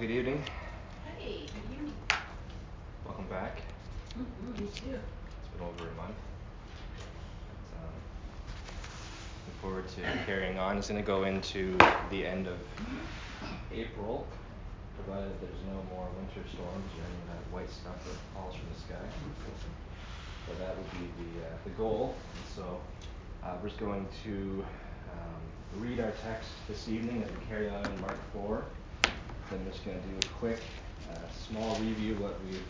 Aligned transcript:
good 0.00 0.10
evening. 0.10 0.42
Hey, 1.18 1.40
good 1.40 1.76
evening. 1.76 1.92
Welcome 3.04 3.26
back. 3.26 3.60
Mm-hmm. 4.18 4.64
It's 4.64 4.80
been 4.80 4.98
over 5.60 5.90
a 5.90 5.94
month. 5.94 6.16
Um, 7.76 7.92
looking 9.44 9.60
forward 9.60 9.88
to 9.88 10.24
carrying 10.24 10.58
on. 10.58 10.78
It's 10.78 10.88
going 10.88 11.02
to 11.02 11.06
go 11.06 11.24
into 11.24 11.76
the 12.08 12.24
end 12.24 12.46
of 12.46 12.56
April, 13.74 14.26
provided 15.04 15.38
there's 15.38 15.62
no 15.66 15.82
more 15.94 16.08
winter 16.16 16.48
storms 16.48 16.90
or 16.96 17.04
any 17.04 17.20
of 17.20 17.28
that 17.28 17.52
white 17.52 17.70
stuff 17.70 18.02
that 18.02 18.16
falls 18.32 18.54
from 18.54 18.64
the 18.72 18.80
sky. 18.80 19.06
But 20.48 20.58
that 20.60 20.78
would 20.78 20.90
be 20.92 21.10
the 21.22 21.44
uh, 21.44 21.50
the 21.64 21.70
goal. 21.72 22.14
So 22.56 22.80
uh, 23.44 23.58
we're 23.62 23.68
just 23.68 23.78
going 23.78 24.08
to 24.24 24.64
um, 25.12 25.82
read 25.82 26.00
our 26.00 26.12
text 26.24 26.48
this 26.68 26.88
evening 26.88 27.22
as 27.22 27.30
we 27.30 27.46
carry 27.50 27.68
on 27.68 27.84
in 27.84 28.00
Mark 28.00 28.16
4. 28.32 28.64
I'm 29.52 29.66
just 29.68 29.84
going 29.84 30.00
to 30.00 30.06
do 30.06 30.16
a 30.16 30.30
quick, 30.38 30.60
uh, 31.10 31.18
small 31.48 31.74
review 31.80 32.12
of 32.12 32.20
what 32.20 32.36
we've 32.46 32.62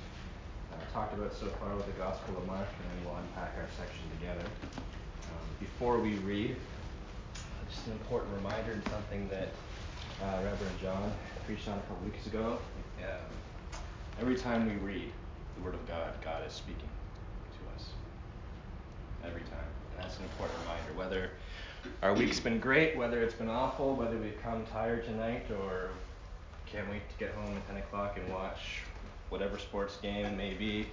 uh, 0.73 0.93
talked 0.95 1.13
about 1.13 1.35
so 1.35 1.47
far 1.61 1.77
with 1.77 1.85
the 1.85 1.93
Gospel 1.93 2.39
of 2.39 2.47
Mark, 2.47 2.67
and 2.67 2.91
then 2.91 3.05
we'll 3.05 3.21
unpack 3.21 3.53
our 3.59 3.69
section 3.77 4.01
together. 4.19 4.49
Um, 4.77 5.47
before 5.59 5.99
we 5.99 6.15
read, 6.25 6.57
just 7.69 7.87
an 7.87 7.93
important 7.93 8.35
reminder 8.35 8.73
and 8.73 8.83
something 8.89 9.29
that 9.29 9.49
uh, 10.23 10.43
Reverend 10.43 10.81
John 10.81 11.13
preached 11.47 11.69
on 11.69 11.77
a 11.77 11.81
couple 11.83 12.07
weeks 12.07 12.27
ago. 12.27 12.59
Um, 13.03 13.81
every 14.19 14.37
time 14.37 14.67
we 14.67 14.77
read 14.77 15.13
the 15.57 15.63
Word 15.63 15.75
of 15.75 15.87
God, 15.87 16.15
God 16.25 16.47
is 16.47 16.53
speaking 16.55 16.89
to 17.53 17.75
us. 17.77 17.91
Every 19.23 19.43
time. 19.43 19.69
And 19.97 20.05
that's 20.05 20.17
an 20.17 20.25
important 20.25 20.59
reminder. 20.61 20.93
Whether 20.97 21.31
our 22.03 22.15
week's 22.15 22.41
been 22.41 22.59
great, 22.59 22.97
whether 22.97 23.23
it's 23.23 23.35
been 23.35 23.51
awful, 23.51 23.95
whether 23.97 24.17
we've 24.17 24.41
come 24.43 24.65
tired 24.73 25.05
tonight, 25.05 25.45
or 25.51 25.91
can't 26.73 26.89
wait 26.89 27.09
to 27.09 27.17
get 27.19 27.35
home 27.35 27.57
at 27.57 27.67
10 27.69 27.77
o'clock 27.79 28.17
and 28.17 28.33
watch 28.33 28.83
whatever 29.29 29.59
sports 29.59 29.97
game 29.97 30.25
it 30.25 30.37
may 30.37 30.55
be. 30.55 30.87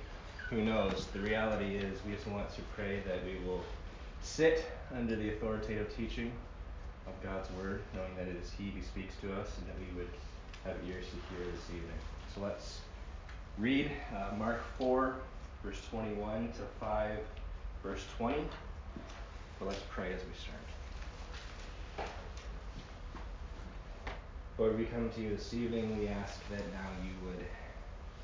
Who 0.50 0.64
knows? 0.64 1.08
The 1.14 1.20
reality 1.20 1.76
is, 1.76 2.00
we 2.06 2.14
just 2.14 2.28
want 2.28 2.54
to 2.56 2.62
pray 2.76 3.02
that 3.06 3.24
we 3.26 3.46
will 3.46 3.62
sit 4.22 4.66
under 4.96 5.16
the 5.16 5.34
authoritative 5.34 5.96
teaching 5.96 6.32
of 7.06 7.14
God's 7.22 7.50
Word, 7.52 7.82
knowing 7.94 8.16
that 8.18 8.28
it 8.28 8.38
is 8.42 8.52
He 8.58 8.70
who 8.70 8.82
speaks 8.82 9.16
to 9.22 9.34
us 9.34 9.50
and 9.58 9.68
that 9.68 9.76
we 9.80 9.98
would 9.98 10.10
have 10.64 10.76
ears 10.88 11.06
to 11.06 11.36
hear 11.36 11.52
this 11.52 11.66
evening. 11.70 12.00
So 12.34 12.42
let's 12.42 12.80
read 13.58 13.92
uh, 14.16 14.36
Mark 14.38 14.62
4, 14.78 15.16
verse 15.64 15.80
21 15.90 16.50
to 16.54 16.62
5, 16.80 17.20
verse 17.84 18.04
20. 18.18 18.44
But 19.60 19.68
let's 19.70 19.82
pray 19.90 20.14
as 20.14 20.22
we 20.22 20.34
start. 20.40 20.67
Lord, 24.58 24.76
we 24.76 24.86
come 24.86 25.12
to 25.12 25.22
you 25.22 25.30
this 25.36 25.54
evening. 25.54 26.00
We 26.00 26.08
ask 26.08 26.40
that 26.50 26.64
now 26.74 26.90
you 27.06 27.14
would 27.28 27.46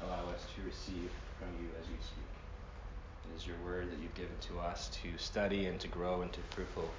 allow 0.01 0.27
us 0.31 0.47
to 0.55 0.65
receive 0.65 1.11
from 1.37 1.49
you 1.61 1.69
as 1.79 1.87
you 1.87 1.95
speak. 2.01 2.25
It 3.29 3.37
is 3.37 3.45
your 3.45 3.57
word 3.63 3.91
that 3.91 3.99
you've 4.01 4.15
given 4.15 4.35
to 4.49 4.59
us 4.59 4.89
to 5.03 5.15
study 5.19 5.67
and 5.67 5.79
to 5.79 5.87
grow 5.89 6.23
into 6.23 6.39
fruitful 6.49 6.89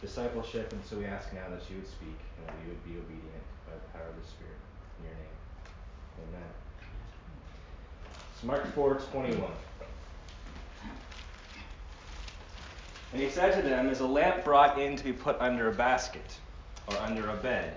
discipleship. 0.00 0.72
And 0.72 0.84
so 0.84 0.98
we 0.98 1.04
ask 1.04 1.32
now 1.32 1.48
that 1.50 1.68
you 1.68 1.78
would 1.78 1.88
speak 1.88 2.14
and 2.38 2.46
that 2.46 2.54
we 2.62 2.68
would 2.68 2.84
be 2.84 2.92
obedient 2.92 3.42
by 3.66 3.72
the 3.74 3.98
power 3.98 4.08
of 4.08 4.22
the 4.22 4.28
Spirit. 4.28 4.54
In 5.00 5.06
your 5.06 5.14
name. 5.16 5.34
Amen. 6.28 6.50
So 8.40 8.46
Mark 8.46 8.72
4 8.72 8.94
21. 9.10 9.50
And 13.14 13.20
he 13.20 13.30
said 13.30 13.60
to 13.60 13.68
them, 13.68 13.88
Is 13.88 13.98
a 13.98 14.06
lamp 14.06 14.44
brought 14.44 14.78
in 14.78 14.94
to 14.94 15.02
be 15.02 15.12
put 15.12 15.40
under 15.40 15.70
a 15.70 15.74
basket 15.74 16.38
or 16.86 16.96
under 16.98 17.28
a 17.30 17.36
bed? 17.38 17.76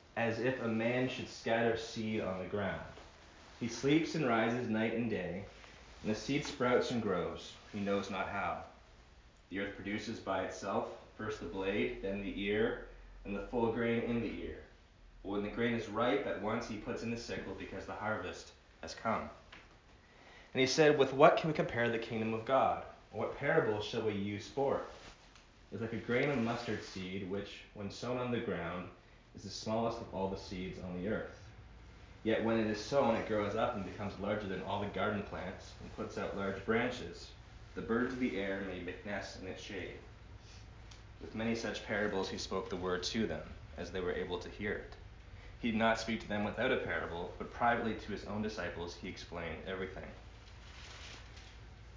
as 0.17 0.39
if 0.39 0.61
a 0.61 0.67
man 0.67 1.07
should 1.07 1.29
scatter 1.29 1.77
seed 1.77 2.21
on 2.21 2.39
the 2.39 2.45
ground. 2.45 2.81
He 3.59 3.67
sleeps 3.67 4.15
and 4.15 4.27
rises 4.27 4.69
night 4.69 4.93
and 4.93 5.09
day, 5.09 5.43
and 6.03 6.11
the 6.11 6.19
seed 6.19 6.45
sprouts 6.45 6.91
and 6.91 7.01
grows, 7.01 7.53
he 7.71 7.79
knows 7.79 8.09
not 8.09 8.27
how. 8.29 8.63
The 9.49 9.59
earth 9.59 9.75
produces 9.75 10.19
by 10.19 10.43
itself 10.43 10.87
first 11.17 11.39
the 11.39 11.45
blade, 11.45 11.99
then 12.01 12.21
the 12.21 12.41
ear, 12.41 12.85
and 13.25 13.35
the 13.35 13.47
full 13.51 13.71
grain 13.71 14.01
in 14.03 14.21
the 14.21 14.43
ear. 14.43 14.57
When 15.23 15.43
the 15.43 15.49
grain 15.49 15.75
is 15.75 15.87
ripe, 15.87 16.25
at 16.25 16.41
once 16.41 16.67
he 16.67 16.77
puts 16.77 17.03
in 17.03 17.11
the 17.11 17.17
sickle, 17.17 17.55
because 17.59 17.85
the 17.85 17.93
harvest 17.93 18.51
has 18.81 18.95
come. 18.95 19.29
And 20.53 20.59
he 20.59 20.65
said, 20.65 20.97
With 20.97 21.13
what 21.13 21.37
can 21.37 21.49
we 21.49 21.53
compare 21.53 21.89
the 21.89 21.99
kingdom 21.99 22.33
of 22.33 22.45
God? 22.45 22.83
Or 23.13 23.19
what 23.19 23.37
parable 23.37 23.81
shall 23.81 24.01
we 24.01 24.13
use 24.13 24.47
for 24.47 24.77
it? 24.77 24.83
It 25.71 25.75
is 25.75 25.81
like 25.81 25.93
a 25.93 25.97
grain 25.97 26.29
of 26.29 26.39
mustard 26.39 26.83
seed, 26.83 27.29
which, 27.29 27.59
when 27.75 27.91
sown 27.91 28.17
on 28.17 28.31
the 28.31 28.39
ground, 28.39 28.89
is 29.35 29.43
the 29.43 29.49
smallest 29.49 29.99
of 29.99 30.13
all 30.13 30.29
the 30.29 30.37
seeds 30.37 30.79
on 30.83 31.01
the 31.01 31.09
earth. 31.09 31.39
Yet 32.23 32.43
when 32.43 32.59
it 32.59 32.67
is 32.67 32.79
sown, 32.79 33.15
it 33.15 33.27
grows 33.27 33.55
up 33.55 33.75
and 33.75 33.85
becomes 33.85 34.19
larger 34.19 34.47
than 34.47 34.61
all 34.63 34.81
the 34.81 34.87
garden 34.87 35.23
plants 35.23 35.71
and 35.81 35.95
puts 35.95 36.17
out 36.17 36.37
large 36.37 36.63
branches. 36.65 37.27
The 37.73 37.81
birds 37.81 38.13
of 38.13 38.19
the 38.19 38.39
air 38.39 38.61
may 38.67 38.79
make 38.81 39.05
nests 39.05 39.39
in 39.41 39.47
its 39.47 39.63
shade. 39.63 39.95
With 41.21 41.35
many 41.35 41.55
such 41.55 41.85
parables 41.85 42.29
he 42.29 42.37
spoke 42.37 42.69
the 42.69 42.75
word 42.75 43.03
to 43.03 43.25
them, 43.25 43.41
as 43.77 43.91
they 43.91 44.01
were 44.01 44.13
able 44.13 44.37
to 44.39 44.49
hear 44.49 44.73
it. 44.73 44.93
He 45.59 45.71
did 45.71 45.79
not 45.79 45.99
speak 45.99 46.21
to 46.21 46.27
them 46.27 46.43
without 46.43 46.71
a 46.71 46.77
parable, 46.77 47.31
but 47.37 47.53
privately 47.53 47.93
to 47.93 48.11
his 48.11 48.25
own 48.25 48.41
disciples 48.41 48.97
he 49.01 49.07
explained 49.07 49.57
everything. 49.67 50.09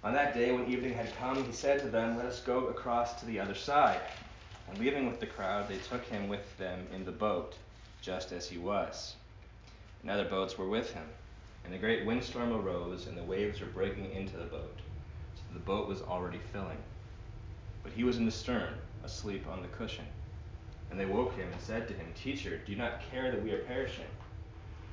On 0.03 0.13
that 0.13 0.35
day, 0.35 0.51
when 0.51 0.67
evening 0.67 0.93
had 0.93 1.15
come, 1.17 1.43
he 1.43 1.51
said 1.51 1.79
to 1.81 1.89
them, 1.89 2.15
Let 2.15 2.27
us 2.27 2.41
go 2.41 2.67
across 2.67 3.19
to 3.19 3.25
the 3.25 3.39
other 3.39 3.55
side. 3.55 4.01
And 4.67 4.77
leaving 4.77 5.07
with 5.07 5.19
the 5.19 5.27
crowd, 5.27 5.67
they 5.67 5.77
took 5.77 6.03
him 6.05 6.27
with 6.27 6.57
them 6.57 6.87
in 6.93 7.05
the 7.05 7.11
boat, 7.11 7.55
just 8.01 8.31
as 8.31 8.47
he 8.47 8.57
was. 8.57 9.15
And 10.01 10.11
other 10.11 10.25
boats 10.25 10.57
were 10.57 10.69
with 10.69 10.93
him. 10.93 11.07
And 11.65 11.73
a 11.73 11.79
great 11.79 12.05
windstorm 12.05 12.53
arose, 12.53 13.07
and 13.07 13.17
the 13.17 13.23
waves 13.23 13.59
were 13.59 13.67
breaking 13.67 14.11
into 14.11 14.37
the 14.37 14.45
boat, 14.45 14.79
so 15.35 15.41
the 15.53 15.59
boat 15.59 15.87
was 15.87 16.01
already 16.01 16.39
filling. 16.53 16.77
But 17.83 17.93
he 17.93 18.03
was 18.03 18.17
in 18.17 18.25
the 18.25 18.31
stern, 18.31 18.75
asleep 19.03 19.47
on 19.47 19.61
the 19.61 19.67
cushion. 19.69 20.05
And 20.91 20.99
they 20.99 21.05
woke 21.05 21.35
him 21.35 21.51
and 21.51 21.61
said 21.61 21.87
to 21.87 21.93
him, 21.95 22.13
Teacher, 22.13 22.57
do 22.57 22.71
you 22.71 22.77
not 22.77 23.01
care 23.11 23.31
that 23.31 23.43
we 23.43 23.51
are 23.51 23.63
perishing? 23.63 24.05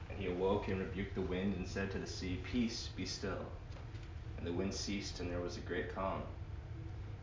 And 0.09 0.19
he 0.19 0.29
awoke 0.29 0.69
and 0.69 0.79
rebuked 0.81 1.15
the 1.15 1.21
wind 1.21 1.57
and 1.57 1.67
said 1.67 1.91
to 1.93 1.99
the 1.99 2.07
sea, 2.07 2.41
Peace, 2.51 2.89
be 2.97 3.05
still. 3.05 3.45
And 4.39 4.47
the 4.47 4.53
wind 4.53 4.75
ceased, 4.75 5.21
and 5.21 5.31
there 5.31 5.41
was 5.41 5.57
a 5.57 5.61
great 5.61 5.95
calm. 5.95 6.23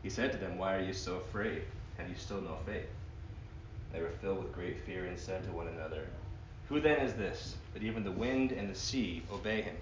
He 0.02 0.10
said 0.10 0.32
to 0.32 0.38
them, 0.38 0.58
Why 0.58 0.76
are 0.76 0.82
you 0.82 0.92
so 0.92 1.16
afraid? 1.16 1.62
Have 2.00 2.08
you 2.08 2.14
still 2.16 2.40
no 2.40 2.56
faith? 2.64 2.88
They 3.92 4.00
were 4.00 4.08
filled 4.22 4.42
with 4.42 4.54
great 4.54 4.80
fear 4.86 5.04
and 5.04 5.18
said 5.18 5.44
to 5.44 5.52
one 5.52 5.68
another, 5.68 6.06
Who 6.70 6.80
then 6.80 6.98
is 7.00 7.12
this, 7.12 7.56
that 7.74 7.82
even 7.82 8.04
the 8.04 8.10
wind 8.10 8.52
and 8.52 8.70
the 8.70 8.74
sea 8.74 9.22
obey 9.30 9.60
him? 9.60 9.76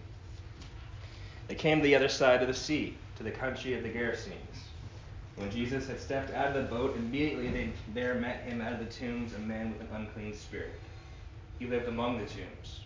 They 1.46 1.54
came 1.54 1.78
to 1.78 1.84
the 1.84 1.94
other 1.94 2.08
side 2.08 2.42
of 2.42 2.48
the 2.48 2.54
sea, 2.54 2.96
to 3.18 3.22
the 3.22 3.30
country 3.30 3.74
of 3.74 3.84
the 3.84 3.88
Gerasenes. 3.88 4.65
When 5.36 5.48
Jesus 5.53 5.86
had 5.86 6.00
stepped 6.00 6.32
out 6.32 6.48
of 6.48 6.54
the 6.54 6.74
boat, 6.74 6.97
immediately 6.97 7.50
they, 7.50 7.70
there 7.94 8.16
met 8.16 8.41
him 8.41 8.60
out 8.60 8.72
of 8.72 8.80
the 8.80 8.86
tombs 8.86 9.32
a 9.34 9.38
man 9.38 9.71
with 9.71 9.80
an 9.82 9.94
unclean 9.94 10.34
spirit. 10.34 10.74
He 11.60 11.66
lived 11.66 11.86
among 11.86 12.18
the 12.18 12.26
tombs. 12.26 12.80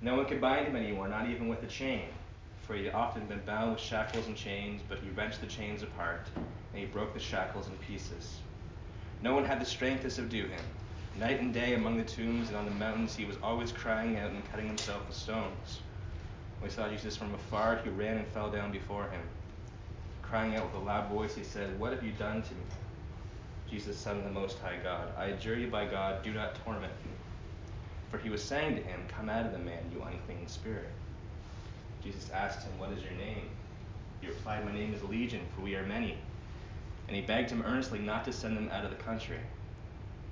No 0.00 0.16
one 0.16 0.24
could 0.24 0.40
bind 0.40 0.68
him 0.68 0.76
anymore, 0.76 1.08
not 1.08 1.28
even 1.28 1.48
with 1.48 1.62
a 1.62 1.66
chain, 1.66 2.08
for 2.62 2.74
he 2.74 2.86
had 2.86 2.94
often 2.94 3.26
been 3.26 3.42
bound 3.44 3.72
with 3.72 3.80
shackles 3.80 4.26
and 4.26 4.34
chains, 4.34 4.80
but 4.88 5.00
he 5.00 5.10
wrenched 5.10 5.42
the 5.42 5.46
chains 5.46 5.82
apart, 5.82 6.22
and 6.34 6.80
he 6.80 6.86
broke 6.86 7.12
the 7.12 7.20
shackles 7.20 7.66
in 7.66 7.74
pieces. 7.86 8.38
No 9.24 9.34
one 9.34 9.46
had 9.46 9.58
the 9.58 9.64
strength 9.64 10.02
to 10.02 10.10
subdue 10.10 10.48
him. 10.48 10.60
Night 11.18 11.40
and 11.40 11.54
day 11.54 11.72
among 11.72 11.96
the 11.96 12.04
tombs 12.04 12.48
and 12.48 12.58
on 12.58 12.66
the 12.66 12.70
mountains, 12.72 13.16
he 13.16 13.24
was 13.24 13.38
always 13.42 13.72
crying 13.72 14.18
out 14.18 14.30
and 14.30 14.50
cutting 14.50 14.66
himself 14.66 15.06
with 15.06 15.16
stones. 15.16 15.80
When 16.60 16.68
he 16.68 16.76
saw 16.76 16.90
Jesus 16.90 17.16
from 17.16 17.32
afar, 17.32 17.80
he 17.82 17.88
ran 17.88 18.18
and 18.18 18.26
fell 18.28 18.50
down 18.50 18.70
before 18.70 19.04
him. 19.04 19.22
Crying 20.20 20.56
out 20.56 20.66
with 20.66 20.74
a 20.74 20.84
loud 20.84 21.08
voice, 21.08 21.34
he 21.34 21.42
said, 21.42 21.80
What 21.80 21.94
have 21.94 22.04
you 22.04 22.12
done 22.12 22.42
to 22.42 22.50
me? 22.52 22.60
Jesus, 23.70 23.96
Son 23.96 24.18
of 24.18 24.24
the 24.24 24.30
Most 24.30 24.58
High 24.58 24.76
God, 24.82 25.08
I 25.16 25.28
adjure 25.28 25.56
you 25.56 25.68
by 25.68 25.86
God, 25.86 26.22
do 26.22 26.34
not 26.34 26.62
torment 26.62 26.92
me. 27.02 27.12
For 28.10 28.18
he 28.18 28.28
was 28.28 28.44
saying 28.44 28.76
to 28.76 28.82
him, 28.82 29.00
Come 29.08 29.30
out 29.30 29.46
of 29.46 29.52
the 29.52 29.58
man, 29.58 29.90
you 29.90 30.02
unclean 30.02 30.46
spirit. 30.48 30.90
Jesus 32.02 32.28
asked 32.28 32.66
him, 32.66 32.78
What 32.78 32.92
is 32.92 33.02
your 33.02 33.12
name? 33.12 33.48
He 34.20 34.26
replied, 34.26 34.66
My 34.66 34.74
name 34.74 34.92
is 34.92 35.02
Legion, 35.02 35.46
for 35.54 35.62
we 35.62 35.76
are 35.76 35.86
many. 35.86 36.18
And 37.06 37.16
he 37.16 37.22
begged 37.22 37.50
him 37.50 37.62
earnestly 37.66 37.98
not 37.98 38.24
to 38.24 38.32
send 38.32 38.56
them 38.56 38.70
out 38.70 38.84
of 38.84 38.90
the 38.90 39.02
country. 39.02 39.38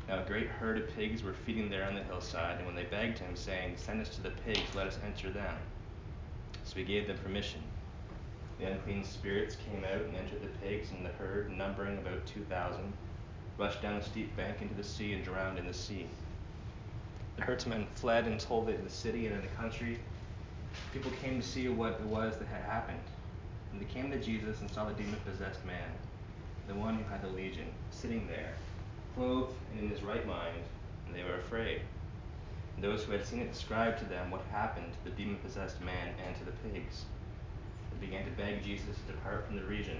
Now 0.08 0.22
a 0.22 0.26
great 0.26 0.48
herd 0.48 0.78
of 0.78 0.94
pigs 0.94 1.22
were 1.22 1.32
feeding 1.32 1.70
there 1.70 1.86
on 1.86 1.94
the 1.94 2.02
hillside, 2.02 2.56
and 2.56 2.66
when 2.66 2.74
they 2.74 2.84
begged 2.84 3.18
him, 3.18 3.36
saying, 3.36 3.74
Send 3.76 4.00
us 4.00 4.08
to 4.16 4.22
the 4.22 4.30
pigs, 4.30 4.74
let 4.74 4.86
us 4.86 4.98
enter 5.04 5.30
them. 5.30 5.54
So 6.64 6.76
he 6.76 6.84
gave 6.84 7.06
them 7.06 7.18
permission. 7.18 7.62
The 8.58 8.70
unclean 8.70 9.04
spirits 9.04 9.56
came 9.56 9.84
out 9.84 10.02
and 10.02 10.16
entered 10.16 10.42
the 10.42 10.66
pigs 10.66 10.90
and 10.90 11.04
the 11.04 11.10
herd, 11.10 11.50
numbering 11.50 11.98
about 11.98 12.26
2,000, 12.26 12.92
rushed 13.58 13.82
down 13.82 13.98
the 13.98 14.04
steep 14.04 14.36
bank 14.36 14.62
into 14.62 14.74
the 14.74 14.84
sea 14.84 15.12
and 15.12 15.24
drowned 15.24 15.58
in 15.58 15.66
the 15.66 15.74
sea. 15.74 16.06
The 17.36 17.42
herdsmen 17.42 17.86
fled 17.94 18.26
and 18.26 18.38
told 18.38 18.68
it 18.68 18.78
in 18.78 18.84
the 18.84 18.90
city 18.90 19.26
and 19.26 19.34
in 19.34 19.42
the 19.42 19.48
country. 19.48 19.98
People 20.92 21.10
came 21.22 21.40
to 21.40 21.46
see 21.46 21.68
what 21.68 21.92
it 21.92 22.00
was 22.02 22.36
that 22.36 22.48
had 22.48 22.62
happened. 22.62 23.00
And 23.72 23.80
they 23.80 23.86
came 23.86 24.10
to 24.10 24.20
Jesus 24.20 24.60
and 24.60 24.70
saw 24.70 24.84
the 24.84 24.94
demon 24.94 25.18
possessed 25.24 25.64
man, 25.64 25.88
the 26.68 26.74
one 26.74 26.96
who 26.96 27.04
had 27.04 27.22
the 27.22 27.28
legion, 27.28 27.66
sitting 27.90 28.26
there, 28.26 28.54
clothed 29.14 29.54
and 29.72 29.80
in 29.80 29.90
his 29.90 30.02
right 30.02 30.26
mind, 30.26 30.62
and 31.06 31.14
they 31.14 31.22
were 31.22 31.36
afraid. 31.36 31.80
And 32.74 32.84
those 32.84 33.04
who 33.04 33.12
had 33.12 33.26
seen 33.26 33.40
it 33.40 33.52
described 33.52 33.98
to 33.98 34.04
them 34.06 34.30
what 34.30 34.42
happened 34.50 34.92
to 34.92 35.10
the 35.10 35.16
demon 35.16 35.36
possessed 35.36 35.80
man 35.80 36.14
and 36.24 36.36
to 36.36 36.44
the 36.44 36.52
pigs. 36.68 37.04
They 37.90 38.06
began 38.06 38.24
to 38.24 38.30
beg 38.32 38.62
Jesus 38.62 38.96
to 38.96 39.12
depart 39.12 39.46
from 39.46 39.56
the 39.56 39.64
region. 39.64 39.98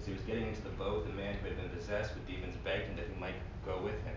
As 0.00 0.06
he 0.06 0.12
was 0.12 0.22
getting 0.22 0.48
into 0.48 0.62
the 0.62 0.70
boat, 0.70 1.06
the 1.06 1.12
man 1.12 1.36
who 1.36 1.48
had 1.48 1.56
been 1.56 1.70
possessed 1.70 2.14
with 2.14 2.26
demons 2.26 2.56
begged 2.64 2.88
him 2.88 2.96
that 2.96 3.06
he 3.12 3.20
might 3.20 3.38
go 3.64 3.80
with 3.80 4.02
him. 4.02 4.16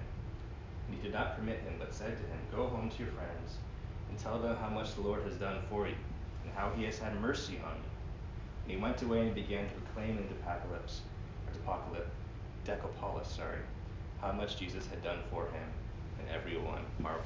And 0.88 0.98
he 0.98 1.02
did 1.02 1.14
not 1.14 1.38
permit 1.38 1.60
him, 1.60 1.76
but 1.78 1.94
said 1.94 2.18
to 2.18 2.24
him, 2.24 2.40
Go 2.56 2.68
home 2.68 2.90
to 2.90 3.04
your 3.04 3.12
friends 3.12 3.58
and 4.10 4.18
tell 4.18 4.40
them 4.40 4.56
how 4.56 4.70
much 4.70 4.96
the 4.96 5.02
Lord 5.02 5.24
has 5.24 5.36
done 5.36 5.60
for 5.70 5.88
you, 5.88 5.96
and 6.44 6.54
how 6.56 6.72
he 6.72 6.86
has 6.86 6.98
had 6.98 7.20
mercy 7.20 7.60
on 7.66 7.76
you. 7.76 7.92
And 8.64 8.72
he 8.72 8.78
went 8.78 9.02
away 9.02 9.22
and 9.22 9.36
began 9.36 9.68
to 9.68 9.76
proclaim 9.76 10.18
in 10.18 10.24
or 10.24 10.42
Decapolis, 11.66 12.08
Decapolis, 12.64 13.28
sorry, 13.28 13.58
how 14.22 14.32
much 14.32 14.58
Jesus 14.58 14.86
had 14.86 15.04
done 15.04 15.20
for 15.32 15.46
him, 15.46 15.68
and 16.20 16.30
everyone 16.30 16.84
marveled. 17.00 17.26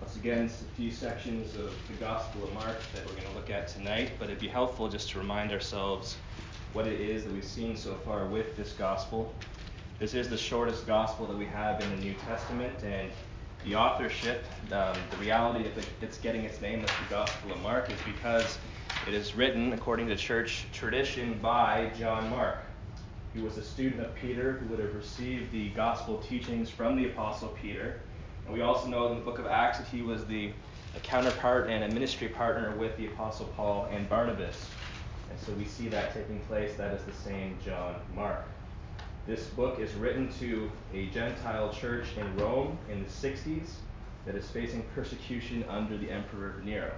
Once 0.00 0.16
again, 0.16 0.46
it's 0.46 0.62
a 0.62 0.76
few 0.76 0.90
sections 0.90 1.54
of 1.56 1.74
the 1.88 1.94
Gospel 2.00 2.44
of 2.44 2.54
Mark 2.54 2.78
that 2.94 3.04
we're 3.04 3.12
going 3.12 3.28
to 3.28 3.34
look 3.34 3.50
at 3.50 3.68
tonight, 3.68 4.12
but 4.18 4.28
it'd 4.28 4.40
be 4.40 4.48
helpful 4.48 4.88
just 4.88 5.10
to 5.10 5.18
remind 5.18 5.52
ourselves 5.52 6.16
what 6.72 6.86
it 6.86 6.98
is 6.98 7.24
that 7.24 7.32
we've 7.34 7.44
seen 7.44 7.76
so 7.76 7.94
far 8.06 8.24
with 8.24 8.56
this 8.56 8.72
Gospel. 8.72 9.34
This 9.98 10.14
is 10.14 10.30
the 10.30 10.38
shortest 10.38 10.86
Gospel 10.86 11.26
that 11.26 11.36
we 11.36 11.46
have 11.46 11.82
in 11.82 11.90
the 11.90 11.96
New 11.96 12.14
Testament, 12.26 12.82
and 12.82 13.10
the 13.66 13.74
authorship, 13.74 14.44
um, 14.70 14.96
the 15.10 15.16
reality 15.16 15.64
that 15.64 15.84
it's 16.00 16.18
getting 16.18 16.44
its 16.44 16.60
name 16.60 16.84
as 16.84 16.88
the 16.88 17.10
Gospel 17.10 17.52
of 17.52 17.60
Mark, 17.62 17.90
is 17.90 17.98
because 18.06 18.58
it 19.08 19.14
is 19.14 19.34
written 19.34 19.72
according 19.72 20.06
to 20.06 20.16
church 20.16 20.66
tradition 20.72 21.38
by 21.42 21.90
John 21.98 22.30
Mark. 22.30 22.58
who 23.34 23.42
was 23.42 23.58
a 23.58 23.62
student 23.62 24.00
of 24.00 24.14
Peter 24.14 24.52
who 24.52 24.66
would 24.70 24.78
have 24.78 24.94
received 24.94 25.52
the 25.52 25.68
gospel 25.70 26.18
teachings 26.18 26.70
from 26.70 26.96
the 26.96 27.06
Apostle 27.10 27.48
Peter. 27.60 28.00
And 28.46 28.54
we 28.54 28.62
also 28.62 28.88
know 28.88 29.08
in 29.08 29.18
the 29.18 29.24
book 29.24 29.38
of 29.38 29.46
Acts 29.46 29.76
that 29.78 29.88
he 29.88 30.00
was 30.00 30.24
the 30.24 30.52
counterpart 31.02 31.68
and 31.68 31.84
a 31.84 31.88
ministry 31.88 32.28
partner 32.28 32.74
with 32.76 32.96
the 32.96 33.08
Apostle 33.08 33.46
Paul 33.56 33.88
and 33.90 34.08
Barnabas. 34.08 34.70
And 35.28 35.38
so 35.38 35.52
we 35.52 35.66
see 35.66 35.88
that 35.88 36.14
taking 36.14 36.40
place. 36.48 36.76
That 36.76 36.94
is 36.94 37.02
the 37.04 37.12
same 37.12 37.58
John 37.62 37.96
Mark. 38.14 38.46
This 39.26 39.44
book 39.46 39.80
is 39.80 39.92
written 39.94 40.32
to 40.38 40.70
a 40.94 41.06
Gentile 41.06 41.72
church 41.72 42.06
in 42.16 42.36
Rome 42.36 42.78
in 42.88 43.02
the 43.02 43.08
60s 43.08 43.70
that 44.24 44.36
is 44.36 44.48
facing 44.48 44.84
persecution 44.94 45.64
under 45.68 45.96
the 45.96 46.08
Emperor 46.12 46.62
Nero. 46.64 46.92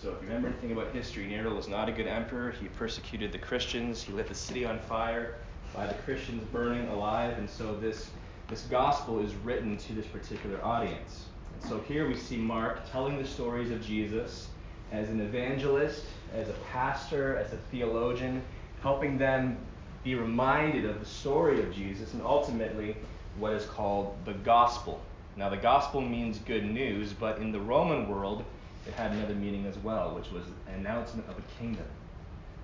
So, 0.00 0.10
if 0.10 0.22
you 0.22 0.28
remember 0.28 0.46
anything 0.46 0.70
about 0.70 0.92
history, 0.92 1.26
Nero 1.26 1.52
was 1.52 1.66
not 1.66 1.88
a 1.88 1.92
good 1.92 2.06
emperor. 2.06 2.52
He 2.52 2.68
persecuted 2.68 3.32
the 3.32 3.38
Christians, 3.38 4.00
he 4.00 4.12
lit 4.12 4.28
the 4.28 4.34
city 4.34 4.64
on 4.64 4.78
fire 4.78 5.34
by 5.74 5.88
the 5.88 5.94
Christians 5.94 6.44
burning 6.52 6.86
alive. 6.86 7.36
And 7.36 7.50
so, 7.50 7.74
this, 7.74 8.10
this 8.46 8.62
gospel 8.70 9.18
is 9.18 9.34
written 9.34 9.76
to 9.76 9.92
this 9.92 10.06
particular 10.06 10.64
audience. 10.64 11.24
And 11.60 11.68
so, 11.68 11.80
here 11.80 12.06
we 12.06 12.14
see 12.14 12.36
Mark 12.36 12.88
telling 12.92 13.18
the 13.20 13.26
stories 13.26 13.72
of 13.72 13.84
Jesus 13.84 14.46
as 14.92 15.08
an 15.08 15.20
evangelist, 15.20 16.04
as 16.32 16.48
a 16.48 16.54
pastor, 16.70 17.38
as 17.38 17.52
a 17.52 17.58
theologian, 17.72 18.40
helping 18.82 19.18
them 19.18 19.58
be 20.02 20.14
reminded 20.14 20.86
of 20.86 20.98
the 20.98 21.06
story 21.06 21.62
of 21.62 21.74
Jesus 21.74 22.14
and 22.14 22.22
ultimately 22.22 22.96
what 23.38 23.52
is 23.52 23.66
called 23.66 24.16
the 24.24 24.32
gospel. 24.32 25.00
Now, 25.36 25.48
the 25.48 25.56
gospel 25.56 26.00
means 26.00 26.38
good 26.38 26.64
news, 26.64 27.12
but 27.12 27.38
in 27.38 27.52
the 27.52 27.60
Roman 27.60 28.08
world, 28.08 28.44
it 28.86 28.94
had 28.94 29.12
another 29.12 29.34
meaning 29.34 29.66
as 29.66 29.76
well, 29.78 30.14
which 30.14 30.30
was 30.30 30.44
an 30.46 30.74
announcement 30.80 31.28
of 31.28 31.38
a 31.38 31.42
kingdom. 31.58 31.84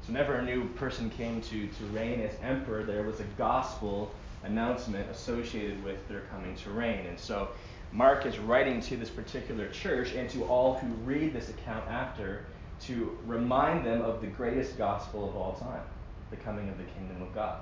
So, 0.02 0.12
whenever 0.12 0.34
a 0.34 0.42
new 0.42 0.68
person 0.70 1.10
came 1.10 1.40
to, 1.42 1.66
to 1.66 1.84
reign 1.92 2.20
as 2.20 2.34
emperor, 2.42 2.84
there 2.84 3.02
was 3.02 3.20
a 3.20 3.26
gospel 3.36 4.10
announcement 4.44 5.10
associated 5.10 5.82
with 5.84 6.06
their 6.08 6.20
coming 6.32 6.54
to 6.56 6.70
reign. 6.70 7.06
And 7.06 7.18
so, 7.18 7.48
Mark 7.92 8.26
is 8.26 8.38
writing 8.38 8.80
to 8.82 8.96
this 8.96 9.10
particular 9.10 9.68
church 9.68 10.14
and 10.14 10.28
to 10.30 10.44
all 10.44 10.74
who 10.74 10.88
read 11.04 11.32
this 11.32 11.50
account 11.50 11.86
after 11.88 12.44
to 12.82 13.16
remind 13.26 13.86
them 13.86 14.02
of 14.02 14.20
the 14.20 14.26
greatest 14.26 14.76
gospel 14.76 15.28
of 15.28 15.36
all 15.36 15.54
time 15.54 15.82
the 16.30 16.36
coming 16.36 16.68
of 16.68 16.78
the 16.78 16.84
kingdom 16.84 17.22
of 17.22 17.34
God. 17.34 17.60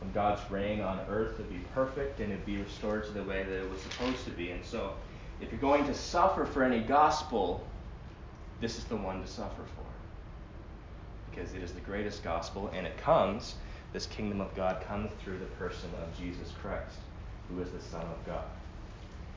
When 0.00 0.12
God's 0.12 0.48
reign 0.50 0.80
on 0.80 1.00
earth 1.08 1.38
would 1.38 1.48
be 1.48 1.60
perfect 1.74 2.20
and 2.20 2.32
it'd 2.32 2.44
be 2.44 2.58
restored 2.58 3.04
to 3.04 3.12
the 3.12 3.22
way 3.22 3.44
that 3.44 3.62
it 3.62 3.70
was 3.70 3.80
supposed 3.82 4.24
to 4.24 4.30
be. 4.30 4.50
And 4.50 4.64
so, 4.64 4.94
if 5.40 5.50
you're 5.50 5.60
going 5.60 5.86
to 5.86 5.94
suffer 5.94 6.44
for 6.44 6.64
any 6.64 6.80
gospel, 6.80 7.64
this 8.60 8.78
is 8.78 8.84
the 8.84 8.96
one 8.96 9.22
to 9.22 9.28
suffer 9.28 9.62
for. 9.62 11.30
Because 11.30 11.54
it 11.54 11.62
is 11.62 11.72
the 11.72 11.80
greatest 11.80 12.24
gospel, 12.24 12.70
and 12.74 12.86
it 12.86 12.96
comes, 12.98 13.54
this 13.92 14.06
kingdom 14.06 14.40
of 14.40 14.54
God 14.54 14.82
comes 14.86 15.10
through 15.22 15.38
the 15.38 15.46
person 15.46 15.90
of 16.02 16.18
Jesus 16.18 16.52
Christ, 16.60 16.98
who 17.48 17.60
is 17.62 17.70
the 17.70 17.80
Son 17.80 18.02
of 18.02 18.26
God. 18.26 18.44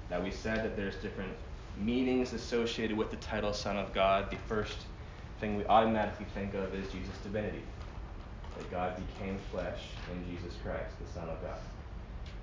Now, 0.10 0.22
we 0.22 0.32
said 0.32 0.64
that 0.64 0.76
there's 0.76 0.96
different 0.96 1.32
meanings 1.80 2.34
associated 2.34 2.98
with 2.98 3.12
the 3.12 3.18
title 3.18 3.54
Son 3.54 3.78
of 3.78 3.94
God. 3.94 4.30
The 4.32 4.38
first 4.48 4.78
thing 5.40 5.58
we 5.58 5.66
automatically 5.66 6.26
think 6.34 6.54
of 6.54 6.74
is 6.74 6.92
Jesus' 6.92 7.18
divinity 7.24 7.62
that 8.58 8.72
God 8.72 8.96
became 8.96 9.38
flesh 9.52 9.82
in 10.12 10.36
Jesus 10.36 10.58
Christ, 10.64 10.94
the 11.00 11.12
Son 11.20 11.30
of 11.30 11.42
God. 11.42 11.60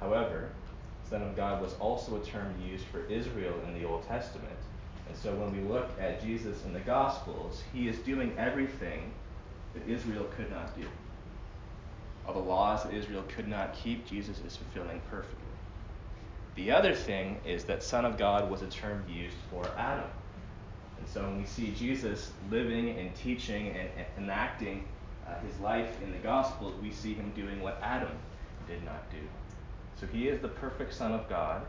However, 0.01 0.51
Son 1.09 1.23
of 1.23 1.37
God 1.37 1.61
was 1.61 1.75
also 1.75 2.17
a 2.17 2.25
term 2.25 2.55
used 2.67 2.87
for 2.87 3.05
Israel 3.07 3.55
in 3.67 3.79
the 3.79 3.87
Old 3.87 4.07
Testament. 4.09 4.57
And 5.09 5.17
so 5.17 5.35
when 5.35 5.53
we 5.53 5.69
look 5.69 5.91
at 6.01 6.23
Jesus 6.23 6.65
in 6.65 6.73
the 6.73 6.81
Gospels, 6.81 7.63
he 7.73 7.89
is 7.89 7.99
doing 7.99 8.35
everything 8.39 9.13
that 9.75 9.89
Israel 9.89 10.27
could 10.37 10.51
not 10.51 10.75
do. 10.79 10.87
All 12.27 12.35
the 12.35 12.41
laws 12.41 12.85
that 12.85 12.95
Israel 12.95 13.25
could 13.29 13.49
not 13.49 13.75
keep, 13.75 14.07
Jesus 14.07 14.41
is 14.47 14.57
fulfilling 14.57 15.01
perfectly. 15.11 15.39
The 16.55 16.71
other 16.71 16.95
thing 16.95 17.41
is 17.45 17.65
that 17.65 17.83
Son 17.83 18.05
of 18.05 18.19
God 18.19 18.51
was 18.51 18.63
a 18.63 18.67
term 18.67 19.05
used 19.09 19.37
for 19.51 19.67
Adam. 19.77 20.09
And 20.99 21.09
so 21.09 21.23
when 21.23 21.39
we 21.39 21.47
see 21.47 21.75
Jesus 21.77 22.31
living 22.51 22.99
and 22.99 23.15
teaching 23.15 23.69
and 23.69 23.89
enacting 24.19 24.87
uh, 25.33 25.47
his 25.47 25.59
life 25.61 26.01
in 26.03 26.13
the 26.13 26.19
Gospels, 26.19 26.75
we 26.83 26.91
see 26.91 27.15
him 27.15 27.33
doing 27.35 27.61
what 27.61 27.79
Adam 27.83 28.13
did 28.67 28.85
not 28.85 29.11
do. 29.11 29.19
So 29.99 30.07
he 30.07 30.29
is 30.29 30.41
the 30.41 30.49
perfect 30.49 30.95
Son 30.95 31.13
of 31.13 31.29
God. 31.29 31.63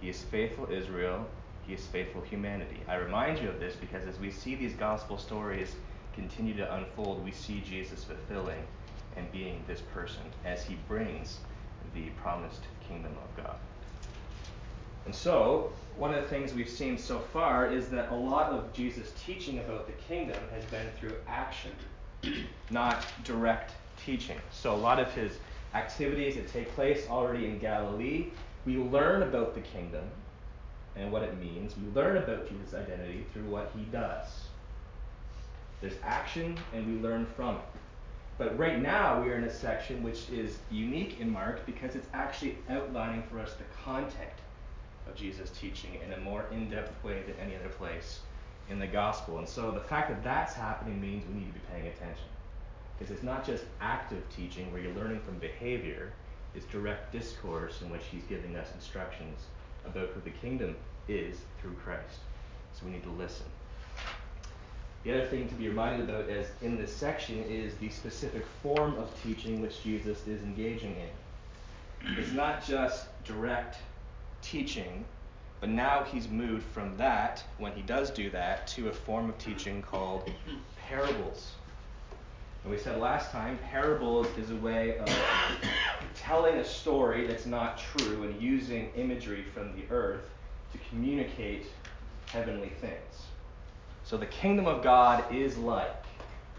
He 0.00 0.08
is 0.08 0.22
faithful 0.22 0.68
Israel. 0.70 1.26
He 1.66 1.74
is 1.74 1.86
faithful 1.86 2.22
humanity. 2.22 2.80
I 2.88 2.96
remind 2.96 3.38
you 3.38 3.48
of 3.48 3.60
this 3.60 3.74
because 3.76 4.06
as 4.06 4.18
we 4.18 4.30
see 4.30 4.54
these 4.54 4.74
gospel 4.74 5.18
stories 5.18 5.74
continue 6.14 6.56
to 6.56 6.74
unfold, 6.74 7.24
we 7.24 7.32
see 7.32 7.62
Jesus 7.68 8.04
fulfilling 8.04 8.62
and 9.16 9.30
being 9.32 9.62
this 9.66 9.80
person 9.92 10.22
as 10.44 10.64
he 10.64 10.76
brings 10.88 11.38
the 11.94 12.08
promised 12.22 12.62
kingdom 12.86 13.12
of 13.12 13.44
God. 13.44 13.56
And 15.06 15.14
so, 15.14 15.72
one 15.96 16.12
of 16.12 16.22
the 16.22 16.28
things 16.28 16.52
we've 16.52 16.68
seen 16.68 16.98
so 16.98 17.20
far 17.20 17.72
is 17.72 17.88
that 17.90 18.10
a 18.10 18.14
lot 18.14 18.50
of 18.52 18.72
Jesus' 18.72 19.12
teaching 19.24 19.60
about 19.60 19.86
the 19.86 19.92
kingdom 19.92 20.38
has 20.52 20.64
been 20.64 20.86
through 20.98 21.14
action 21.28 21.70
not 22.70 23.04
direct 23.24 23.72
teaching. 24.04 24.38
So 24.50 24.74
a 24.74 24.76
lot 24.76 24.98
of 24.98 25.12
his 25.12 25.32
activities 25.74 26.36
that 26.36 26.48
take 26.48 26.74
place 26.74 27.06
already 27.08 27.46
in 27.46 27.58
Galilee, 27.58 28.28
we 28.64 28.76
learn 28.76 29.22
about 29.22 29.54
the 29.54 29.60
kingdom 29.60 30.04
and 30.96 31.12
what 31.12 31.22
it 31.22 31.38
means. 31.38 31.74
We 31.76 31.92
learn 31.94 32.16
about 32.16 32.48
Jesus' 32.48 32.74
identity 32.74 33.26
through 33.32 33.44
what 33.44 33.70
he 33.76 33.84
does. 33.84 34.26
There's 35.80 35.96
action 36.02 36.58
and 36.72 36.86
we 36.86 37.00
learn 37.00 37.26
from 37.36 37.56
it. 37.56 37.62
But 38.38 38.58
right 38.58 38.80
now 38.80 39.22
we 39.22 39.30
are 39.30 39.36
in 39.36 39.44
a 39.44 39.52
section 39.52 40.02
which 40.02 40.28
is 40.30 40.58
unique 40.70 41.20
in 41.20 41.30
Mark 41.30 41.64
because 41.64 41.94
it's 41.94 42.08
actually 42.12 42.58
outlining 42.68 43.22
for 43.30 43.38
us 43.38 43.54
the 43.54 43.64
content 43.84 44.30
of 45.08 45.14
Jesus' 45.14 45.50
teaching 45.50 45.98
in 46.04 46.12
a 46.12 46.18
more 46.18 46.44
in-depth 46.50 47.02
way 47.04 47.22
than 47.26 47.36
any 47.36 47.56
other 47.56 47.68
place 47.68 48.20
in 48.70 48.78
the 48.78 48.86
gospel. 48.86 49.38
And 49.38 49.48
so 49.48 49.70
the 49.70 49.80
fact 49.80 50.08
that 50.08 50.22
that's 50.24 50.54
happening 50.54 51.00
means 51.00 51.24
we 51.26 51.34
need 51.34 51.46
to 51.46 51.52
be 51.52 51.66
paying 51.72 51.86
attention. 51.86 52.26
Because 52.98 53.12
it's 53.12 53.22
not 53.22 53.44
just 53.44 53.64
active 53.80 54.22
teaching 54.34 54.72
where 54.72 54.80
you're 54.80 54.94
learning 54.94 55.20
from 55.20 55.38
behavior, 55.38 56.12
it's 56.54 56.66
direct 56.66 57.12
discourse 57.12 57.82
in 57.82 57.90
which 57.90 58.02
he's 58.10 58.22
giving 58.24 58.56
us 58.56 58.68
instructions 58.74 59.38
about 59.84 60.08
who 60.08 60.20
the 60.22 60.30
kingdom 60.30 60.74
is 61.08 61.36
through 61.60 61.74
Christ. 61.84 62.20
So 62.72 62.86
we 62.86 62.92
need 62.92 63.02
to 63.04 63.10
listen. 63.10 63.46
The 65.04 65.12
other 65.12 65.26
thing 65.26 65.48
to 65.48 65.54
be 65.54 65.68
reminded 65.68 66.08
about 66.08 66.28
as 66.28 66.46
in 66.62 66.76
this 66.76 66.92
section 66.92 67.44
is 67.44 67.74
the 67.76 67.88
specific 67.90 68.44
form 68.62 68.96
of 68.96 69.08
teaching 69.22 69.60
which 69.60 69.82
Jesus 69.82 70.26
is 70.26 70.42
engaging 70.42 70.96
in. 70.96 72.18
It's 72.18 72.32
not 72.32 72.64
just 72.64 73.06
direct 73.24 73.78
teaching 74.42 75.04
But 75.60 75.70
now 75.70 76.04
he's 76.04 76.28
moved 76.28 76.64
from 76.66 76.96
that, 76.98 77.42
when 77.58 77.72
he 77.72 77.82
does 77.82 78.10
do 78.10 78.30
that, 78.30 78.66
to 78.68 78.88
a 78.88 78.92
form 78.92 79.30
of 79.30 79.38
teaching 79.38 79.80
called 79.82 80.30
parables. 80.88 81.52
And 82.62 82.72
we 82.72 82.78
said 82.78 82.98
last 82.98 83.30
time, 83.30 83.58
parables 83.70 84.26
is 84.36 84.50
a 84.50 84.56
way 84.56 84.98
of 84.98 85.08
telling 86.14 86.56
a 86.56 86.64
story 86.64 87.26
that's 87.26 87.46
not 87.46 87.78
true 87.78 88.24
and 88.24 88.40
using 88.40 88.90
imagery 88.96 89.44
from 89.54 89.74
the 89.76 89.84
earth 89.90 90.28
to 90.72 90.78
communicate 90.90 91.66
heavenly 92.26 92.72
things. 92.80 93.26
So 94.04 94.16
the 94.16 94.26
kingdom 94.26 94.66
of 94.66 94.82
God 94.82 95.32
is 95.32 95.56
like. 95.56 96.04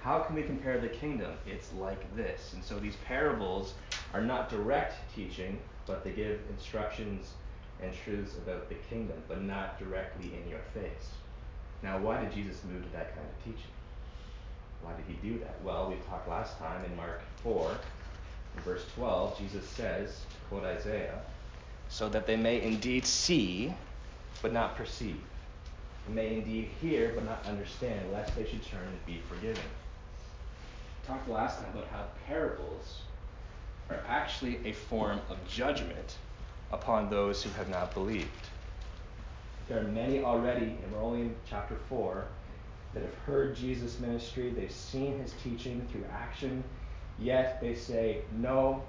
How 0.01 0.19
can 0.19 0.35
we 0.35 0.43
compare 0.43 0.79
the 0.79 0.87
kingdom? 0.87 1.33
It's 1.45 1.73
like 1.73 2.15
this. 2.15 2.53
And 2.53 2.63
so 2.63 2.79
these 2.79 2.95
parables 3.05 3.73
are 4.13 4.21
not 4.21 4.49
direct 4.49 4.95
teaching, 5.13 5.59
but 5.85 6.03
they 6.03 6.11
give 6.11 6.39
instructions 6.49 7.33
and 7.81 7.91
truths 8.03 8.35
about 8.37 8.69
the 8.69 8.75
kingdom, 8.89 9.17
but 9.27 9.41
not 9.41 9.79
directly 9.79 10.31
in 10.33 10.49
your 10.49 10.61
face. 10.73 11.11
Now, 11.83 11.99
why 11.99 12.21
did 12.21 12.33
Jesus 12.33 12.57
move 12.63 12.83
to 12.83 12.89
that 12.93 13.15
kind 13.15 13.27
of 13.27 13.43
teaching? 13.43 13.71
Why 14.81 14.93
did 14.95 15.05
he 15.07 15.27
do 15.27 15.39
that? 15.39 15.61
Well, 15.63 15.89
we 15.89 15.95
talked 16.09 16.27
last 16.27 16.57
time 16.57 16.83
in 16.85 16.95
Mark 16.95 17.21
4, 17.43 17.71
in 18.55 18.61
verse 18.63 18.85
12, 18.95 19.37
Jesus 19.37 19.65
says, 19.67 20.21
to 20.31 20.37
quote 20.49 20.63
Isaiah, 20.63 21.19
so 21.89 22.09
that 22.09 22.25
they 22.25 22.35
may 22.35 22.61
indeed 22.61 23.05
see, 23.05 23.73
but 24.41 24.53
not 24.53 24.75
perceive, 24.75 25.21
and 26.05 26.15
may 26.15 26.35
indeed 26.35 26.69
hear, 26.81 27.11
but 27.13 27.25
not 27.25 27.45
understand, 27.45 28.11
lest 28.11 28.35
they 28.35 28.45
should 28.45 28.65
turn 28.65 28.87
and 28.87 29.05
be 29.05 29.21
forgiven. 29.29 29.63
We 31.01 31.07
talked 31.07 31.29
last 31.29 31.59
time 31.59 31.69
about 31.73 31.87
how 31.89 32.05
parables 32.27 33.01
are 33.89 34.01
actually 34.07 34.59
a 34.65 34.73
form 34.73 35.21
of 35.29 35.37
judgment 35.47 36.17
upon 36.71 37.09
those 37.09 37.43
who 37.43 37.49
have 37.51 37.69
not 37.69 37.93
believed. 37.93 38.27
There 39.67 39.79
are 39.79 39.87
many 39.87 40.23
already, 40.23 40.65
and 40.65 40.91
we're 40.93 41.01
only 41.01 41.21
in 41.21 41.35
chapter 41.49 41.75
4, 41.89 42.25
that 42.93 43.03
have 43.03 43.15
heard 43.25 43.55
Jesus' 43.55 43.99
ministry, 43.99 44.49
they've 44.49 44.71
seen 44.71 45.19
his 45.19 45.33
teaching 45.43 45.85
through 45.91 46.05
action, 46.11 46.63
yet 47.19 47.59
they 47.61 47.75
say, 47.75 48.21
No, 48.37 48.81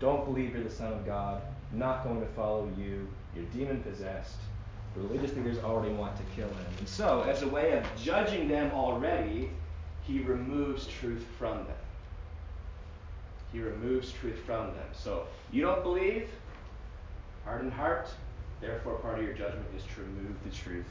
don't 0.00 0.24
believe 0.24 0.54
you're 0.54 0.64
the 0.64 0.70
Son 0.70 0.92
of 0.92 1.04
God, 1.04 1.42
not 1.72 2.04
going 2.04 2.20
to 2.20 2.26
follow 2.28 2.70
you, 2.76 3.06
you're 3.34 3.44
demon 3.46 3.82
possessed. 3.82 4.36
Religious 4.96 5.34
leaders 5.34 5.58
already 5.58 5.92
want 5.92 6.16
to 6.16 6.22
kill 6.36 6.48
him. 6.48 6.66
And 6.78 6.88
so, 6.88 7.22
as 7.22 7.42
a 7.42 7.48
way 7.48 7.72
of 7.72 7.84
judging 8.00 8.48
them 8.48 8.70
already, 8.72 9.50
he 10.02 10.20
removes 10.20 10.86
truth 10.86 11.24
from 11.38 11.58
them. 11.58 11.76
He 13.52 13.60
removes 13.60 14.12
truth 14.12 14.38
from 14.46 14.66
them. 14.68 14.86
So, 14.92 15.26
you 15.50 15.62
don't 15.62 15.82
believe? 15.82 16.28
Hardened 17.44 17.72
heart. 17.72 18.08
Therefore, 18.60 18.94
part 18.94 19.18
of 19.18 19.24
your 19.24 19.34
judgment 19.34 19.66
is 19.76 19.82
to 19.94 20.00
remove 20.00 20.36
the 20.44 20.50
truth 20.50 20.86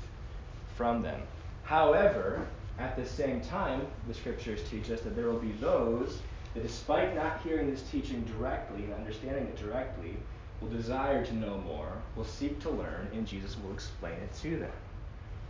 from 0.75 1.01
them. 1.01 1.21
However, 1.63 2.45
at 2.79 2.95
the 2.95 3.05
same 3.05 3.41
time, 3.41 3.85
the 4.07 4.13
scriptures 4.13 4.61
teach 4.69 4.89
us 4.89 5.01
that 5.01 5.15
there 5.15 5.27
will 5.27 5.39
be 5.39 5.53
those 5.53 6.19
that, 6.53 6.63
despite 6.63 7.15
not 7.15 7.41
hearing 7.41 7.69
this 7.69 7.83
teaching 7.91 8.23
directly 8.23 8.83
and 8.83 8.93
understanding 8.93 9.43
it 9.43 9.57
directly, 9.57 10.15
will 10.61 10.69
desire 10.69 11.25
to 11.25 11.35
know 11.35 11.57
more, 11.59 11.91
will 12.15 12.23
seek 12.23 12.59
to 12.61 12.69
learn, 12.69 13.07
and 13.13 13.27
Jesus 13.27 13.57
will 13.57 13.73
explain 13.73 14.13
it 14.13 14.33
to 14.41 14.57
them. 14.57 14.71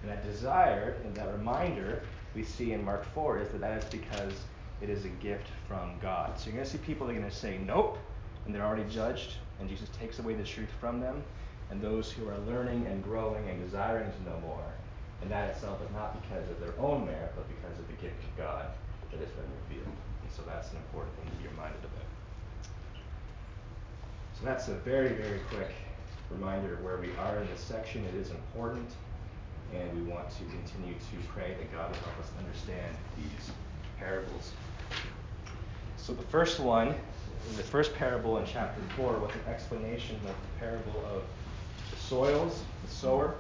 And 0.02 0.12
that 0.12 0.24
desire 0.24 0.98
and 1.06 1.16
that 1.16 1.32
reminder 1.32 2.02
we 2.36 2.44
see 2.44 2.74
in 2.74 2.84
Mark 2.84 3.06
4 3.14 3.40
is 3.40 3.50
that 3.50 3.62
that 3.62 3.84
is 3.84 3.86
because 3.86 4.34
it 4.82 4.90
is 4.90 5.06
a 5.06 5.10
gift 5.10 5.48
from 5.68 5.94
God. 6.02 6.38
So 6.38 6.48
you're 6.48 6.56
going 6.56 6.66
to 6.66 6.72
see 6.72 6.78
people 6.80 7.08
that 7.08 7.16
are 7.16 7.20
going 7.20 7.30
to 7.30 7.36
say 7.36 7.58
nope, 7.58 7.98
and 8.46 8.54
they're 8.54 8.66
already 8.66 8.90
judged, 8.90 9.36
and 9.60 9.70
Jesus 9.70 9.90
takes 9.98 10.20
away 10.20 10.34
the 10.34 10.44
truth 10.44 10.70
from 10.80 11.00
them, 11.00 11.24
and 11.72 11.82
those 11.82 12.12
who 12.12 12.28
are 12.28 12.38
learning 12.48 12.86
and 12.88 13.04
growing 13.04 13.48
and 13.50 13.64
desiring 13.64 14.12
to 14.12 14.30
know 14.30 14.40
more. 14.42 14.66
And 15.22 15.32
that 15.32 15.50
itself 15.50 15.82
is 15.82 15.90
not 15.94 16.22
because 16.22 16.50
of 16.50 16.60
their 16.60 16.74
own 16.80 17.06
merit, 17.06 17.32
but 17.36 17.48
because 17.48 17.80
of 17.80 17.88
the 17.88 17.94
gift 17.94 18.22
of 18.24 18.38
God 18.38 18.66
that 19.12 19.20
has 19.20 19.30
been 19.30 19.50
revealed. 19.70 19.96
And 20.22 20.32
so 20.32 20.44
that's 20.46 20.72
an 20.72 20.78
important 20.78 21.16
thing 21.16 21.26
to 21.32 21.38
be 21.38 21.48
reminded 21.48 21.80
about. 21.80 22.04
So 24.38 24.46
that's 24.46 24.68
a 24.68 24.74
very, 24.74 25.14
very 25.14 25.40
quick 25.50 25.72
reminder 26.30 26.74
of 26.74 26.84
where 26.84 26.98
we 26.98 27.10
are 27.18 27.38
in 27.38 27.48
this 27.48 27.62
section. 27.62 28.04
It 28.06 28.16
is 28.16 28.32
important, 28.32 28.90
and 29.74 29.94
we 29.96 30.12
want 30.12 30.30
to 30.32 30.44
continue 30.46 30.94
to 30.94 31.28
pray 31.34 31.56
that 31.58 31.72
God 31.72 31.90
will 31.90 32.04
help 32.04 32.20
us 32.20 32.32
understand 32.38 32.96
these 33.16 33.52
parables. 33.98 34.52
So 35.98 36.14
the 36.14 36.24
first 36.24 36.60
one 36.60 36.96
the 37.56 37.64
first 37.64 37.94
parable 37.96 38.38
in 38.38 38.46
chapter 38.46 38.82
4 38.96 39.20
was 39.20 39.32
an 39.32 39.52
explanation 39.52 40.16
of 40.16 40.28
the 40.28 40.60
parable 40.60 41.04
of 41.14 41.24
the 41.92 41.98
soils, 41.98 42.64
the 42.86 42.92
sower, 42.92 43.36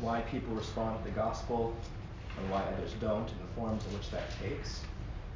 why 0.00 0.20
people 0.22 0.54
respond 0.54 0.98
to 0.98 1.04
the 1.04 1.14
gospel 1.14 1.74
and 2.38 2.50
why 2.50 2.62
others 2.62 2.94
don't, 3.00 3.30
and 3.30 3.40
the 3.40 3.54
forms 3.54 3.84
in 3.86 3.92
which 3.92 4.10
that 4.10 4.24
takes. 4.40 4.80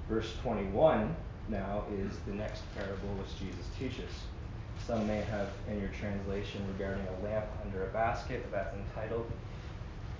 Verse 0.09 0.33
21 0.42 1.14
now 1.49 1.85
is 1.92 2.18
the 2.26 2.35
next 2.35 2.62
parable 2.75 3.09
which 3.18 3.38
Jesus 3.38 3.66
teaches. 3.78 4.11
Some 4.87 5.06
may 5.06 5.21
have 5.23 5.49
in 5.71 5.80
your 5.80 5.90
translation 5.90 6.62
regarding 6.76 7.06
a 7.06 7.25
lamp 7.25 7.47
under 7.64 7.85
a 7.85 7.92
basket, 7.92 8.45
that's 8.50 8.75
entitled. 8.76 9.30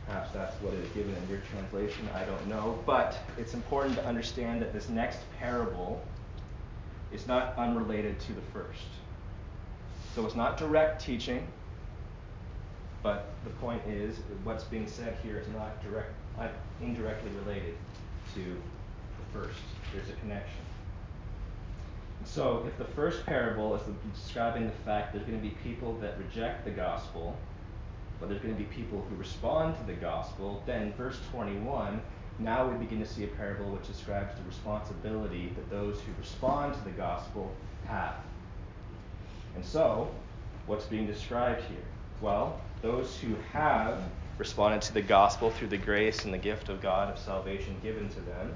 Perhaps 0.07 0.31
that's 0.33 0.55
what 0.63 0.75
is 0.75 0.89
given 0.91 1.15
in 1.15 1.29
your 1.29 1.41
translation, 1.51 2.09
I 2.15 2.25
don't 2.25 2.47
know. 2.47 2.79
But 2.87 3.19
it's 3.37 3.55
important 3.55 3.97
to 3.97 4.07
understand 4.07 4.63
that 4.63 4.73
this 4.73 4.89
next 4.89 5.19
parable 5.39 6.01
is 7.17 7.27
not 7.27 7.57
unrelated 7.57 8.21
to 8.21 8.33
the 8.35 8.43
first. 8.53 8.89
So 10.15 10.25
it's 10.27 10.35
not 10.35 10.59
direct 10.59 11.03
teaching, 11.03 11.47
but 13.03 13.31
the 13.45 13.51
point 13.51 13.83
is 13.87 14.17
what's 14.45 14.65
being 14.65 14.87
said 14.87 15.17
here 15.23 15.39
is 15.39 15.49
not 15.49 15.83
direct, 15.83 16.13
uh, 16.39 16.49
indirectly 16.83 17.31
related 17.45 17.75
to 18.35 18.41
the 18.45 19.39
first. 19.39 19.59
There's 19.95 20.09
a 20.11 20.21
connection. 20.21 20.61
So 22.25 22.65
if 22.67 22.77
the 22.77 22.93
first 22.93 23.25
parable 23.25 23.75
is 23.75 23.83
describing 24.15 24.67
the 24.67 24.73
fact 24.85 25.13
there's 25.13 25.25
going 25.25 25.39
to 25.39 25.43
be 25.43 25.55
people 25.63 25.97
that 26.01 26.19
reject 26.19 26.65
the 26.65 26.71
gospel, 26.71 27.37
but 28.21 28.29
there's 28.29 28.43
going 28.43 28.55
to 28.55 28.63
be 28.63 28.69
people 28.69 29.05
who 29.09 29.17
respond 29.17 29.77
to 29.79 29.85
the 29.85 29.95
gospel, 29.95 30.63
then 30.67 30.93
verse 30.95 31.19
21 31.31 32.01
now 32.38 32.69
we 32.69 32.76
begin 32.76 33.00
to 33.00 33.07
see 33.07 33.25
a 33.25 33.28
parable 33.28 33.71
which 33.71 33.87
describes 33.87 34.37
the 34.38 34.45
responsibility 34.47 35.52
that 35.57 35.71
those 35.71 36.00
who 36.00 36.12
respond 36.21 36.75
to 36.75 36.85
the 36.85 36.90
gospel 36.90 37.50
have. 37.87 38.16
And 39.55 39.64
so, 39.64 40.11
what's 40.66 40.85
being 40.85 41.07
described 41.07 41.62
here? 41.64 41.78
Well, 42.21 42.61
those 42.83 43.19
who 43.19 43.35
have 43.52 44.02
responded 44.37 44.83
to 44.83 44.93
the 44.93 45.00
gospel 45.00 45.50
through 45.50 45.69
the 45.69 45.78
grace 45.78 46.25
and 46.25 46.35
the 46.35 46.38
gift 46.38 46.69
of 46.69 46.83
God 46.83 47.11
of 47.11 47.19
salvation 47.19 47.75
given 47.83 48.09
to 48.11 48.21
them, 48.21 48.52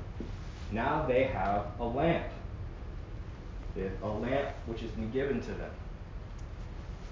now 0.72 1.06
they 1.06 1.24
have 1.24 1.66
a 1.80 1.84
lamp. 1.84 2.26
They 3.74 3.84
have 3.84 4.02
a 4.02 4.08
lamp 4.08 4.50
which 4.66 4.80
has 4.82 4.90
been 4.90 5.10
given 5.10 5.40
to 5.40 5.52
them. 5.52 5.70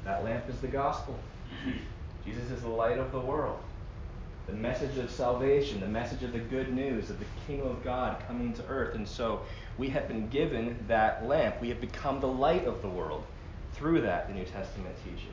That 0.05 0.23
lamp 0.23 0.49
is 0.51 0.61
the 0.61 0.69
gospel. 0.69 1.19
Jesus 2.27 2.51
is 2.51 2.61
the 2.61 2.69
light 2.69 2.99
of 2.99 3.11
the 3.11 3.21
world 3.21 3.59
the 4.49 4.55
message 4.55 4.97
of 4.97 5.11
salvation, 5.11 5.79
the 5.79 5.87
message 5.87 6.23
of 6.23 6.33
the 6.33 6.39
good 6.39 6.73
news 6.73 7.11
of 7.11 7.19
the 7.19 7.27
kingdom 7.47 7.69
of 7.69 7.85
God 7.85 8.23
coming 8.27 8.55
to 8.55 8.67
earth. 8.67 8.95
And 8.95 9.07
so 9.07 9.43
we 9.77 9.89
have 9.91 10.09
been 10.09 10.29
given 10.29 10.83
that 10.89 11.27
lamp. 11.27 11.61
We 11.61 11.69
have 11.69 11.83
become 11.83 12.19
the 12.19 12.29
light 12.29 12.67
of 12.67 12.81
the 12.81 12.89
world 12.89 13.25
through 13.75 14.01
that, 14.01 14.27
the 14.27 14.35
New 14.35 14.47
Testament 14.47 14.97
teaches. 15.05 15.29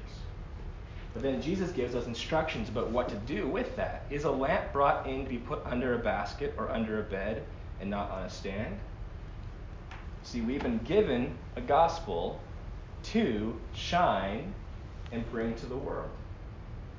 But 1.13 1.23
then 1.23 1.41
Jesus 1.41 1.71
gives 1.71 1.95
us 1.95 2.07
instructions 2.07 2.67
about 2.67 2.89
what 2.89 3.07
to 3.07 3.15
do 3.15 3.47
with 3.47 3.73
that. 3.77 4.03
Is 4.09 4.25
a 4.25 4.31
lamp 4.31 4.73
brought 4.73 5.07
in 5.07 5.23
to 5.23 5.29
be 5.29 5.37
put 5.37 5.65
under 5.65 5.93
a 5.93 5.99
basket 5.99 6.53
or 6.57 6.69
under 6.69 6.99
a 6.99 7.03
bed 7.03 7.43
and 7.79 7.89
not 7.89 8.11
on 8.11 8.23
a 8.23 8.29
stand? 8.29 8.77
See, 10.23 10.41
we've 10.41 10.61
been 10.61 10.79
given 10.79 11.37
a 11.55 11.61
gospel 11.61 12.41
to 13.03 13.57
shine 13.73 14.53
and 15.13 15.29
bring 15.31 15.55
to 15.55 15.67
the 15.67 15.77
world. 15.77 16.09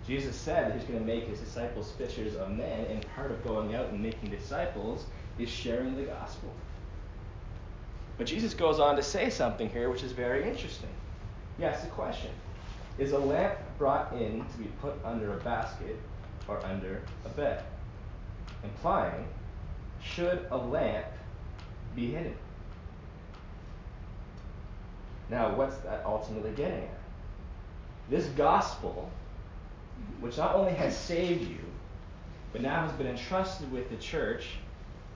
Jesus 0.06 0.36
said 0.36 0.72
he's 0.72 0.84
going 0.84 1.00
to 1.00 1.04
make 1.04 1.24
his 1.24 1.40
disciples 1.40 1.92
fishers 1.98 2.36
of 2.36 2.50
men, 2.50 2.86
and 2.86 3.04
part 3.16 3.32
of 3.32 3.42
going 3.42 3.74
out 3.74 3.88
and 3.88 4.00
making 4.00 4.30
disciples 4.30 5.04
is 5.38 5.48
sharing 5.48 5.96
the 5.96 6.04
gospel. 6.04 6.52
But 8.16 8.26
Jesus 8.26 8.54
goes 8.54 8.78
on 8.78 8.96
to 8.96 9.02
say 9.02 9.30
something 9.30 9.68
here 9.68 9.90
which 9.90 10.04
is 10.04 10.12
very 10.12 10.48
interesting. 10.48 10.88
He 11.58 11.64
asks 11.64 11.84
a 11.84 11.88
question 11.88 12.30
Is 12.98 13.12
a 13.12 13.18
lamp 13.18 13.58
brought 13.78 14.12
in 14.12 14.44
to 14.44 14.58
be 14.58 14.66
put 14.80 14.94
under 15.04 15.34
a 15.34 15.42
basket 15.42 15.98
or 16.46 16.64
under 16.64 17.02
a 17.24 17.28
bed? 17.30 17.64
Implying, 18.62 19.26
should 20.02 20.46
a 20.50 20.56
lamp 20.56 21.06
be 21.96 22.12
hidden? 22.12 22.36
Now, 25.28 25.54
what's 25.56 25.76
that 25.78 26.04
ultimately 26.06 26.52
getting 26.52 26.84
at? 26.84 27.00
This 28.08 28.26
gospel 28.26 29.10
which 30.20 30.38
not 30.38 30.54
only 30.54 30.72
has 30.72 30.96
saved 30.96 31.48
you, 31.48 31.58
but 32.52 32.62
now 32.62 32.86
has 32.86 32.92
been 32.92 33.06
entrusted 33.06 33.70
with 33.70 33.90
the 33.90 33.96
church 33.96 34.48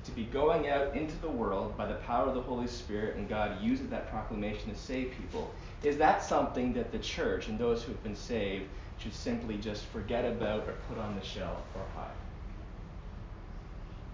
to 0.04 0.10
be 0.12 0.24
going 0.24 0.68
out 0.68 0.94
into 0.94 1.16
the 1.18 1.28
world 1.28 1.76
by 1.76 1.86
the 1.86 1.94
power 1.94 2.28
of 2.28 2.34
the 2.34 2.40
Holy 2.40 2.66
Spirit, 2.66 3.16
and 3.16 3.28
God 3.28 3.60
uses 3.62 3.88
that 3.90 4.10
proclamation 4.10 4.70
to 4.70 4.76
save 4.78 5.12
people. 5.20 5.50
Is 5.82 5.96
that 5.98 6.22
something 6.22 6.72
that 6.74 6.92
the 6.92 6.98
church 6.98 7.48
and 7.48 7.58
those 7.58 7.82
who 7.82 7.92
have 7.92 8.02
been 8.02 8.16
saved 8.16 8.64
should 8.98 9.14
simply 9.14 9.56
just 9.56 9.86
forget 9.86 10.24
about 10.24 10.66
or 10.68 10.74
put 10.88 10.98
on 10.98 11.14
the 11.14 11.24
shelf 11.24 11.62
or 11.74 11.82
hide? 11.94 12.10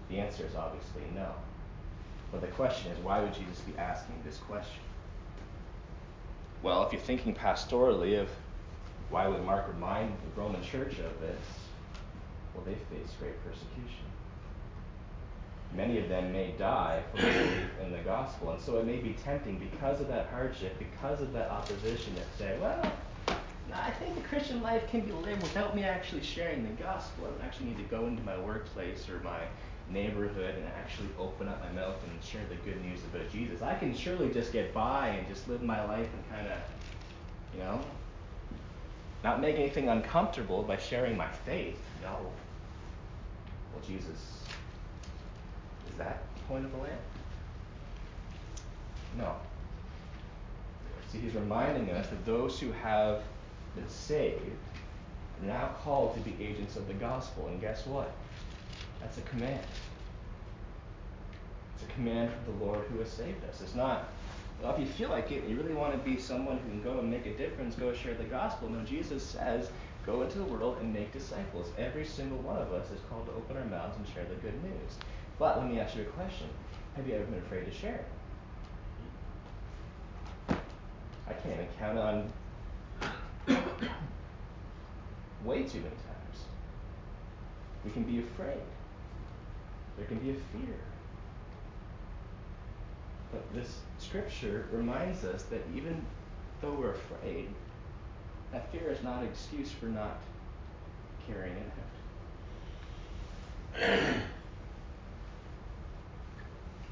The 0.09 0.19
answer 0.19 0.45
is 0.45 0.55
obviously 0.55 1.03
no. 1.13 1.31
But 2.31 2.41
the 2.41 2.47
question 2.47 2.91
is, 2.91 2.97
why 2.99 3.21
would 3.21 3.33
Jesus 3.33 3.59
be 3.61 3.77
asking 3.77 4.15
this 4.25 4.37
question? 4.37 4.81
Well, 6.63 6.85
if 6.85 6.93
you're 6.93 7.01
thinking 7.01 7.35
pastorally 7.35 8.19
of 8.19 8.29
why 9.09 9.27
would 9.27 9.43
Mark 9.43 9.67
remind 9.67 10.11
the 10.11 10.41
Roman 10.41 10.61
church 10.61 10.99
of 10.99 11.19
this, 11.21 11.41
well, 12.53 12.63
they 12.65 12.75
faced 12.95 13.19
great 13.19 13.41
persecution. 13.43 14.05
Many 15.73 15.99
of 15.99 16.09
them 16.09 16.31
may 16.31 16.51
die 16.57 17.03
for 17.11 17.17
belief 17.21 17.69
in 17.83 17.91
the 17.91 17.99
gospel. 17.99 18.51
And 18.51 18.61
so 18.61 18.77
it 18.77 18.85
may 18.85 18.97
be 18.97 19.15
tempting 19.23 19.59
because 19.59 19.99
of 20.01 20.07
that 20.07 20.27
hardship, 20.27 20.77
because 20.79 21.21
of 21.21 21.33
that 21.33 21.51
opposition, 21.51 22.15
to 22.15 22.21
say, 22.37 22.57
well, 22.61 22.81
I 23.73 23.91
think 23.91 24.15
the 24.15 24.27
Christian 24.27 24.61
life 24.61 24.87
can 24.89 25.01
be 25.01 25.11
lived 25.11 25.43
without 25.43 25.75
me 25.75 25.83
actually 25.83 26.23
sharing 26.23 26.63
the 26.63 26.81
gospel. 26.81 27.25
I 27.25 27.29
don't 27.31 27.43
actually 27.43 27.67
need 27.67 27.77
to 27.77 27.83
go 27.83 28.07
into 28.07 28.23
my 28.23 28.37
workplace 28.39 29.07
or 29.09 29.19
my 29.19 29.41
neighborhood 29.89 30.55
and 30.55 30.65
actually 30.79 31.09
open 31.19 31.47
up 31.47 31.61
my 31.61 31.71
mouth 31.71 31.95
and 32.03 32.23
share 32.23 32.41
the 32.49 32.55
good 32.69 32.81
news 32.83 32.99
about 33.13 33.29
Jesus. 33.31 33.61
I 33.61 33.75
can 33.75 33.95
surely 33.95 34.31
just 34.31 34.51
get 34.51 34.73
by 34.73 35.09
and 35.09 35.27
just 35.27 35.47
live 35.47 35.61
my 35.61 35.83
life 35.85 36.07
and 36.13 36.29
kind 36.29 36.47
of, 36.47 36.59
you 37.53 37.59
know, 37.59 37.79
not 39.23 39.41
make 39.41 39.55
anything 39.55 39.89
uncomfortable 39.89 40.63
by 40.63 40.77
sharing 40.77 41.17
my 41.17 41.27
faith. 41.27 41.79
No. 42.01 42.17
Well, 43.73 43.83
Jesus, 43.85 44.43
is 45.89 45.97
that 45.97 46.23
the 46.35 46.41
point 46.43 46.65
of 46.65 46.71
the 46.71 46.77
lamp? 46.77 47.01
No. 49.17 49.35
See, 51.11 51.19
he's 51.19 51.33
reminding 51.33 51.89
us 51.91 52.07
that 52.07 52.25
those 52.25 52.59
who 52.59 52.71
have 52.71 53.23
been 53.75 53.87
saved 53.87 54.41
are 55.41 55.47
now 55.47 55.69
called 55.83 56.13
to 56.15 56.19
be 56.21 56.35
agents 56.43 56.75
of 56.75 56.87
the 56.87 56.93
gospel. 56.93 57.47
And 57.47 57.61
guess 57.61 57.85
what? 57.85 58.11
That's 58.99 59.17
a 59.17 59.21
command. 59.21 59.61
It's 61.75 61.83
a 61.83 61.93
command 61.93 62.31
from 62.31 62.57
the 62.57 62.65
Lord 62.65 62.85
who 62.91 62.99
has 62.99 63.09
saved 63.09 63.43
us. 63.47 63.61
It's 63.61 63.75
not, 63.75 64.09
well, 64.61 64.73
if 64.73 64.79
you 64.79 64.85
feel 64.85 65.09
like 65.09 65.31
it, 65.31 65.43
and 65.43 65.49
you 65.49 65.57
really 65.57 65.73
want 65.73 65.93
to 65.93 65.99
be 65.99 66.19
someone 66.19 66.57
who 66.57 66.69
can 66.69 66.81
go 66.81 66.99
and 66.99 67.09
make 67.09 67.25
a 67.25 67.33
difference, 67.37 67.75
go 67.75 67.93
share 67.93 68.15
the 68.15 68.23
gospel. 68.23 68.69
No, 68.69 68.83
Jesus 68.83 69.23
says, 69.23 69.69
go 70.05 70.21
into 70.21 70.39
the 70.39 70.45
world 70.45 70.77
and 70.81 70.93
make 70.93 71.11
disciples. 71.13 71.67
Every 71.77 72.05
single 72.05 72.39
one 72.39 72.57
of 72.57 72.73
us 72.73 72.89
is 72.91 72.99
called 73.09 73.27
to 73.27 73.33
open 73.33 73.57
our 73.57 73.65
mouths 73.65 73.97
and 73.97 74.07
share 74.07 74.25
the 74.25 74.35
good 74.35 74.63
news. 74.63 74.97
But 75.37 75.59
let 75.59 75.69
me 75.69 75.79
ask 75.79 75.95
you 75.95 76.01
a 76.01 76.05
question. 76.05 76.47
Have 76.95 77.07
you 77.07 77.13
ever 77.13 77.25
been 77.25 77.39
afraid 77.39 77.65
to 77.65 77.71
share 77.71 78.03
I 81.29 81.33
can't 81.33 81.55
even 81.55 81.67
count 81.77 81.99
on 81.99 82.31
way 85.43 85.63
too 85.63 85.79
many 85.79 85.89
times. 85.89 86.45
We 87.83 87.91
can 87.91 88.03
be 88.03 88.19
afraid. 88.19 88.61
There 89.97 90.05
can 90.05 90.19
be 90.19 90.29
a 90.29 90.33
fear. 90.33 90.75
But 93.31 93.53
this 93.53 93.81
scripture 94.07 94.65
reminds 94.71 95.23
us 95.23 95.43
that 95.43 95.61
even 95.75 96.01
though 96.61 96.71
we're 96.71 96.91
afraid, 96.91 97.49
that 98.51 98.71
fear 98.71 98.89
is 98.89 99.03
not 99.03 99.21
an 99.21 99.27
excuse 99.27 99.71
for 99.71 99.87
not 99.87 100.19
carrying 101.27 101.57
it 101.57 101.71
out. 103.83 104.15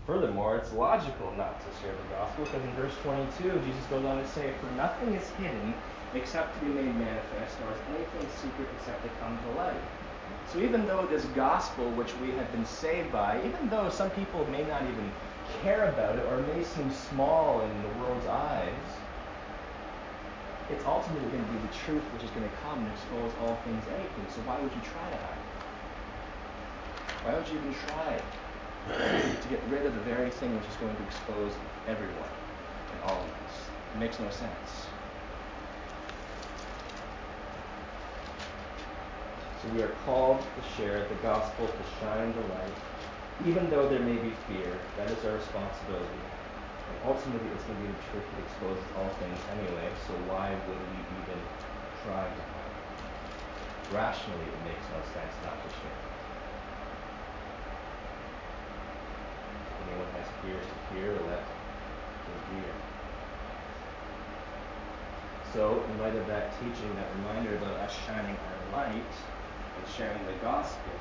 Furthermore, 0.05 0.57
it's 0.57 0.71
logical 0.73 1.33
not 1.37 1.59
to 1.61 1.65
share 1.81 1.95
the 1.95 2.15
gospel 2.15 2.45
because 2.45 2.63
in 2.63 2.73
verse 2.73 2.93
22, 3.01 3.59
Jesus 3.65 3.85
goes 3.89 4.05
on 4.05 4.21
to 4.21 4.27
say, 4.29 4.53
For 4.59 4.75
nothing 4.75 5.13
is 5.15 5.27
hidden 5.39 5.73
except 6.13 6.59
to 6.59 6.65
be 6.65 6.71
made 6.71 6.95
manifest, 6.95 7.59
nor 7.61 7.71
is 7.71 7.79
anything 7.89 8.29
secret 8.29 8.67
except 8.77 9.01
to 9.03 9.09
come 9.19 9.39
to 9.39 9.51
light. 9.57 9.81
So 10.51 10.59
even 10.59 10.85
though 10.85 11.07
this 11.07 11.25
gospel, 11.33 11.89
which 11.91 12.13
we 12.21 12.31
have 12.31 12.51
been 12.51 12.65
saved 12.65 13.11
by, 13.11 13.39
even 13.45 13.69
though 13.69 13.89
some 13.89 14.11
people 14.11 14.45
may 14.51 14.63
not 14.63 14.83
even 14.83 15.11
care 15.61 15.89
about 15.89 16.17
it 16.17 16.25
or 16.25 16.37
may 16.53 16.63
seem 16.63 16.91
small 16.91 17.61
in 17.61 17.83
the 17.83 17.89
world's 17.99 18.27
eyes, 18.27 18.87
it's 20.69 20.85
ultimately 20.85 21.29
going 21.29 21.45
to 21.45 21.51
be 21.51 21.59
the 21.59 21.73
truth 21.85 22.03
which 22.13 22.23
is 22.23 22.29
going 22.31 22.47
to 22.47 22.55
come 22.63 22.79
and 22.79 22.91
expose 22.91 23.31
all 23.41 23.55
things 23.65 23.83
anything. 23.93 24.25
So 24.33 24.41
why 24.49 24.59
would 24.59 24.73
you 24.73 24.81
try 24.81 25.05
to 25.09 25.17
hide? 25.17 25.45
Why 27.23 27.33
would 27.37 27.47
you 27.47 27.57
even 27.57 27.73
try 27.89 28.21
to 29.41 29.47
get 29.49 29.61
rid 29.69 29.85
of 29.85 29.93
the 29.93 30.01
very 30.01 30.29
thing 30.29 30.55
which 30.55 30.67
is 30.69 30.75
going 30.77 30.95
to 30.95 31.03
expose 31.03 31.53
everyone 31.87 32.33
and 32.93 32.99
all 33.05 33.17
of 33.17 33.29
us? 33.45 33.55
It 33.93 33.99
makes 33.99 34.19
no 34.19 34.29
sense. 34.29 34.89
So 39.61 39.69
we 39.73 39.81
are 39.81 39.93
called 40.05 40.41
to 40.41 40.61
share 40.77 41.07
the 41.07 41.15
gospel, 41.21 41.67
to 41.67 41.83
shine 41.99 42.33
the 42.33 42.41
light, 42.53 42.77
even 43.43 43.69
though 43.69 43.89
there 43.89 43.99
may 43.99 44.17
be 44.17 44.31
fear, 44.47 44.79
that 44.95 45.11
is 45.11 45.25
our 45.25 45.33
responsibility. 45.35 46.23
And 46.87 46.97
ultimately, 47.03 47.49
it's 47.51 47.63
going 47.65 47.81
to 47.81 47.87
be 47.87 47.91
the 47.91 48.03
truth 48.11 48.23
that 48.31 48.39
exposes 48.39 48.85
all 48.95 49.09
things 49.19 49.37
anyway, 49.51 49.91
so 50.07 50.13
why 50.29 50.55
would 50.67 50.81
we 50.87 50.99
even 51.19 51.39
try 52.03 52.23
to 52.23 52.41
hide? 52.53 52.75
Rationally, 53.91 54.45
it 54.45 54.63
makes 54.63 54.85
no 54.89 55.01
sense 55.13 55.35
not 55.43 55.63
to 55.63 55.69
share. 55.69 56.05
If 59.73 59.87
anyone 59.89 60.07
has 60.15 60.27
fears 60.41 60.65
to 60.65 60.95
hear, 60.95 61.11
let 61.27 61.43
them 62.25 62.39
hear. 62.55 62.71
So, 65.53 65.83
in 65.89 65.99
light 65.99 66.15
of 66.15 66.27
that 66.27 66.51
teaching, 66.59 66.95
that 66.95 67.07
reminder 67.15 67.55
about 67.55 67.79
us 67.79 67.95
shining 68.05 68.35
our 68.35 68.59
light 68.71 69.15
and 69.77 69.87
sharing 69.87 70.25
the 70.25 70.33
gospel, 70.33 70.91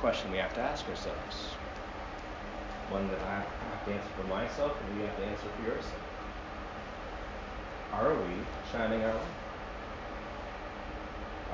question 0.00 0.30
we 0.30 0.38
have 0.38 0.54
to 0.54 0.60
ask 0.60 0.88
ourselves. 0.88 1.54
One 2.90 3.08
that 3.08 3.20
I 3.20 3.34
have 3.34 3.84
to 3.84 3.92
answer 3.92 4.08
for 4.16 4.26
myself 4.28 4.76
and 4.80 4.98
you 4.98 5.06
have 5.06 5.16
to 5.16 5.24
answer 5.24 5.46
for 5.56 5.62
yourself. 5.62 6.02
Are 7.92 8.14
we 8.14 8.34
shining 8.72 9.02
our 9.02 9.14
light? 9.14 9.22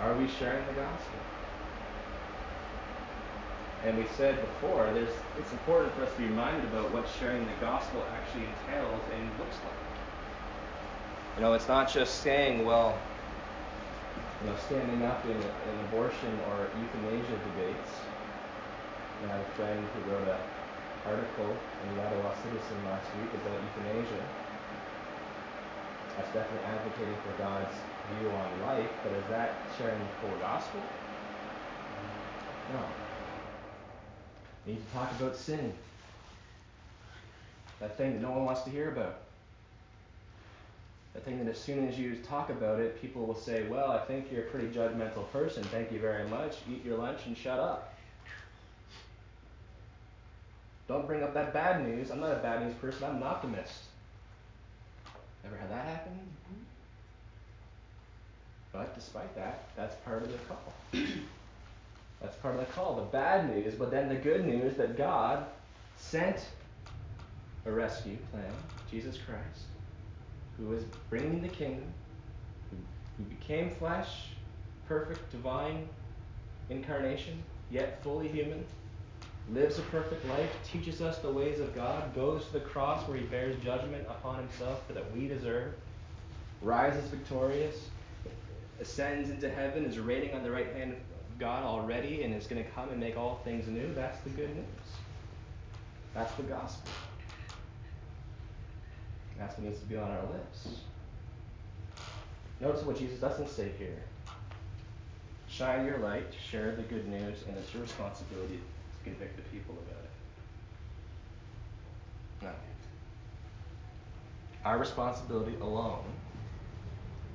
Are 0.00 0.14
we 0.14 0.28
sharing 0.28 0.66
the 0.66 0.72
gospel? 0.74 1.18
And 3.84 3.96
we 3.98 4.06
said 4.16 4.40
before, 4.40 4.90
there's, 4.92 5.12
it's 5.38 5.52
important 5.52 5.94
for 5.94 6.02
us 6.02 6.12
to 6.12 6.18
be 6.18 6.26
reminded 6.26 6.64
about 6.64 6.90
what 6.92 7.06
sharing 7.20 7.44
the 7.44 7.52
gospel 7.60 8.02
actually 8.16 8.44
entails 8.44 9.00
and 9.14 9.28
looks 9.38 9.56
like. 9.64 11.36
You 11.36 11.42
know, 11.42 11.52
it's 11.54 11.68
not 11.68 11.92
just 11.92 12.20
saying, 12.20 12.64
well, 12.64 12.98
you 14.42 14.50
know, 14.50 14.56
standing 14.66 15.02
up 15.02 15.24
in, 15.24 15.36
in 15.36 15.80
abortion 15.88 16.38
or 16.50 16.68
euthanasia 16.80 17.38
debates 17.56 17.90
I 19.22 19.28
have 19.28 19.40
a 19.40 19.50
friend 19.56 19.88
who 19.94 20.10
wrote 20.10 20.28
an 20.28 20.40
article 21.06 21.62
in 21.82 21.96
the 21.96 22.02
Ottawa 22.02 22.34
Citizen 22.42 22.84
last 22.84 23.14
week 23.14 23.32
about 23.34 23.62
euthanasia. 23.62 24.24
That's 26.16 26.32
definitely 26.32 26.64
advocating 26.66 27.16
for 27.22 27.32
God's 27.32 27.74
view 28.10 28.30
on 28.30 28.60
life, 28.60 28.90
but 29.02 29.12
is 29.12 29.26
that 29.28 29.66
sharing 29.76 29.98
the 29.98 30.12
full 30.20 30.36
gospel? 30.38 30.80
No. 32.72 32.80
We 34.66 34.74
need 34.74 34.86
to 34.86 34.92
talk 34.92 35.10
about 35.12 35.36
sin. 35.36 35.72
That 37.80 37.96
thing 37.96 38.14
that 38.14 38.22
no 38.22 38.30
one 38.30 38.44
wants 38.44 38.62
to 38.62 38.70
hear 38.70 38.90
about. 38.90 39.16
That 41.14 41.24
thing 41.24 41.38
that 41.38 41.50
as 41.50 41.58
soon 41.58 41.86
as 41.88 41.98
you 41.98 42.16
talk 42.16 42.50
about 42.50 42.80
it, 42.80 43.00
people 43.00 43.26
will 43.26 43.34
say, 43.34 43.64
Well, 43.68 43.90
I 43.90 43.98
think 44.04 44.32
you're 44.32 44.42
a 44.42 44.50
pretty 44.50 44.68
judgmental 44.68 45.30
person. 45.30 45.62
Thank 45.64 45.92
you 45.92 46.00
very 46.00 46.28
much. 46.28 46.56
Eat 46.70 46.84
your 46.84 46.98
lunch 46.98 47.20
and 47.26 47.36
shut 47.36 47.58
up. 47.58 47.93
Don't 50.86 51.06
bring 51.06 51.22
up 51.22 51.32
that 51.34 51.54
bad 51.54 51.86
news. 51.86 52.10
I'm 52.10 52.20
not 52.20 52.32
a 52.32 52.40
bad 52.40 52.62
news 52.64 52.74
person. 52.74 53.04
I'm 53.04 53.16
an 53.16 53.22
optimist. 53.22 53.72
Ever 55.46 55.56
had 55.56 55.70
that 55.70 55.86
happen? 55.86 56.12
Mm-hmm. 56.12 56.62
But 58.72 58.94
despite 58.94 59.34
that, 59.34 59.68
that's 59.76 59.94
part 59.96 60.22
of 60.22 60.32
the 60.32 60.38
call. 60.38 60.72
that's 62.20 62.36
part 62.36 62.54
of 62.54 62.60
the 62.60 62.72
call. 62.72 62.96
The 62.96 63.02
bad 63.02 63.54
news, 63.54 63.74
but 63.74 63.90
then 63.90 64.08
the 64.08 64.16
good 64.16 64.46
news 64.46 64.76
that 64.76 64.96
God 64.96 65.46
sent 65.96 66.44
a 67.66 67.70
rescue 67.70 68.16
plan, 68.30 68.52
Jesus 68.90 69.16
Christ, 69.16 69.64
who 70.58 70.72
is 70.74 70.84
bringing 71.08 71.40
the 71.40 71.48
kingdom, 71.48 71.86
who, 72.70 72.76
who 73.16 73.24
became 73.30 73.70
flesh, 73.70 74.28
perfect, 74.86 75.30
divine 75.30 75.88
incarnation, 76.68 77.42
yet 77.70 78.02
fully 78.02 78.28
human 78.28 78.64
lives 79.52 79.78
a 79.78 79.82
perfect 79.82 80.26
life, 80.28 80.50
teaches 80.70 81.02
us 81.02 81.18
the 81.18 81.30
ways 81.30 81.60
of 81.60 81.74
God, 81.74 82.14
goes 82.14 82.46
to 82.46 82.52
the 82.54 82.60
cross 82.60 83.06
where 83.06 83.18
he 83.18 83.24
bears 83.24 83.62
judgment 83.62 84.06
upon 84.08 84.38
himself 84.38 84.86
for 84.86 84.94
that 84.94 85.14
we 85.14 85.28
deserve, 85.28 85.74
rises 86.62 87.08
victorious, 87.10 87.88
ascends 88.80 89.30
into 89.30 89.50
heaven, 89.50 89.84
is 89.84 89.98
reigning 89.98 90.34
on 90.34 90.42
the 90.42 90.50
right 90.50 90.72
hand 90.74 90.92
of 90.92 91.38
God 91.38 91.62
already, 91.62 92.22
and 92.22 92.34
is 92.34 92.46
going 92.46 92.64
to 92.64 92.70
come 92.70 92.88
and 92.88 92.98
make 92.98 93.16
all 93.16 93.40
things 93.44 93.68
new. 93.68 93.92
That's 93.94 94.18
the 94.22 94.30
good 94.30 94.54
news. 94.54 94.64
That's 96.14 96.32
the 96.34 96.44
gospel. 96.44 96.90
That's 99.38 99.58
what 99.58 99.66
needs 99.66 99.80
to 99.80 99.86
be 99.86 99.96
on 99.96 100.10
our 100.10 100.22
lips. 100.22 100.68
Notice 102.60 102.82
what 102.84 102.98
Jesus 102.98 103.18
doesn't 103.18 103.50
say 103.50 103.72
here. 103.78 104.02
Shine 105.48 105.84
your 105.84 105.98
light, 105.98 106.32
share 106.50 106.74
the 106.74 106.82
good 106.82 107.08
news, 107.08 107.44
and 107.46 107.56
it's 107.58 107.72
your 107.74 107.82
responsibility 107.82 108.60
convict 109.04 109.36
the 109.36 109.42
people 109.56 109.74
about 109.74 110.04
it. 110.04 110.10
No. 112.42 112.50
Our 114.64 114.78
responsibility 114.78 115.56
alone 115.60 116.04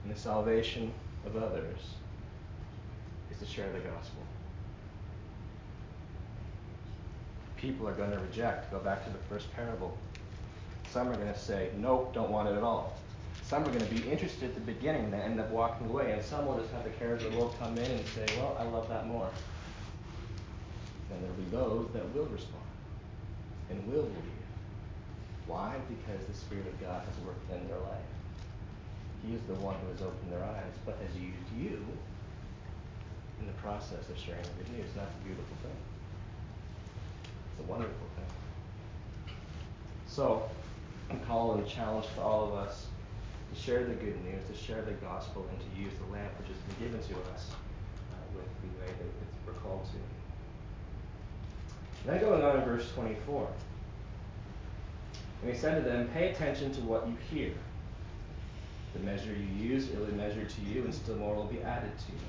in 0.04 0.10
the 0.10 0.20
salvation 0.20 0.92
of 1.26 1.36
others 1.36 1.80
is 3.32 3.38
to 3.40 3.46
share 3.46 3.72
the 3.72 3.80
gospel. 3.80 4.24
People 7.58 7.88
are 7.88 7.94
going 7.94 8.12
to 8.12 8.20
reject. 8.20 8.72
Go 8.72 8.80
back 8.80 9.04
to 9.06 9.12
the 9.12 9.20
first 9.30 9.54
parable. 9.54 9.98
Some 10.92 11.10
are 11.10 11.16
going 11.16 11.32
to 11.32 11.38
say, 11.38 11.70
nope, 11.78 12.14
don't 12.14 12.32
want 12.32 12.48
it 12.50 12.56
at 12.56 12.64
all. 12.64 12.94
Some 13.44 13.64
are 13.64 13.68
going 13.68 13.86
to 13.86 13.94
be 13.94 14.10
interested 14.10 14.50
at 14.50 14.56
the 14.56 14.62
beginning 14.62 15.06
and 15.06 15.16
end 15.16 15.40
up 15.40 15.50
walking 15.50 15.88
away. 15.88 16.14
And 16.14 16.24
some 16.24 16.46
will 16.46 16.58
just 16.58 16.72
have 16.72 16.84
the 16.84 16.90
cares 16.92 17.24
of 17.24 17.32
the 17.32 17.38
world 17.38 17.56
come 17.60 17.78
in 17.78 17.92
and 17.92 18.08
say, 18.08 18.26
well, 18.38 18.56
I 18.60 18.64
love 18.64 18.88
that 18.90 19.08
more. 19.08 19.30
And 21.12 21.24
there'll 21.24 21.36
be 21.36 21.50
those 21.52 21.88
that 21.94 22.14
will 22.14 22.28
respond 22.28 22.70
and 23.70 23.86
will 23.88 24.04
believe. 24.04 24.46
Why? 25.48 25.76
Because 25.90 26.26
the 26.28 26.34
Spirit 26.34 26.68
of 26.68 26.80
God 26.80 27.02
has 27.06 27.26
worked 27.26 27.50
in 27.52 27.68
their 27.68 27.80
life. 27.80 28.10
He 29.26 29.34
is 29.34 29.42
the 29.48 29.56
one 29.56 29.76
who 29.82 29.92
has 29.92 30.02
opened 30.02 30.32
their 30.32 30.44
eyes, 30.44 30.74
but 30.86 30.98
has 31.02 31.16
used 31.18 31.50
you 31.58 31.84
in 33.40 33.48
the 33.48 33.54
process 33.54 34.08
of 34.10 34.18
sharing 34.18 34.44
the 34.44 34.64
good 34.64 34.72
news. 34.78 34.90
That's 34.96 35.14
a 35.14 35.24
beautiful 35.26 35.58
thing. 35.64 35.80
It's 37.52 37.68
a 37.68 37.72
wonderful 37.72 38.08
thing. 38.16 39.36
So, 40.08 40.50
a 41.10 41.18
call 41.26 41.56
and 41.56 41.68
challenge 41.68 42.06
to 42.16 42.22
all 42.22 42.48
of 42.48 42.54
us 42.54 42.88
to 43.54 43.60
share 43.60 43.84
the 43.84 43.96
good 43.96 44.24
news, 44.24 44.42
to 44.52 44.56
share 44.56 44.82
the 44.84 44.94
gospel, 44.94 45.48
and 45.50 45.60
to 45.60 45.82
use 45.82 45.94
the 45.98 46.14
lamp 46.14 46.32
which 46.38 46.50
has 46.50 46.58
been 46.70 46.88
given 46.88 47.02
to 47.02 47.16
us 47.34 47.50
uh, 47.50 48.16
with 48.36 48.46
the 48.62 48.70
way 48.80 48.88
that 48.88 49.10
we're 49.46 49.60
called 49.62 49.86
to. 49.86 50.19
Then 52.10 52.22
going 52.22 52.42
on 52.42 52.58
in 52.58 52.66
verse 52.66 52.92
24. 52.96 53.48
And 55.44 55.54
he 55.54 55.56
said 55.56 55.76
to 55.84 55.88
them, 55.88 56.08
Pay 56.08 56.32
attention 56.32 56.74
to 56.74 56.82
what 56.82 57.08
you 57.08 57.16
hear. 57.30 57.54
The 58.94 59.00
measure 59.02 59.32
you 59.32 59.70
use, 59.70 59.90
it 59.90 60.00
will 60.00 60.08
be 60.08 60.14
measured 60.14 60.50
to 60.50 60.62
you, 60.62 60.86
and 60.86 60.94
still 60.94 61.18
more 61.18 61.36
will 61.36 61.46
be 61.46 61.62
added 61.62 61.92
to 61.96 62.12
you. 62.12 62.20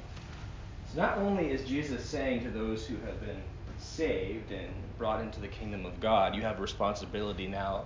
So 0.93 1.01
not 1.01 1.16
only 1.16 1.51
is 1.51 1.66
Jesus 1.66 2.05
saying 2.05 2.43
to 2.43 2.51
those 2.51 2.87
who 2.87 2.97
have 3.07 3.19
been 3.23 3.40
saved 3.79 4.53
and 4.53 4.69
brought 4.99 5.23
into 5.23 5.40
the 5.40 5.49
kingdom 5.49 5.87
of 5.87 5.99
God, 5.99 6.35
you 6.35 6.43
have 6.43 6.59
a 6.59 6.62
responsibility 6.62 7.49
now, 7.49 7.85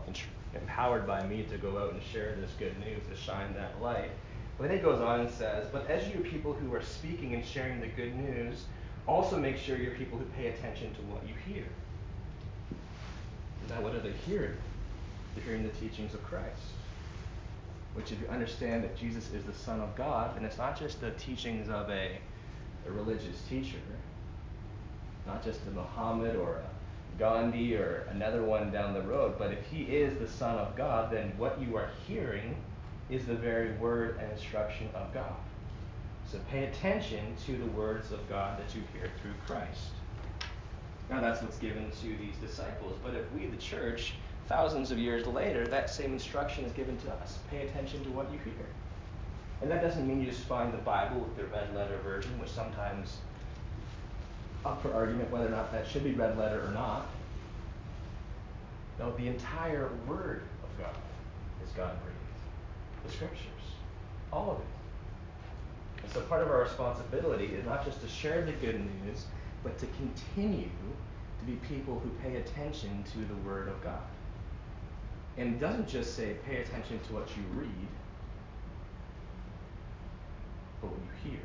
empowered 0.53 1.07
by 1.07 1.25
me, 1.25 1.45
to 1.45 1.59
go 1.59 1.79
out 1.79 1.93
and 1.93 2.03
share 2.03 2.35
this 2.41 2.51
good 2.59 2.77
news, 2.81 3.03
to 3.09 3.15
shine 3.15 3.55
that 3.55 3.81
light. 3.81 4.11
But 4.59 4.67
then 4.67 4.79
he 4.79 4.83
goes 4.83 5.01
on 5.01 5.21
and 5.21 5.31
says, 5.31 5.69
But 5.71 5.89
as 5.89 6.13
you 6.13 6.23
people 6.23 6.55
who 6.55 6.75
are 6.75 6.83
speaking 6.83 7.35
and 7.35 7.45
sharing 7.45 7.81
the 7.81 7.87
good 7.87 8.17
news, 8.17 8.65
also 9.07 9.39
make 9.39 9.57
sure 9.57 9.77
you're 9.77 9.95
people 9.95 10.19
who 10.19 10.25
pay 10.37 10.49
attention 10.49 10.93
to 10.95 11.01
what 11.03 11.23
you 11.29 11.35
hear. 11.47 11.65
Now, 13.69 13.81
what 13.81 13.95
are 13.95 14.01
they 14.01 14.13
hearing? 14.27 14.57
They're 15.35 15.45
hearing 15.45 15.63
the 15.63 15.71
teachings 15.71 16.15
of 16.15 16.23
Christ. 16.25 16.63
Which, 17.95 18.13
if 18.13 18.21
you 18.21 18.27
understand 18.29 18.85
that 18.85 18.97
Jesus 18.97 19.31
is 19.33 19.45
the 19.45 19.55
Son 19.55 19.81
of 19.81 19.95
God, 19.97 20.37
then 20.37 20.45
it's 20.45 20.59
not 20.59 20.79
just 20.79 21.01
the 21.01 21.13
teachings 21.13 21.69
of 21.69 21.89
a, 21.91 22.19
a 22.87 22.91
religious 22.91 23.41
teacher, 23.49 23.79
not 25.27 25.45
just 25.45 25.61
a 25.67 25.71
Muhammad 25.71 26.37
or 26.37 26.57
a 26.57 27.19
Gandhi 27.19 27.77
or 27.77 28.07
another 28.11 28.43
one 28.43 28.73
down 28.73 28.95
the 28.95 29.03
road, 29.03 29.37
but 29.39 29.53
if 29.53 29.65
he 29.67 29.83
is 29.85 30.19
the 30.19 30.29
Son 30.29 30.59
of 30.59 30.77
God, 30.77 31.13
then 31.13 31.33
what 31.39 31.61
you 31.61 31.77
are 31.77 31.91
hearing 32.07 32.57
is 33.09 33.27
the 33.27 33.35
very 33.35 33.73
word 33.75 34.19
and 34.21 34.33
instruction 34.33 34.89
of 34.95 35.13
God. 35.15 35.37
So 36.31 36.39
pay 36.51 36.65
attention 36.65 37.37
to 37.47 37.57
the 37.57 37.67
words 37.67 38.11
of 38.11 38.29
God 38.29 38.59
that 38.59 38.75
you 38.75 38.83
hear 38.93 39.11
through 39.23 39.35
Christ. 39.47 39.91
Now 41.15 41.21
that's 41.21 41.43
what's 41.43 41.59
given 41.59 41.93
to 42.03 42.07
these 42.07 42.35
disciples. 42.41 42.99
But 43.05 43.15
if 43.15 43.31
we, 43.33 43.47
the 43.47 43.57
church, 43.57 44.15
thousands 44.49 44.91
of 44.91 44.99
years 44.99 45.29
later, 45.29 45.65
that 45.69 45.89
same 45.89 46.13
instruction 46.13 46.65
is 46.65 46.73
given 46.73 46.97
to 46.99 47.13
us. 47.13 47.39
Pay 47.51 47.69
attention 47.69 48.03
to 48.03 48.11
what 48.11 48.33
you 48.33 48.39
hear. 48.39 48.67
And 49.63 49.71
that 49.71 49.81
doesn't 49.81 50.09
mean 50.09 50.21
you 50.21 50.27
just 50.27 50.43
find 50.43 50.73
the 50.73 50.79
Bible 50.79 51.21
with 51.21 51.37
the 51.37 51.45
red 51.45 51.73
letter 51.73 51.99
version, 51.99 52.37
which 52.41 52.51
sometimes 52.51 53.19
up 54.65 54.83
for 54.83 54.93
argument 54.93 55.31
whether 55.31 55.47
or 55.47 55.51
not 55.51 55.71
that 55.71 55.87
should 55.87 56.03
be 56.03 56.15
red 56.15 56.37
letter 56.37 56.67
or 56.67 56.73
not. 56.73 57.07
No, 58.99 59.13
the 59.17 59.29
entire 59.29 59.91
Word 60.09 60.43
of 60.65 60.83
God 60.83 60.97
is 61.65 61.71
God 61.77 61.93
breathed. 62.03 63.07
The 63.07 63.13
Scriptures, 63.13 63.39
all 64.33 64.51
of 64.51 64.59
it. 64.59 66.03
And 66.03 66.13
so 66.13 66.23
part 66.23 66.43
of 66.43 66.49
our 66.49 66.63
responsibility 66.63 67.47
is 67.47 67.65
not 67.65 67.85
just 67.85 68.01
to 68.01 68.09
share 68.09 68.45
the 68.45 68.53
good 68.53 68.81
news, 68.81 69.27
but 69.65 69.79
to 69.79 69.87
continue 69.87 70.69
to 71.41 71.45
be 71.47 71.55
people 71.67 71.99
who 71.99 72.11
pay 72.23 72.37
attention 72.37 73.03
to 73.13 73.19
the 73.19 73.49
Word 73.49 73.69
of 73.69 73.83
God. 73.83 74.03
And 75.37 75.55
it 75.55 75.61
doesn't 75.61 75.89
just 75.89 76.15
say 76.15 76.37
pay 76.47 76.59
attention 76.59 77.01
to 77.09 77.15
what 77.15 77.29
you 77.37 77.43
read, 77.55 77.89
but 80.81 80.91
what 80.91 81.01
you 81.01 81.31
hear. 81.31 81.41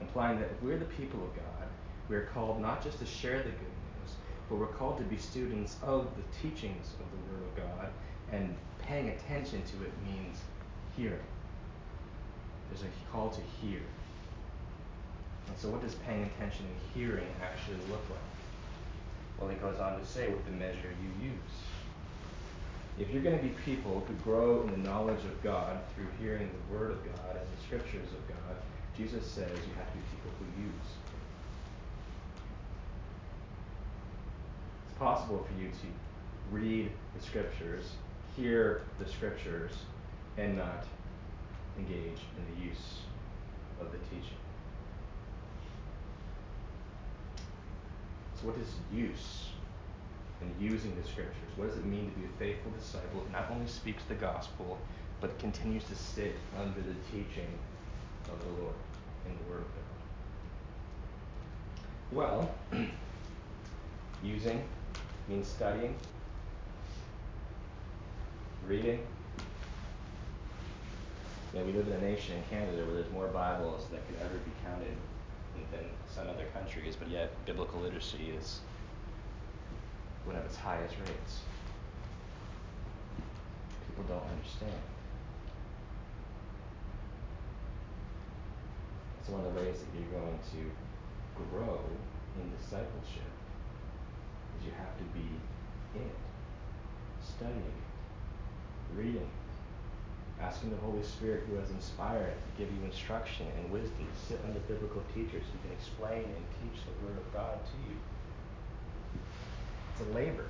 Implying 0.00 0.40
that 0.40 0.50
if 0.50 0.62
we're 0.62 0.78
the 0.78 0.84
people 0.84 1.22
of 1.22 1.34
God, 1.34 1.68
we 2.08 2.16
are 2.16 2.26
called 2.26 2.60
not 2.60 2.82
just 2.82 2.98
to 2.98 3.06
share 3.06 3.38
the 3.38 3.44
good 3.44 3.52
news, 3.52 4.16
but 4.50 4.56
we're 4.56 4.66
called 4.66 4.98
to 4.98 5.04
be 5.04 5.16
students 5.16 5.76
of 5.82 6.08
the 6.16 6.48
teachings 6.48 6.88
of 7.00 7.06
the 7.10 7.32
Word 7.32 7.44
of 7.44 7.56
God, 7.56 7.88
and 8.32 8.54
paying 8.82 9.08
attention 9.10 9.62
to 9.62 9.84
it 9.84 9.92
means 10.04 10.38
hearing. 10.96 11.18
There's 12.68 12.82
a 12.82 13.12
call 13.12 13.30
to 13.30 13.40
hear. 13.60 13.80
And 15.52 15.60
so, 15.60 15.68
what 15.68 15.82
does 15.82 15.94
paying 15.96 16.22
attention 16.22 16.64
and 16.64 16.76
hearing 16.94 17.28
actually 17.42 17.76
look 17.90 18.00
like? 18.08 18.32
Well, 19.38 19.50
he 19.50 19.56
goes 19.56 19.78
on 19.78 20.00
to 20.00 20.06
say, 20.06 20.30
with 20.30 20.42
the 20.46 20.52
measure 20.52 20.88
you 20.96 21.28
use. 21.28 21.56
If 22.98 23.10
you're 23.10 23.22
going 23.22 23.36
to 23.36 23.44
be 23.44 23.52
people 23.62 24.02
who 24.08 24.14
grow 24.24 24.62
in 24.62 24.70
the 24.70 24.88
knowledge 24.88 25.22
of 25.26 25.42
God 25.42 25.78
through 25.94 26.06
hearing 26.18 26.48
the 26.48 26.74
Word 26.74 26.92
of 26.92 27.04
God 27.04 27.36
and 27.36 27.44
the 27.44 27.62
Scriptures 27.66 28.08
of 28.16 28.28
God, 28.28 28.56
Jesus 28.96 29.26
says 29.26 29.50
you 29.50 29.74
have 29.76 29.92
to 29.92 29.98
be 29.98 30.04
people 30.16 30.30
who 30.40 30.62
use. 30.62 30.88
It's 34.88 34.98
possible 34.98 35.46
for 35.46 35.62
you 35.62 35.68
to 35.68 35.86
read 36.50 36.90
the 37.14 37.22
Scriptures, 37.22 37.92
hear 38.36 38.84
the 38.98 39.06
Scriptures, 39.06 39.72
and 40.38 40.56
not 40.56 40.86
engage 41.78 42.20
in 42.38 42.54
the 42.54 42.64
use 42.64 43.00
of 43.82 43.92
the 43.92 43.98
teaching. 44.08 44.41
What 48.42 48.56
is 48.56 48.68
use? 48.92 49.48
And 50.40 50.50
using 50.60 50.94
the 51.00 51.08
scriptures. 51.08 51.36
What 51.56 51.68
does 51.68 51.78
it 51.78 51.84
mean 51.84 52.10
to 52.10 52.18
be 52.18 52.26
a 52.26 52.38
faithful 52.38 52.72
disciple 52.72 53.20
who 53.20 53.32
not 53.32 53.48
only 53.50 53.68
speaks 53.68 54.02
the 54.04 54.14
gospel, 54.14 54.78
but 55.20 55.38
continues 55.38 55.84
to 55.84 55.94
sit 55.94 56.34
under 56.58 56.80
the 56.80 56.96
teaching 57.12 57.46
of 58.24 58.40
the 58.40 58.62
Lord 58.62 58.74
in 59.26 59.36
the 59.36 59.50
Word 59.50 59.60
of 59.60 59.68
God? 59.68 59.82
Well, 62.10 62.50
using 64.24 64.64
means 65.28 65.46
studying, 65.46 65.94
reading. 68.66 69.06
Know, 71.54 71.64
we 71.64 71.72
live 71.72 71.86
in 71.86 71.92
a 71.92 72.00
nation 72.00 72.36
in 72.36 72.42
Canada 72.44 72.84
where 72.84 72.94
there's 72.94 73.12
more 73.12 73.28
Bibles 73.28 73.86
that 73.92 74.06
could 74.06 74.16
ever 74.22 74.38
be 74.38 74.50
counted 74.64 74.96
than 75.70 75.84
some 76.12 76.28
other 76.28 76.46
countries, 76.52 76.96
but 76.96 77.08
yet 77.08 77.30
biblical 77.46 77.80
literacy 77.80 78.34
is 78.38 78.60
one 80.24 80.36
of 80.36 80.44
its 80.44 80.56
highest 80.56 80.94
rates. 80.98 81.40
People 83.88 84.04
don't 84.04 84.24
understand. 84.30 84.80
It's 89.20 89.30
one 89.30 89.44
of 89.44 89.54
the 89.54 89.60
ways 89.60 89.76
that 89.78 89.88
you're 89.94 90.20
going 90.20 90.38
to 90.52 90.60
grow 91.50 91.78
in 92.40 92.50
discipleship 92.56 93.32
is 94.58 94.66
you 94.66 94.72
have 94.72 94.96
to 94.98 95.04
be 95.14 95.26
in 95.94 96.02
it, 96.02 96.16
studying 97.22 97.58
it, 97.58 98.98
reading 98.98 99.22
it, 99.22 99.41
asking 100.42 100.70
the 100.70 100.76
Holy 100.76 101.02
Spirit 101.02 101.44
who 101.48 101.56
has 101.56 101.70
inspired 101.70 102.34
to 102.34 102.50
give 102.58 102.72
you 102.74 102.84
instruction 102.84 103.46
and 103.56 103.70
wisdom 103.70 104.06
sit 104.28 104.40
under 104.44 104.58
biblical 104.60 105.02
teachers 105.14 105.42
who 105.46 105.58
can 105.62 105.72
explain 105.72 106.24
and 106.24 106.44
teach 106.60 106.82
the 106.84 107.06
Word 107.06 107.16
of 107.16 107.32
God 107.32 107.58
to 107.64 107.76
you. 107.88 107.96
It's 109.92 110.10
a 110.10 110.14
labor. 110.14 110.46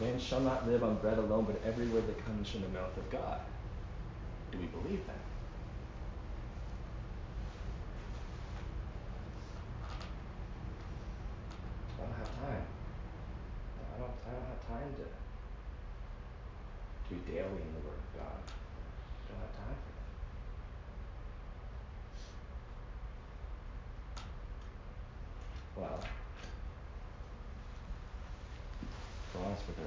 Man 0.00 0.18
shall 0.18 0.40
not 0.40 0.66
live 0.68 0.82
on 0.82 0.96
bread 0.96 1.18
alone, 1.18 1.44
but 1.44 1.60
every 1.64 1.86
word 1.86 2.06
that 2.08 2.24
comes 2.24 2.50
from 2.50 2.62
the 2.62 2.68
mouth 2.68 2.96
of 2.96 3.10
God. 3.10 3.40
Do 4.50 4.58
we 4.58 4.66
believe 4.66 5.06
that? 5.06 5.14
I 11.98 12.02
don't 12.02 12.14
have 12.18 12.34
time. 12.40 12.66
I 13.94 13.98
don't, 14.00 14.10
I 14.26 14.30
don't 14.32 14.48
have 14.50 14.66
time 14.68 14.94
to, 14.98 15.04
to 17.08 17.14
be 17.14 17.32
daily 17.32 17.62
in 17.62 17.72
the 17.74 17.86
Word 17.86 17.98
of 17.98 18.20
God. 18.20 18.44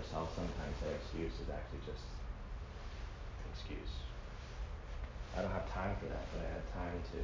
yourself 0.07 0.31
sometimes 0.35 0.75
that 0.81 0.95
excuse 0.95 1.33
is 1.43 1.49
actually 1.51 1.83
just 1.83 2.05
an 3.43 3.47
excuse. 3.51 3.93
I 5.35 5.41
don't 5.41 5.51
have 5.51 5.66
time 5.77 5.93
for 6.01 6.09
that, 6.09 6.25
but 6.33 6.41
I 6.41 6.49
had 6.57 6.65
time 6.73 6.97
to 7.13 7.19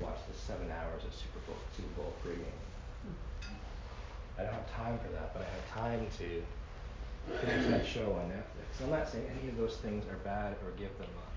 watch 0.00 0.20
the 0.24 0.32
seven 0.32 0.72
hours 0.72 1.04
of 1.04 1.12
Super 1.12 1.40
Bowl 1.44 1.60
Super 1.76 1.92
Bowl 2.00 2.12
pregame. 2.24 2.56
I 4.40 4.48
don't 4.48 4.54
have 4.54 4.72
time 4.72 4.96
for 5.04 5.12
that, 5.12 5.34
but 5.34 5.44
I 5.44 5.48
have 5.52 5.66
time 5.76 6.06
to 6.24 6.28
finish 7.44 7.66
that 7.68 7.84
show 7.84 8.16
on 8.16 8.32
Netflix. 8.32 8.80
I'm 8.80 8.90
not 8.90 9.08
saying 9.10 9.26
any 9.28 9.50
of 9.50 9.56
those 9.58 9.76
things 9.84 10.08
are 10.08 10.16
bad 10.24 10.56
or 10.64 10.72
give 10.78 10.96
them 10.96 11.12
up. 11.20 11.28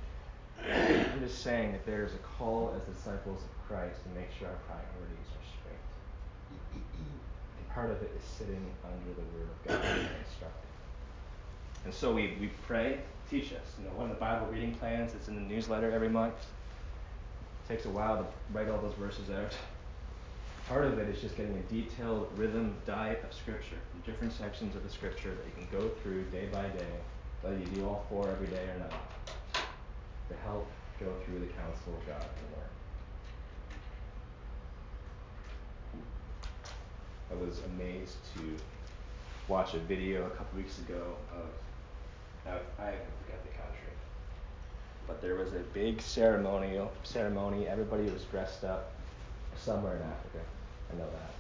I'm 0.64 1.20
just 1.20 1.42
saying 1.44 1.74
that 1.74 1.86
there's 1.86 2.14
a 2.14 2.24
call 2.38 2.72
as 2.78 2.96
disciples 2.96 3.42
of 3.42 3.52
Christ 3.68 3.98
to 4.04 4.10
make 4.16 4.30
sure 4.38 4.48
our 4.48 4.62
priorities 4.70 5.28
are 5.36 5.46
straight. 5.58 5.84
And 6.78 7.66
part 7.74 7.90
of 7.90 7.98
it 8.04 8.12
is 8.16 8.24
sitting 8.38 8.64
under 8.86 9.12
the 9.18 9.26
Word 9.36 9.50
of 9.50 9.58
God 9.68 9.84
and 9.84 10.16
instructing. 10.22 10.71
And 11.86 11.94
so 11.94 12.14
we, 12.14 12.38
we 12.40 12.50
pray, 12.68 13.00
teach 13.30 13.54
us. 13.54 13.76
You 13.80 13.86
know, 13.86 13.96
one 13.96 14.10
of 14.10 14.16
the 14.16 14.20
Bible 14.20 14.48
reading 14.48 14.76
plans 14.76 15.14
that's 15.14 15.28
in 15.28 15.36
the 15.36 15.42
newsletter 15.42 15.92
every 15.92 16.10
month. 16.10 16.36
It 16.36 17.74
takes 17.74 17.86
a 17.86 17.90
while 17.90 18.18
to 18.18 18.26
write 18.54 18.70
all 18.70 18.82
those 18.82 18.94
verses 18.96 19.30
out. 19.30 19.54
Part 20.68 20.86
of 20.86 21.00
it 21.00 21.10
is 21.10 21.22
just 21.22 21.36
getting 21.36 21.58
a 21.58 21.74
detailed 21.74 22.30
rhythm 22.38 22.76
diet 22.86 23.24
of 23.28 23.34
Scripture 23.34 23.78
different 24.06 24.34
sections 24.34 24.76
of 24.76 24.84
the 24.84 24.90
Scripture 24.90 25.30
that 25.30 25.46
you 25.46 25.52
can 25.56 25.80
go 25.80 25.90
through 26.02 26.24
day 26.26 26.48
by 26.52 26.64
day, 26.70 26.88
whether 27.42 27.58
you 27.58 27.66
do 27.68 27.86
all 27.86 28.06
four 28.10 28.28
every 28.30 28.48
day 28.48 28.64
or 28.64 28.80
not, 28.80 28.94
to 30.30 30.36
help 30.44 30.68
go 31.00 31.08
through 31.26 31.40
the 31.40 31.48
counsel 31.48 31.94
of 32.00 32.08
God 32.08 32.22
the 32.22 32.56
Word. 32.56 32.68
I 37.32 37.46
was 37.46 37.62
amazed 37.78 38.18
to 38.36 38.42
watch 39.48 39.74
a 39.74 39.80
video 39.80 40.26
a 40.26 40.30
couple 40.32 40.58
weeks 40.58 40.80
ago 40.80 41.16
of 41.34 41.46
I, 42.46 42.52
I 42.82 42.92
forget 42.92 43.44
the 43.44 43.54
country, 43.58 43.94
but 45.08 45.22
there 45.22 45.36
was 45.36 45.54
a 45.54 45.60
big 45.74 46.02
ceremonial 46.02 46.92
ceremony. 47.04 47.68
Everybody 47.68 48.10
was 48.10 48.24
dressed 48.26 48.64
up 48.64 48.92
somewhere 49.58 49.96
in 49.96 50.02
Africa. 50.02 50.40
I 50.92 50.98
know 50.98 51.10
that. 51.10 51.32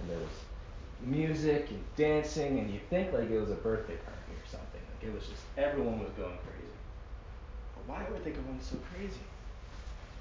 And 0.00 0.10
there 0.10 0.18
was 0.18 0.28
music 1.04 1.68
and 1.70 1.82
dancing, 1.96 2.58
and 2.60 2.70
you 2.70 2.80
think 2.90 3.12
like 3.12 3.30
it 3.30 3.40
was 3.40 3.50
a 3.50 3.54
birthday 3.54 3.96
party 3.96 4.32
or 4.32 4.46
something. 4.48 4.80
Like 4.94 5.08
it 5.08 5.14
was 5.14 5.26
just 5.26 5.42
everyone 5.56 5.98
was 5.98 6.10
going 6.10 6.38
crazy. 6.46 6.78
But 7.74 7.88
why 7.88 8.06
were 8.10 8.18
they 8.20 8.30
going 8.30 8.60
so 8.60 8.76
crazy? 8.94 9.20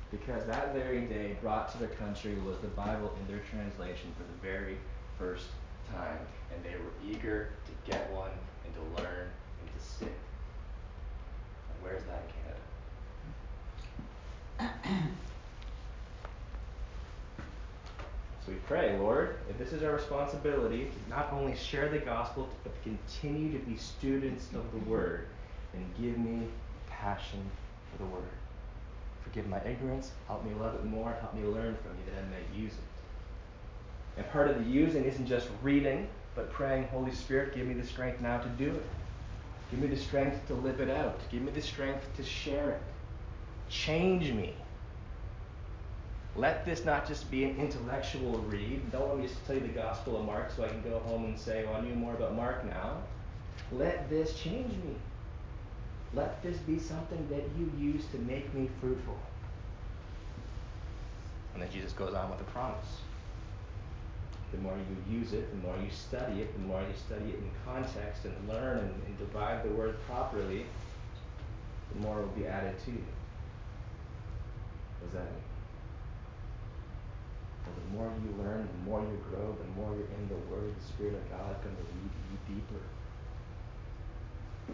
Because 0.10 0.46
that 0.46 0.74
very 0.74 1.02
day 1.02 1.38
brought 1.42 1.72
to 1.74 1.78
the 1.78 1.88
country 1.88 2.36
was 2.46 2.58
the 2.60 2.68
Bible 2.70 3.14
in 3.20 3.34
their 3.34 3.44
translation 3.52 4.14
for 4.18 4.24
the 4.24 4.40
very 4.42 4.78
first 5.20 5.48
time, 5.94 6.20
and 6.54 6.64
they 6.64 6.78
were 6.80 6.92
eager 7.06 7.50
to 7.66 7.92
get 7.92 8.10
one 8.12 8.32
and 8.66 8.74
to 8.76 9.02
learn 9.02 9.28
and. 10.02 10.10
And 10.10 11.82
where's 11.82 12.04
that 12.04 12.24
in 14.60 14.70
Canada? 14.90 15.10
So 18.48 18.54
we 18.54 18.60
pray, 18.60 18.98
Lord, 18.98 19.36
if 19.50 19.58
this 19.58 19.74
is 19.74 19.84
our 19.84 19.92
responsibility 19.92 20.88
not 21.10 21.34
only 21.34 21.54
share 21.54 21.90
the 21.90 22.00
gospel, 22.00 22.48
but 22.64 22.72
continue 22.82 23.52
to 23.52 23.66
be 23.66 23.76
students 23.76 24.48
of 24.54 24.72
the 24.72 24.90
word, 24.90 25.28
then 25.74 25.84
give 26.02 26.18
me 26.18 26.48
passion 26.90 27.42
for 27.92 27.98
the 27.98 28.10
word. 28.10 28.24
Forgive 29.26 29.50
my 29.50 29.62
ignorance, 29.66 30.12
help 30.28 30.46
me 30.46 30.52
love 30.62 30.76
it 30.76 30.86
more, 30.86 31.14
help 31.20 31.34
me 31.34 31.44
learn 31.44 31.76
from 31.76 31.92
you 31.98 32.14
that 32.14 32.24
I 32.24 32.26
may 32.30 32.58
use 32.58 32.72
it. 32.72 34.22
And 34.22 34.32
part 34.32 34.50
of 34.50 34.58
the 34.58 34.64
using 34.64 35.04
isn't 35.04 35.28
just 35.28 35.50
reading, 35.62 36.08
but 36.34 36.50
praying, 36.54 36.88
Holy 36.88 37.12
Spirit, 37.12 37.54
give 37.54 37.68
me 37.68 37.74
the 37.74 37.86
strength 37.86 38.22
now 38.22 38.40
to 38.40 38.48
do 38.50 38.70
it. 38.70 38.84
Give 39.72 39.80
me 39.80 39.88
the 39.88 39.98
strength 39.98 40.48
to 40.48 40.54
live 40.54 40.80
it 40.80 40.90
out. 40.90 41.20
Give 41.30 41.42
me 41.42 41.52
the 41.52 41.62
strength 41.62 42.08
to 42.16 42.24
share 42.24 42.72
it. 42.72 42.82
Change 43.70 44.32
me 44.32 44.54
let 46.38 46.66
this 46.66 46.86
not 46.86 47.08
just 47.08 47.30
be 47.32 47.44
an 47.46 47.58
intellectual 47.58 48.38
read. 48.48 48.92
Don't 48.92 49.08
want 49.08 49.22
me 49.22 49.28
just 49.28 49.44
tell 49.48 49.56
you 49.56 49.62
the 49.62 49.68
Gospel 49.70 50.18
of 50.18 50.26
Mark 50.26 50.52
so 50.56 50.64
I 50.64 50.68
can 50.68 50.84
go 50.84 51.00
home 51.00 51.26
and 51.26 51.38
say, 51.38 51.66
well, 51.66 51.76
I 51.76 51.82
knew 51.82 51.96
more 51.96 52.14
about 52.14 52.36
Mark 52.36 52.64
now. 52.66 52.98
Let 53.72 54.08
this 54.08 54.40
change 54.40 54.72
me. 54.72 54.96
Let 56.14 56.42
this 56.44 56.58
be 56.60 56.80
something 56.80 57.28
that 57.30 57.44
you 57.58 57.72
use 57.78 58.04
to 58.12 58.20
make 58.20 58.54
me 58.54 58.70
fruitful. 58.80 59.18
And 61.54 61.64
then 61.64 61.72
Jesus 61.72 61.92
goes 61.92 62.14
on 62.14 62.30
with 62.30 62.40
a 62.40 62.46
promise. 62.46 62.86
The 64.58 64.64
more 64.64 64.76
you 64.76 65.20
use 65.20 65.34
it, 65.34 65.50
the 65.52 65.68
more 65.68 65.78
you 65.78 65.92
study 65.92 66.42
it, 66.42 66.54
the 66.54 66.68
more 66.68 66.82
you 66.82 66.96
study 66.98 67.30
it 67.30 67.38
in 67.38 67.50
context 67.64 68.26
and 68.26 68.34
learn 68.50 68.80
and, 68.80 68.94
and 69.06 69.18
divide 69.20 69.64
the 69.64 69.70
word 69.70 69.98
properly, 70.08 70.66
the 71.94 72.00
more 72.02 72.22
will 72.22 72.28
be 72.30 72.48
added 72.48 72.74
to 72.86 72.92
you. 72.92 73.06
What 75.00 75.12
does 75.12 75.14
that 75.14 75.32
mean? 75.32 75.44
the 77.76 77.98
more 77.98 78.12
you 78.24 78.32
learn, 78.44 78.68
the 78.68 78.90
more 78.90 79.02
you 79.02 79.20
grow, 79.30 79.56
the 79.56 79.70
more 79.80 79.92
you're 79.96 80.08
in 80.08 80.28
the 80.30 80.40
Word, 80.52 80.72
the 80.72 80.88
Spirit 80.88 81.16
of 81.16 81.24
God 81.30 81.52
is 81.52 81.64
going 81.64 81.76
to 81.76 81.84
lead 81.84 82.12
you 82.32 82.56
deeper. 82.56 82.82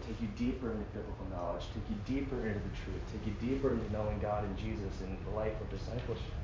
Take 0.06 0.20
you 0.20 0.28
deeper 0.34 0.70
into 0.72 0.84
biblical 0.90 1.26
knowledge, 1.30 1.64
take 1.74 1.86
you 1.90 1.98
deeper 2.06 2.36
into 2.46 2.58
the 2.58 2.74
truth, 2.74 3.02
take 3.12 3.26
you 3.26 3.34
deeper 3.38 3.70
into 3.70 3.90
knowing 3.92 4.18
God 4.18 4.44
and 4.44 4.56
Jesus 4.56 5.00
and 5.02 5.16
the 5.26 5.34
life 5.36 5.54
of 5.60 5.70
discipleship. 5.70 6.43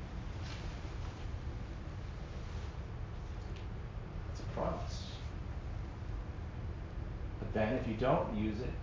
But 7.39 7.53
then 7.53 7.73
if 7.75 7.87
you 7.87 7.95
don't 7.95 8.35
use 8.35 8.59
it, 8.59 8.73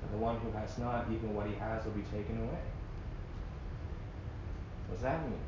then 0.00 0.12
the 0.12 0.18
one 0.18 0.38
who 0.40 0.50
has 0.52 0.78
not, 0.78 1.06
even 1.12 1.34
what 1.34 1.46
he 1.46 1.54
has 1.54 1.84
will 1.84 1.92
be 1.92 2.02
taken 2.02 2.38
away. 2.38 2.62
What 4.88 4.94
does 4.94 5.02
that 5.02 5.22
mean? 5.28 5.38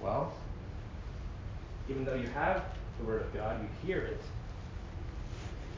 Well, 0.00 0.32
even 1.88 2.04
though 2.04 2.14
you 2.14 2.28
have 2.28 2.64
the 2.98 3.04
Word 3.04 3.22
of 3.22 3.34
God, 3.34 3.60
you 3.60 3.68
hear 3.86 4.02
it, 4.02 4.20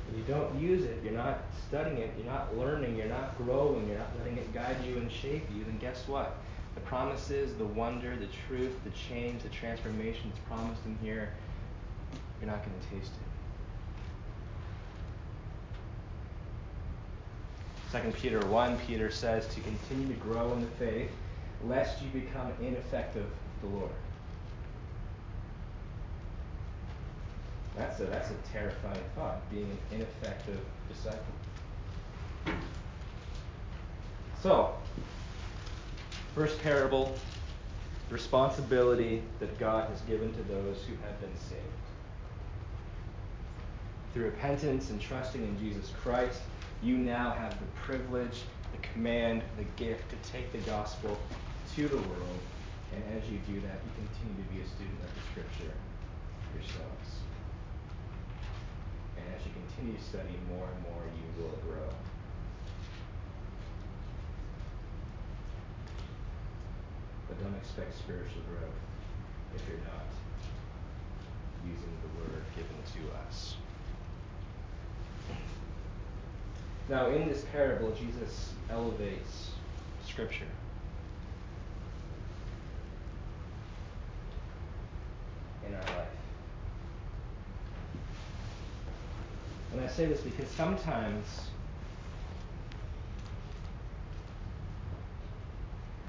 and 0.08 0.18
you 0.18 0.24
don't 0.24 0.60
use 0.60 0.84
it, 0.84 1.02
you're 1.02 1.12
not 1.12 1.40
studying 1.68 1.98
it, 1.98 2.12
you're 2.16 2.32
not 2.32 2.56
learning, 2.56 2.96
you're 2.96 3.06
not 3.06 3.36
growing, 3.38 3.88
you're 3.88 3.98
not 3.98 4.10
letting 4.18 4.38
it 4.38 4.54
guide 4.54 4.76
you 4.86 4.96
and 4.98 5.10
shape 5.10 5.46
you, 5.54 5.64
then 5.64 5.78
guess 5.78 6.06
what? 6.06 6.36
The 6.76 6.82
promises, 6.82 7.56
the 7.56 7.64
wonder, 7.64 8.14
the 8.16 8.28
truth, 8.46 8.72
the 8.84 8.90
change, 8.90 9.42
the 9.42 9.48
transformation 9.48 10.30
that's 10.30 10.38
promised 10.46 10.80
in 10.86 10.96
here, 11.02 11.30
you're 12.40 12.48
not 12.50 12.64
going 12.64 12.78
to 12.78 12.86
taste 12.96 13.12
it. 17.92 18.02
2 18.02 18.12
Peter 18.12 18.44
1, 18.46 18.78
Peter 18.86 19.10
says 19.10 19.46
to 19.48 19.60
continue 19.60 20.08
to 20.08 20.20
grow 20.20 20.52
in 20.52 20.60
the 20.60 20.66
faith, 20.78 21.10
lest 21.64 22.02
you 22.02 22.08
become 22.10 22.52
ineffective 22.60 23.26
the 23.62 23.68
Lord. 23.68 23.90
That's 27.76 28.00
a, 28.00 28.04
that's 28.04 28.30
a 28.30 28.52
terrifying 28.52 29.02
thought, 29.14 29.50
being 29.50 29.70
an 29.70 29.78
ineffective 29.92 30.60
disciple. 30.88 31.20
So, 34.42 34.74
first 36.36 36.62
parable, 36.62 37.14
responsibility 38.10 39.22
that 39.40 39.58
God 39.58 39.88
has 39.88 40.02
given 40.02 40.34
to 40.34 40.42
those 40.42 40.84
who 40.84 40.92
have 41.02 41.18
been 41.18 41.34
saved. 41.48 41.62
Through 44.12 44.26
repentance 44.26 44.90
and 44.90 45.00
trusting 45.00 45.42
in 45.42 45.58
Jesus 45.58 45.90
Christ, 46.02 46.42
you 46.82 46.98
now 46.98 47.30
have 47.30 47.58
the 47.58 47.66
privilege, 47.80 48.42
the 48.72 48.86
command, 48.88 49.40
the 49.56 49.64
gift 49.82 50.10
to 50.10 50.30
take 50.30 50.52
the 50.52 50.58
gospel 50.70 51.18
to 51.74 51.88
the 51.88 51.96
world. 51.96 52.38
And 52.92 53.02
as 53.16 53.26
you 53.30 53.38
do 53.48 53.58
that, 53.62 53.80
you 53.80 53.90
continue 53.96 54.44
to 54.44 54.54
be 54.54 54.60
a 54.60 54.68
student 54.68 55.00
of 55.00 55.14
the 55.14 55.22
Scripture 55.32 55.72
yourselves 56.54 57.16
And 59.16 59.24
as 59.34 59.40
you 59.44 59.52
continue 59.52 59.96
to 59.96 60.04
study 60.04 60.36
more 60.52 60.68
and 60.68 60.82
more, 60.82 61.02
you 61.16 61.42
will 61.42 61.56
grow. 61.64 61.88
But 67.28 67.42
don't 67.42 67.56
expect 67.56 67.96
spiritual 67.98 68.42
growth 68.48 68.74
if 69.54 69.62
you're 69.68 69.78
not 69.78 70.06
using 71.64 71.92
the 72.02 72.20
word 72.20 72.42
given 72.54 72.76
to 72.94 73.16
us. 73.26 73.56
Now, 76.88 77.08
in 77.08 77.28
this 77.28 77.44
parable, 77.52 77.90
Jesus 77.92 78.52
elevates 78.70 79.50
Scripture. 80.06 80.46
in 85.68 85.74
our 85.74 85.80
life. 85.80 86.08
And 89.72 89.80
I 89.80 89.88
say 89.88 90.06
this 90.06 90.20
because 90.20 90.48
sometimes 90.50 91.26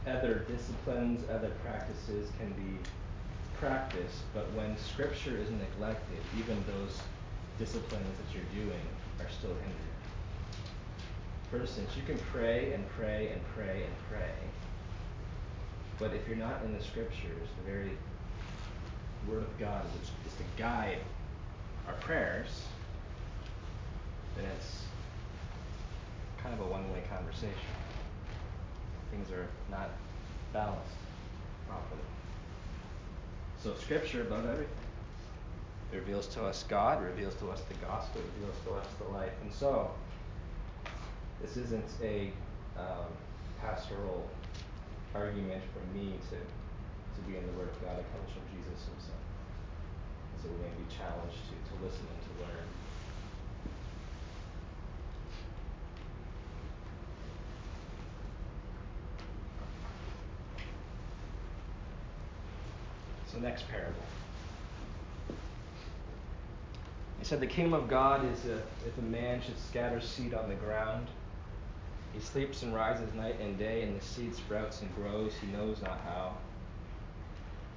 other 0.07 0.45
disciplines, 0.47 1.23
other 1.29 1.51
practices 1.63 2.29
can 2.39 2.51
be 2.53 2.77
practiced, 3.59 4.23
but 4.33 4.51
when 4.53 4.77
Scripture 4.77 5.37
is 5.37 5.49
neglected, 5.51 6.19
even 6.39 6.63
those 6.67 7.01
disciplines 7.59 8.05
that 8.17 8.33
you're 8.33 8.63
doing 8.63 8.81
are 9.19 9.29
still 9.29 9.53
hindered. 9.53 9.97
For 11.49 11.61
instance, 11.61 11.89
you 11.95 12.03
can 12.03 12.17
pray 12.31 12.73
and 12.73 12.87
pray 12.89 13.31
and 13.33 13.41
pray 13.55 13.83
and 13.83 13.93
pray, 14.09 14.33
but 15.99 16.13
if 16.13 16.27
you're 16.27 16.37
not 16.37 16.63
in 16.63 16.77
the 16.77 16.83
Scriptures, 16.83 17.49
the 17.63 17.71
very 17.71 17.91
Word 19.27 19.43
of 19.43 19.59
God, 19.59 19.83
which 19.99 20.09
is 20.31 20.37
to 20.37 20.43
guide 20.61 20.99
our 21.87 21.95
prayers, 21.95 22.63
then 24.35 24.45
it's 24.57 24.83
kind 26.41 26.53
of 26.53 26.65
a 26.65 26.69
one 26.69 26.91
way 26.93 27.01
conversation. 27.09 27.53
Things 29.11 29.31
are 29.31 29.47
not 29.69 29.89
balanced 30.53 30.95
properly. 31.67 32.01
So, 33.63 33.75
Scripture 33.75 34.21
above 34.21 34.45
everything. 34.45 34.73
Reveals 35.93 36.27
to 36.27 36.43
us 36.43 36.65
God, 36.67 37.01
reveals 37.01 37.35
to 37.35 37.49
us 37.49 37.61
the 37.69 37.85
gospel, 37.85 38.21
reveals 38.35 38.57
to 38.65 38.73
us 38.73 38.87
the 38.99 39.07
life. 39.15 39.31
And 39.41 39.53
so, 39.53 39.89
this 41.41 41.55
isn't 41.55 41.89
a 42.03 42.31
um, 42.77 43.07
pastoral 43.61 44.27
argument 45.15 45.63
for 45.73 45.97
me 45.97 46.13
to, 46.29 46.35
to 46.37 47.21
be 47.27 47.37
in 47.37 47.45
the 47.45 47.53
Word 47.53 47.69
of 47.69 47.81
God. 47.81 47.97
It 47.97 48.05
comes 48.11 48.29
from 48.33 48.43
Jesus 48.51 48.85
himself. 48.85 49.23
So 50.41 50.49
we 50.49 50.57
may 50.61 50.73
be 50.77 50.85
challenged 50.93 51.41
to, 51.49 51.55
to 51.55 51.73
listen 51.81 52.05
and 52.05 52.21
to 52.21 52.31
learn. 52.45 52.67
So, 63.37 63.43
next 63.43 63.67
parable. 63.69 63.93
He 67.19 67.25
said, 67.25 67.39
The 67.39 67.47
kingdom 67.47 67.73
of 67.73 67.87
God 67.87 68.25
is 68.25 68.45
a, 68.45 68.57
if 68.87 68.97
a 68.97 69.01
man 69.01 69.41
should 69.41 69.59
scatter 69.59 70.01
seed 70.01 70.33
on 70.33 70.49
the 70.49 70.55
ground. 70.55 71.07
He 72.13 72.19
sleeps 72.19 72.63
and 72.63 72.73
rises 72.73 73.13
night 73.13 73.39
and 73.39 73.57
day, 73.59 73.83
and 73.83 73.99
the 73.99 74.03
seed 74.03 74.33
sprouts 74.33 74.81
and 74.81 74.95
grows, 74.95 75.33
he 75.39 75.47
knows 75.55 75.81
not 75.83 75.99
how. 76.03 76.33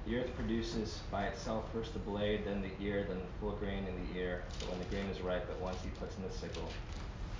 The 0.07 0.17
earth 0.17 0.35
produces 0.35 0.99
by 1.11 1.25
itself 1.25 1.65
first 1.71 1.93
the 1.93 1.99
blade, 1.99 2.45
then 2.45 2.61
the 2.61 2.83
ear, 2.83 3.05
then 3.07 3.17
the 3.17 3.39
full 3.39 3.51
grain 3.51 3.85
in 3.85 4.13
the 4.13 4.19
ear. 4.19 4.43
But 4.59 4.69
when 4.69 4.79
the 4.79 4.85
grain 4.85 5.05
is 5.11 5.21
ripe, 5.21 5.47
at 5.47 5.59
once 5.61 5.77
he 5.83 5.89
puts 5.89 6.15
in 6.17 6.23
the 6.23 6.31
sickle, 6.31 6.67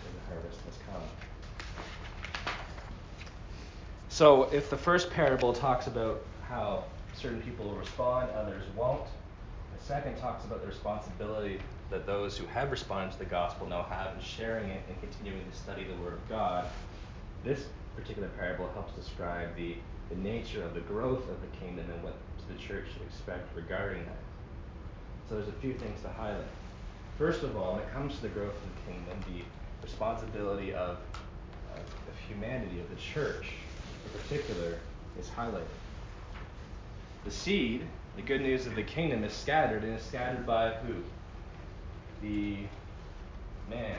and 0.06 0.16
the 0.16 0.34
harvest 0.34 0.60
has 0.66 0.78
come. 0.92 2.54
So, 4.10 4.44
if 4.52 4.70
the 4.70 4.78
first 4.78 5.10
parable 5.10 5.54
talks 5.54 5.88
about 5.88 6.22
how 6.48 6.84
certain 7.22 7.42
people 7.42 7.66
will 7.66 7.76
respond, 7.76 8.30
others 8.32 8.64
won't, 8.76 9.06
the 9.78 9.84
second 9.86 10.18
talks 10.18 10.44
about 10.46 10.62
the 10.62 10.68
responsibility 10.68 11.60
that 11.92 12.06
those 12.06 12.38
who 12.38 12.46
have 12.48 12.72
responded 12.72 13.12
to 13.12 13.20
the 13.20 13.26
gospel 13.26 13.68
now 13.68 13.84
have 13.84 14.16
in 14.16 14.22
sharing 14.22 14.70
it 14.70 14.82
and 14.90 15.00
continuing 15.02 15.50
to 15.50 15.58
study 15.58 15.84
the 15.84 15.96
Word 16.02 16.14
of 16.14 16.30
God. 16.30 16.66
This 17.44 17.66
particular 17.96 18.30
parable 18.30 18.70
helps 18.74 18.94
describe 18.94 19.56
the, 19.56 19.76
the 20.10 20.16
nature 20.16 20.64
of 20.64 20.74
the 20.74 20.80
growth 20.82 21.30
of 21.30 21.42
the 21.42 21.58
kingdom 21.58 21.86
and 21.94 22.04
what 22.04 22.16
the 22.48 22.56
church 22.56 22.86
should 22.94 23.02
expect 23.04 23.56
regarding 23.56 24.04
that. 24.06 24.18
So 25.30 25.36
there's 25.36 25.48
a 25.48 25.60
few 25.62 25.74
things 25.74 26.02
to 26.02 26.10
highlight. 26.10 26.46
First 27.18 27.44
of 27.44 27.56
all, 27.56 27.74
when 27.74 27.82
it 27.82 27.94
comes 27.94 28.16
to 28.16 28.22
the 28.24 28.30
growth 28.30 28.56
of 28.56 28.86
the 28.86 28.92
kingdom, 28.92 29.18
the 29.34 29.44
responsibility 29.86 30.74
of, 30.74 30.98
of, 31.76 31.80
of 31.80 32.18
humanity, 32.28 32.80
of 32.80 32.90
the 32.90 32.96
church 32.96 33.54
in 34.06 34.20
particular, 34.20 34.80
is 35.20 35.28
highlighted. 35.28 35.68
The 37.24 37.32
seed, 37.32 37.86
the 38.16 38.22
good 38.22 38.42
news 38.42 38.66
of 38.66 38.76
the 38.76 38.84
kingdom, 38.84 39.24
is 39.24 39.34
scattered, 39.34 39.84
and 39.84 39.98
is 39.98 40.04
scattered 40.04 40.46
by 40.46 40.74
who? 40.74 40.96
The 42.22 42.58
man. 43.70 43.98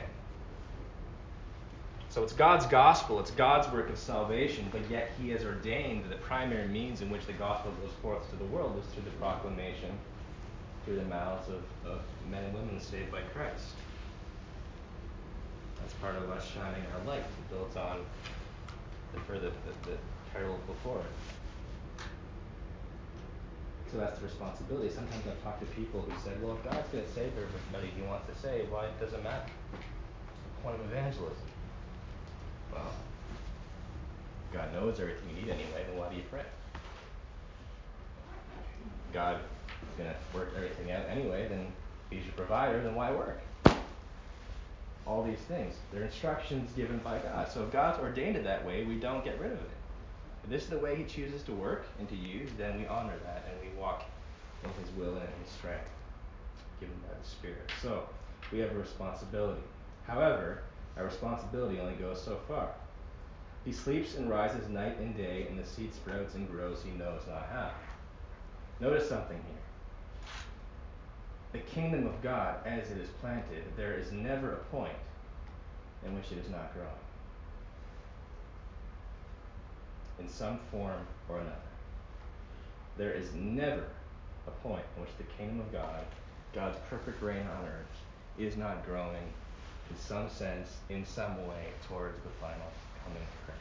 So 2.09 2.23
it's 2.23 2.33
God's 2.33 2.67
gospel, 2.67 3.19
it's 3.19 3.31
God's 3.31 3.67
work 3.73 3.89
of 3.89 3.97
salvation, 3.97 4.67
but 4.71 4.81
yet 4.89 5.11
He 5.19 5.29
has 5.31 5.43
ordained 5.43 6.03
that 6.03 6.09
the 6.09 6.23
primary 6.23 6.67
means 6.67 7.01
in 7.01 7.09
which 7.09 7.25
the 7.25 7.33
gospel 7.33 7.71
goes 7.81 7.91
forth 8.01 8.29
to 8.29 8.35
the 8.35 8.45
world 8.45 8.77
is 8.77 8.93
through 8.93 9.03
the 9.03 9.17
proclamation, 9.17 9.97
through 10.85 10.97
the 10.97 11.05
mouths 11.05 11.49
of, 11.49 11.89
of 11.89 12.01
men 12.29 12.43
and 12.43 12.53
women 12.53 12.79
saved 12.79 13.11
by 13.11 13.21
Christ. 13.33 13.65
That's 15.79 15.93
part 15.95 16.15
of 16.15 16.29
us 16.29 16.45
shining 16.53 16.83
our 16.93 17.05
light. 17.05 17.21
It 17.21 17.49
builds 17.49 17.75
on 17.75 18.05
the, 19.13 19.33
the, 19.33 19.39
the, 19.39 19.89
the 19.89 19.97
title 20.31 20.59
before 20.67 20.99
it. 20.99 21.42
So 23.93 23.99
that's 23.99 24.17
the 24.17 24.25
responsibility. 24.25 24.89
Sometimes 24.89 25.23
I've 25.27 25.43
talked 25.43 25.59
to 25.59 25.67
people 25.67 26.01
who 26.01 26.11
said, 26.23 26.41
well, 26.41 26.57
if 26.57 26.63
God's 26.63 26.89
going 26.89 27.05
to 27.05 27.11
save 27.11 27.31
everybody 27.37 27.93
he 27.95 28.01
wants 28.01 28.25
to 28.27 28.41
save, 28.41 28.71
why 28.71 28.87
does 28.99 29.13
it 29.13 29.23
matter? 29.23 29.45
What's 29.69 29.85
the 30.41 30.63
point 30.63 30.75
of 30.81 30.91
evangelism? 30.91 31.37
Well, 32.73 32.91
God 34.51 34.73
knows 34.73 34.99
everything 34.99 35.29
you 35.29 35.35
need 35.43 35.51
anyway, 35.51 35.85
then 35.87 35.95
why 35.95 36.09
do 36.09 36.15
you 36.15 36.23
pray? 36.31 36.41
God 39.13 39.37
is 39.37 39.97
going 39.97 40.09
to 40.09 40.37
work 40.37 40.49
everything 40.55 40.91
out 40.91 41.05
anyway, 41.07 41.47
then 41.47 41.67
He's 42.09 42.25
your 42.25 42.33
provider, 42.33 42.81
then 42.81 42.95
why 42.95 43.11
work? 43.11 43.41
All 45.05 45.23
these 45.23 45.41
things. 45.47 45.75
They're 45.91 46.03
instructions 46.03 46.71
given 46.75 46.97
by 46.99 47.19
God. 47.19 47.47
So 47.47 47.63
if 47.63 47.71
God's 47.71 47.99
ordained 47.99 48.37
it 48.37 48.43
that 48.45 48.65
way, 48.65 48.85
we 48.85 48.95
don't 48.95 49.23
get 49.23 49.39
rid 49.39 49.51
of 49.51 49.59
it. 49.59 49.82
If 50.43 50.49
this 50.49 50.63
is 50.63 50.69
the 50.69 50.79
way 50.79 50.95
He 50.95 51.03
chooses 51.03 51.43
to 51.43 51.53
work 51.53 51.85
and 51.99 52.07
to 52.09 52.15
use, 52.15 52.49
then 52.57 52.79
we 52.79 52.87
honor 52.87 53.17
that 53.23 53.45
and 53.49 53.59
we 53.61 53.79
walk 53.79 54.03
in 54.63 54.69
His 54.83 54.93
will 54.95 55.15
and 55.15 55.29
His 55.41 55.51
strength 55.51 55.89
given 56.79 56.95
by 57.07 57.17
the 57.17 57.27
Spirit. 57.27 57.71
So 57.81 58.07
we 58.51 58.59
have 58.59 58.71
a 58.71 58.79
responsibility. 58.79 59.61
However, 60.05 60.63
our 60.97 61.05
responsibility 61.05 61.79
only 61.79 61.95
goes 61.95 62.21
so 62.21 62.39
far. 62.47 62.69
He 63.65 63.71
sleeps 63.71 64.15
and 64.15 64.29
rises 64.29 64.67
night 64.67 64.99
and 64.99 65.15
day, 65.15 65.47
and 65.49 65.57
the 65.57 65.65
seed 65.65 65.93
sprouts 65.93 66.35
and 66.35 66.49
grows 66.49 66.83
he 66.83 66.91
knows 66.91 67.21
not 67.27 67.47
how. 67.51 67.71
Notice 68.81 69.07
something 69.07 69.37
here. 69.37 70.33
The 71.53 71.59
kingdom 71.59 72.05
of 72.05 72.21
God, 72.21 72.57
as 72.65 72.91
it 72.91 72.97
is 72.97 73.09
planted, 73.21 73.63
there 73.77 73.93
is 73.93 74.11
never 74.11 74.53
a 74.53 74.63
point 74.75 74.97
in 76.05 76.13
which 76.15 76.31
it 76.31 76.39
is 76.39 76.49
not 76.49 76.73
growing. 76.73 76.89
In 80.19 80.29
some 80.29 80.59
form 80.71 81.07
or 81.27 81.37
another. 81.37 81.55
There 82.97 83.11
is 83.11 83.33
never 83.33 83.85
a 84.47 84.51
point 84.51 84.83
in 84.95 85.01
which 85.01 85.11
the 85.17 85.23
kingdom 85.23 85.59
of 85.59 85.71
God, 85.71 86.05
God's 86.53 86.77
perfect 86.89 87.21
reign 87.21 87.47
on 87.57 87.65
earth, 87.65 87.97
is 88.37 88.55
not 88.55 88.85
growing 88.85 89.33
in 89.89 89.97
some 89.97 90.29
sense, 90.29 90.77
in 90.89 91.05
some 91.05 91.47
way, 91.47 91.67
towards 91.87 92.17
the 92.19 92.29
final 92.41 92.71
coming 93.03 93.21
of 93.21 93.45
Christ. 93.45 93.59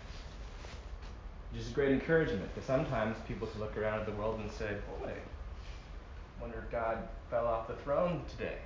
Is 1.57 1.71
a 1.71 1.75
great 1.75 1.93
encouragement, 1.93 2.49
because 2.55 2.67
sometimes 2.67 3.17
people 3.29 3.49
look 3.59 3.77
around 3.77 4.01
at 4.01 4.07
the 4.07 4.13
world 4.13 4.41
and 4.41 4.51
say, 4.51 4.77
boy, 5.01 5.13
wonder 6.41 6.65
if 6.65 6.71
God 6.71 7.09
fell 7.31 7.47
off 7.47 7.69
the 7.69 7.75
throne 7.75 8.23
today. 8.31 8.59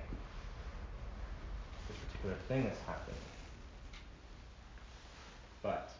This 1.87 1.97
particular 2.07 2.35
thing 2.47 2.63
that's 2.63 2.79
happening. 2.81 3.19
But 5.61 5.91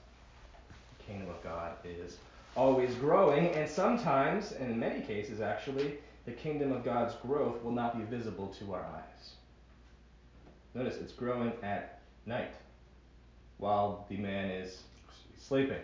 kingdom 1.07 1.29
of 1.29 1.41
God 1.43 1.73
is 1.83 2.17
always 2.55 2.93
growing, 2.95 3.47
and 3.49 3.69
sometimes, 3.69 4.51
and 4.51 4.71
in 4.71 4.79
many 4.79 5.01
cases 5.01 5.41
actually, 5.41 5.95
the 6.25 6.31
kingdom 6.31 6.71
of 6.71 6.83
God's 6.83 7.15
growth 7.15 7.63
will 7.63 7.71
not 7.71 7.97
be 7.97 8.03
visible 8.15 8.47
to 8.59 8.73
our 8.73 8.83
eyes. 8.83 9.31
Notice 10.73 10.97
it's 10.97 11.13
growing 11.13 11.53
at 11.63 12.01
night 12.25 12.51
while 13.57 14.05
the 14.09 14.17
man 14.17 14.51
is 14.51 14.83
sleeping. 15.39 15.81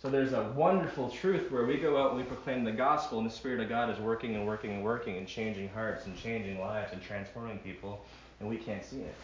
So 0.00 0.08
there's 0.08 0.32
a 0.32 0.52
wonderful 0.54 1.10
truth 1.10 1.50
where 1.50 1.66
we 1.66 1.76
go 1.76 2.00
out 2.00 2.10
and 2.10 2.18
we 2.18 2.24
proclaim 2.24 2.62
the 2.62 2.72
gospel, 2.72 3.18
and 3.18 3.28
the 3.28 3.34
Spirit 3.34 3.60
of 3.60 3.68
God 3.68 3.90
is 3.90 3.98
working 3.98 4.36
and 4.36 4.46
working 4.46 4.70
and 4.70 4.84
working 4.84 5.16
and 5.16 5.26
changing 5.26 5.68
hearts 5.70 6.06
and 6.06 6.16
changing 6.16 6.60
lives 6.60 6.92
and 6.92 7.02
transforming 7.02 7.58
people, 7.58 8.04
and 8.38 8.48
we 8.48 8.56
can't 8.56 8.84
see 8.84 9.00
it. 9.00 9.14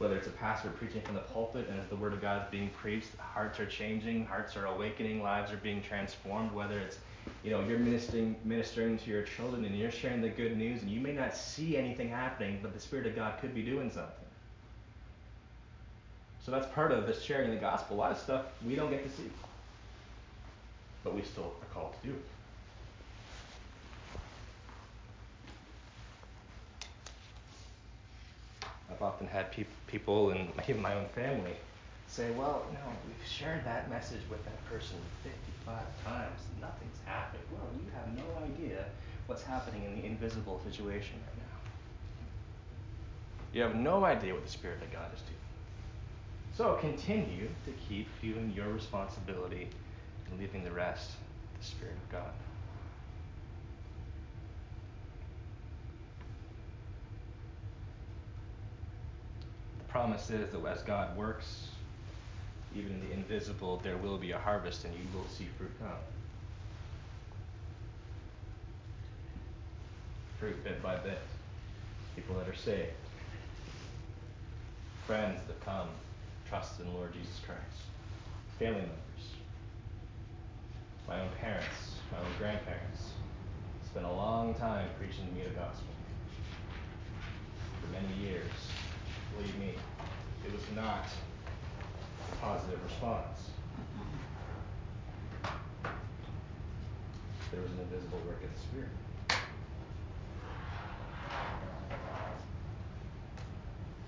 Whether 0.00 0.16
it's 0.16 0.28
a 0.28 0.30
pastor 0.30 0.70
preaching 0.70 1.02
from 1.02 1.16
the 1.16 1.20
pulpit 1.20 1.68
and 1.68 1.78
as 1.78 1.86
the 1.88 1.96
Word 1.96 2.14
of 2.14 2.22
God 2.22 2.42
is 2.42 2.50
being 2.50 2.70
preached, 2.70 3.08
hearts 3.18 3.60
are 3.60 3.66
changing, 3.66 4.24
hearts 4.24 4.56
are 4.56 4.64
awakening, 4.64 5.22
lives 5.22 5.52
are 5.52 5.58
being 5.58 5.82
transformed. 5.82 6.52
Whether 6.52 6.78
it's, 6.78 6.96
you 7.44 7.50
know, 7.50 7.62
you're 7.68 7.78
ministering, 7.78 8.34
ministering 8.42 8.96
to 8.96 9.10
your 9.10 9.24
children 9.24 9.62
and 9.62 9.78
you're 9.78 9.90
sharing 9.90 10.22
the 10.22 10.30
good 10.30 10.56
news, 10.56 10.80
and 10.80 10.90
you 10.90 11.00
may 11.00 11.12
not 11.12 11.36
see 11.36 11.76
anything 11.76 12.08
happening, 12.08 12.60
but 12.62 12.72
the 12.72 12.80
Spirit 12.80 13.08
of 13.08 13.14
God 13.14 13.38
could 13.42 13.54
be 13.54 13.60
doing 13.60 13.90
something. 13.90 14.14
So 16.46 16.50
that's 16.50 16.72
part 16.72 16.92
of 16.92 17.06
this 17.06 17.20
sharing 17.22 17.50
the 17.50 17.56
gospel. 17.56 17.96
A 17.96 17.98
lot 17.98 18.10
of 18.10 18.16
stuff 18.16 18.46
we 18.66 18.76
don't 18.76 18.90
get 18.90 19.04
to 19.04 19.10
see, 19.10 19.28
but 21.04 21.14
we 21.14 21.20
still 21.20 21.52
are 21.60 21.74
called 21.74 21.92
to 22.00 22.08
do 22.08 22.16
I've 29.00 29.06
often 29.06 29.26
had 29.28 29.50
pe- 29.50 29.64
people, 29.86 30.30
and 30.30 30.50
even 30.68 30.82
my 30.82 30.94
own 30.94 31.06
family, 31.14 31.54
say, 32.06 32.30
well, 32.32 32.66
no, 32.72 32.80
we've 33.06 33.26
shared 33.26 33.64
that 33.64 33.88
message 33.88 34.20
with 34.28 34.44
that 34.44 34.62
person 34.66 34.98
55 35.22 35.78
times. 36.04 36.40
Nothing's 36.60 36.98
happened. 37.06 37.42
Well, 37.50 37.62
you 37.74 37.90
have 37.94 38.14
no 38.14 38.44
idea 38.44 38.84
what's 39.26 39.42
happening 39.42 39.84
in 39.84 40.02
the 40.02 40.06
invisible 40.06 40.60
situation 40.68 41.14
right 41.14 41.36
now. 41.38 41.44
You 43.54 43.62
have 43.62 43.74
no 43.74 44.04
idea 44.04 44.34
what 44.34 44.44
the 44.44 44.50
Spirit 44.50 44.82
of 44.82 44.92
God 44.92 45.14
is 45.14 45.20
doing. 45.22 45.36
So 46.54 46.74
continue 46.74 47.48
to 47.64 47.70
keep 47.88 48.06
doing 48.20 48.52
your 48.54 48.68
responsibility 48.68 49.68
and 50.28 50.38
leaving 50.38 50.62
the 50.62 50.72
rest 50.72 51.12
to 51.12 51.60
the 51.60 51.64
Spirit 51.64 51.94
of 51.94 52.12
God. 52.12 52.32
Promise 59.90 60.30
is 60.30 60.50
that 60.50 60.64
as 60.66 60.82
God 60.82 61.16
works, 61.16 61.68
even 62.74 62.92
in 62.92 63.00
the 63.00 63.12
invisible, 63.12 63.80
there 63.82 63.96
will 63.96 64.18
be 64.18 64.30
a 64.30 64.38
harvest 64.38 64.84
and 64.84 64.94
you 64.94 65.00
will 65.14 65.26
see 65.26 65.48
fruit 65.58 65.72
come. 65.80 65.90
Fruit 70.38 70.62
bit 70.62 70.82
by 70.82 70.96
bit. 70.96 71.18
People 72.14 72.36
that 72.36 72.48
are 72.48 72.54
saved. 72.54 72.92
Friends 75.06 75.40
that 75.48 75.60
come, 75.64 75.88
trust 76.48 76.80
in 76.80 76.92
Lord 76.94 77.12
Jesus 77.12 77.40
Christ. 77.44 77.60
Family 78.58 78.80
members. 78.80 78.96
My 81.08 81.20
own 81.20 81.28
parents, 81.40 81.96
my 82.12 82.18
own 82.18 82.32
grandparents. 82.38 83.10
Spent 83.86 84.06
a 84.06 84.12
long 84.12 84.54
time 84.54 84.88
preaching 84.98 85.34
me 85.34 85.42
the 85.42 85.50
gospel. 85.50 85.88
For 87.80 87.92
many 87.92 88.22
years. 88.22 88.52
Believe 89.36 89.58
me, 89.58 89.74
it 90.46 90.52
was 90.52 90.62
not 90.74 91.06
a 92.32 92.36
positive 92.36 92.82
response. 92.84 93.50
There 97.50 97.60
was 97.60 97.70
an 97.72 97.80
invisible 97.80 98.18
work 98.26 98.42
of 98.44 98.50
the 98.54 98.60
Spirit. 98.60 98.88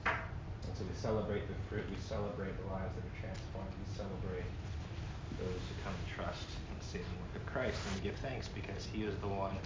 And 0.06 0.78
so 0.78 0.84
we 0.84 0.94
celebrate 0.94 1.48
the 1.48 1.54
fruit, 1.68 1.84
we 1.90 1.96
celebrate 2.08 2.54
the 2.62 2.72
lives 2.72 2.94
that 2.94 3.04
are 3.04 3.18
transformed, 3.20 3.72
we 3.74 3.96
celebrate 3.96 4.46
those 5.38 5.60
who 5.68 5.74
come 5.82 5.94
to 5.94 6.14
trust 6.14 6.46
in 6.70 6.78
the 6.78 6.84
saving 6.84 7.18
work 7.18 7.34
of 7.34 7.46
Christ, 7.46 7.78
and 7.88 8.00
we 8.00 8.10
give 8.10 8.18
thanks 8.20 8.48
because 8.48 8.86
He 8.86 9.02
is 9.02 9.14
the 9.18 9.28
one 9.28 9.56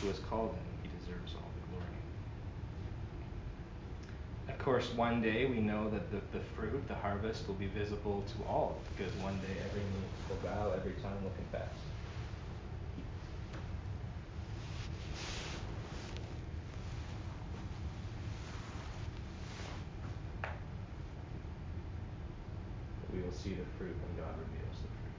who 0.00 0.08
has 0.08 0.18
called 0.18 0.52
them. 0.52 0.66
He 0.82 0.90
deserves 1.00 1.34
all 1.34 1.46
Of 4.48 4.55
course, 4.66 4.92
one 4.96 5.22
day 5.22 5.46
we 5.46 5.60
know 5.60 5.88
that 5.90 6.10
the, 6.10 6.18
the 6.36 6.42
fruit, 6.56 6.88
the 6.88 6.94
harvest, 6.96 7.46
will 7.46 7.54
be 7.54 7.68
visible 7.68 8.24
to 8.26 8.44
all, 8.50 8.80
because 8.90 9.14
one 9.22 9.38
day 9.38 9.54
every 9.64 9.78
knee 9.78 10.10
will 10.28 10.42
bow, 10.42 10.72
every 10.74 10.90
tongue 11.00 11.22
will 11.22 11.30
confess. 11.38 11.70
we 23.14 23.22
will 23.22 23.32
see 23.32 23.54
the 23.54 23.64
fruit 23.78 23.94
when 24.02 24.12
God 24.18 24.34
reveals 24.34 24.76
the 24.82 24.90
fruit. 24.98 25.14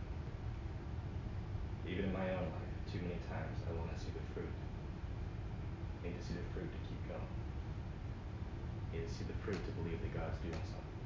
Even 1.90 2.06
in 2.12 2.14
my 2.14 2.30
own 2.36 2.52
life, 2.52 2.76
too 2.92 3.00
many 3.00 3.18
times 3.32 3.64
I 3.64 3.72
want 3.80 3.96
to 3.96 3.98
see 3.98 4.12
the 4.12 4.22
fruit. 4.36 4.54
I 6.04 6.08
need 6.10 6.20
to 6.20 6.22
see 6.28 6.36
the 6.36 6.46
fruit 6.54 6.68
to 6.70 6.80
keep 6.86 7.02
going 7.08 7.47
need 8.98 9.06
to 9.06 9.14
see 9.14 9.30
the 9.30 9.38
fruit 9.46 9.62
to 9.62 9.72
believe 9.78 10.02
that 10.02 10.10
God's 10.10 10.42
doing 10.42 10.58
something. 10.74 10.98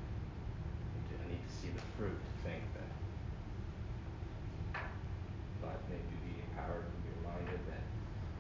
I 1.12 1.28
need 1.28 1.44
to 1.44 1.54
see 1.60 1.68
the 1.76 1.84
fruit 2.00 2.16
to 2.16 2.32
think 2.48 2.64
that. 2.72 2.88
But 5.60 5.76
may 5.92 6.00
we 6.00 6.16
be 6.24 6.40
empowered 6.40 6.88
and 6.88 7.00
be 7.04 7.12
reminded 7.20 7.60
that 7.68 7.84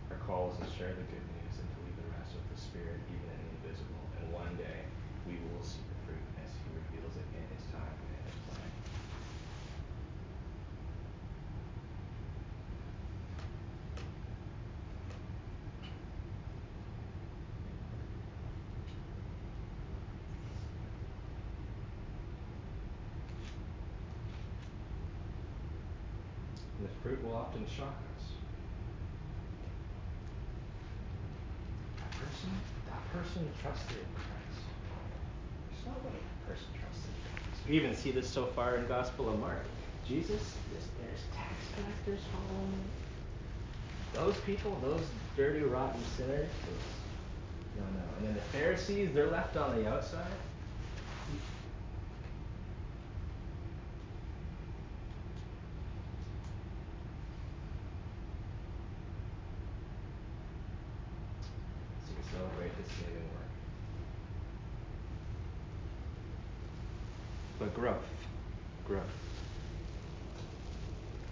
our 0.08 0.20
call 0.24 0.56
is 0.56 0.58
to 0.64 0.68
share 0.72 0.95
the 0.95 1.04
good 1.04 1.26
news 1.36 1.56
and 1.60 1.68
to 1.68 1.78
leave 1.84 1.99
the 1.99 2.08
rest 2.16 2.32
with 2.32 2.47
the 2.47 2.60
Spirit, 2.64 3.04
even 3.12 3.28
in 3.28 3.39
the 3.43 3.52
invisible. 3.60 4.04
And 4.24 4.32
one 4.32 4.56
day 4.56 4.88
we 5.28 5.36
will 5.52 5.64
see 5.68 5.84
the 5.84 5.99
fruit 6.08 6.26
as 6.39 6.47
He 6.47 6.72
reveals 6.72 7.20
it 7.20 7.28
in 7.36 7.43
His 7.52 7.68
time 7.76 7.91
and 7.91 8.12
in 8.16 8.24
His 8.32 8.39
plan. 8.47 8.72
And 26.82 26.89
the 26.89 26.93
fruit 27.03 27.23
will 27.23 27.36
often 27.36 27.63
shock 27.67 27.93
us. 28.17 28.25
That 31.97 32.11
person, 32.11 32.49
that 32.89 33.13
person 33.13 33.47
trusted 33.61 33.97
in 33.97 34.13
Christ. 34.15 34.65
There's 35.69 35.86
no 35.86 36.09
way 36.09 36.17
that 36.17 36.47
person 36.49 36.65
trusted 36.73 37.13
in 37.13 37.38
Christ. 37.38 37.69
We 37.69 37.75
even 37.75 37.95
see 37.95 38.09
this 38.09 38.27
so 38.27 38.47
far 38.47 38.77
in 38.77 38.88
Gospel 38.88 39.29
of 39.29 39.39
Mark. 39.39 39.63
Jesus, 40.07 40.41
this, 40.73 40.88
there's 40.97 41.21
tax 41.36 41.53
collectors 41.75 42.25
following 42.34 42.73
Those 44.15 44.41
people, 44.43 44.75
those 44.82 45.05
dirty, 45.38 45.61
rotten 45.61 46.01
sinners, 46.17 46.49
no, 47.77 47.84
no. 47.84 48.17
And 48.17 48.27
then 48.27 48.34
the 48.34 48.57
Pharisees, 48.57 49.13
they're 49.13 49.29
left 49.29 49.55
on 49.55 49.75
the 49.75 49.88
outside. 49.88 50.25
celebrate 62.32 62.71
His 62.82 62.91
saving 62.93 63.27
work. 63.36 63.51
But 67.59 67.73
growth, 67.73 68.03
growth. 68.88 69.03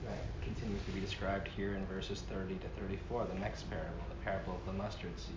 That 0.05 0.17
continues 0.43 0.81
to 0.85 0.91
be 0.91 0.99
described 0.99 1.48
here 1.59 1.75
in 1.75 1.85
verses 1.87 2.23
30 2.31 2.55
to 2.55 2.67
34, 2.79 3.27
the 3.33 3.39
next 3.39 3.69
parable, 3.69 3.91
the 4.07 4.23
parable 4.23 4.55
of 4.55 4.65
the 4.65 4.81
mustard 4.81 5.11
seed. 5.19 5.35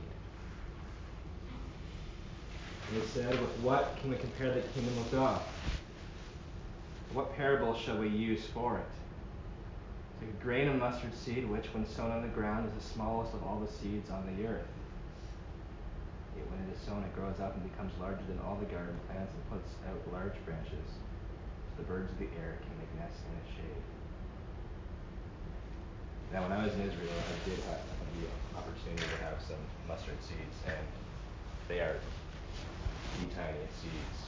And 2.89 3.03
he 3.03 3.09
said, 3.09 3.33
With 3.41 3.59
what 3.59 3.97
can 4.01 4.11
we 4.11 4.17
compare 4.17 4.55
the 4.55 4.61
kingdom 4.61 4.97
of 4.99 5.11
God? 5.11 5.43
What 7.13 7.35
parable 7.35 7.75
shall 7.75 7.99
we 7.99 8.07
use 8.07 8.47
for 8.55 8.79
it? 8.79 8.87
It's 10.15 10.23
like 10.23 10.41
a 10.41 10.45
grain 10.45 10.69
of 10.69 10.77
mustard 10.77 11.13
seed, 11.13 11.51
which, 11.51 11.67
when 11.75 11.85
sown 11.85 12.13
on 12.13 12.23
the 12.23 12.29
ground, 12.29 12.71
is 12.71 12.85
the 12.85 12.95
smallest 12.95 13.35
of 13.35 13.43
all 13.43 13.59
the 13.59 13.73
seeds 13.73 14.09
on 14.09 14.23
the 14.37 14.47
earth. 14.47 14.71
Yet 16.37 16.47
when 16.49 16.63
it 16.63 16.73
is 16.73 16.81
sown, 16.87 17.03
it 17.03 17.17
grows 17.17 17.41
up 17.41 17.57
and 17.59 17.69
becomes 17.69 17.93
larger 18.01 18.23
than 18.29 18.39
all 18.47 18.55
the 18.55 18.71
garden 18.71 18.95
plants 19.11 19.35
and 19.35 19.51
puts 19.51 19.75
out 19.91 20.13
large 20.13 20.39
branches, 20.47 20.87
so 20.87 21.83
the 21.83 21.83
birds 21.83 22.13
of 22.13 22.19
the 22.21 22.31
air 22.39 22.63
can 22.63 22.79
make 22.79 22.95
nests 22.95 23.27
in 23.27 23.35
its 23.43 23.59
shade. 23.59 23.83
Now, 26.33 26.49
when 26.49 26.53
I 26.53 26.65
was 26.65 26.73
in 26.75 26.81
Israel, 26.81 27.13
I 27.13 27.37
did 27.45 27.61
have 27.69 27.85
the 28.17 28.25
opportunity 28.57 29.05
to 29.05 29.19
have 29.25 29.37
some 29.45 29.61
mustard 29.87 30.17
seeds, 30.25 30.57
and 30.65 30.87
they 31.69 31.81
are 31.81 32.01
tiny 33.37 33.69
seeds. 33.77 34.19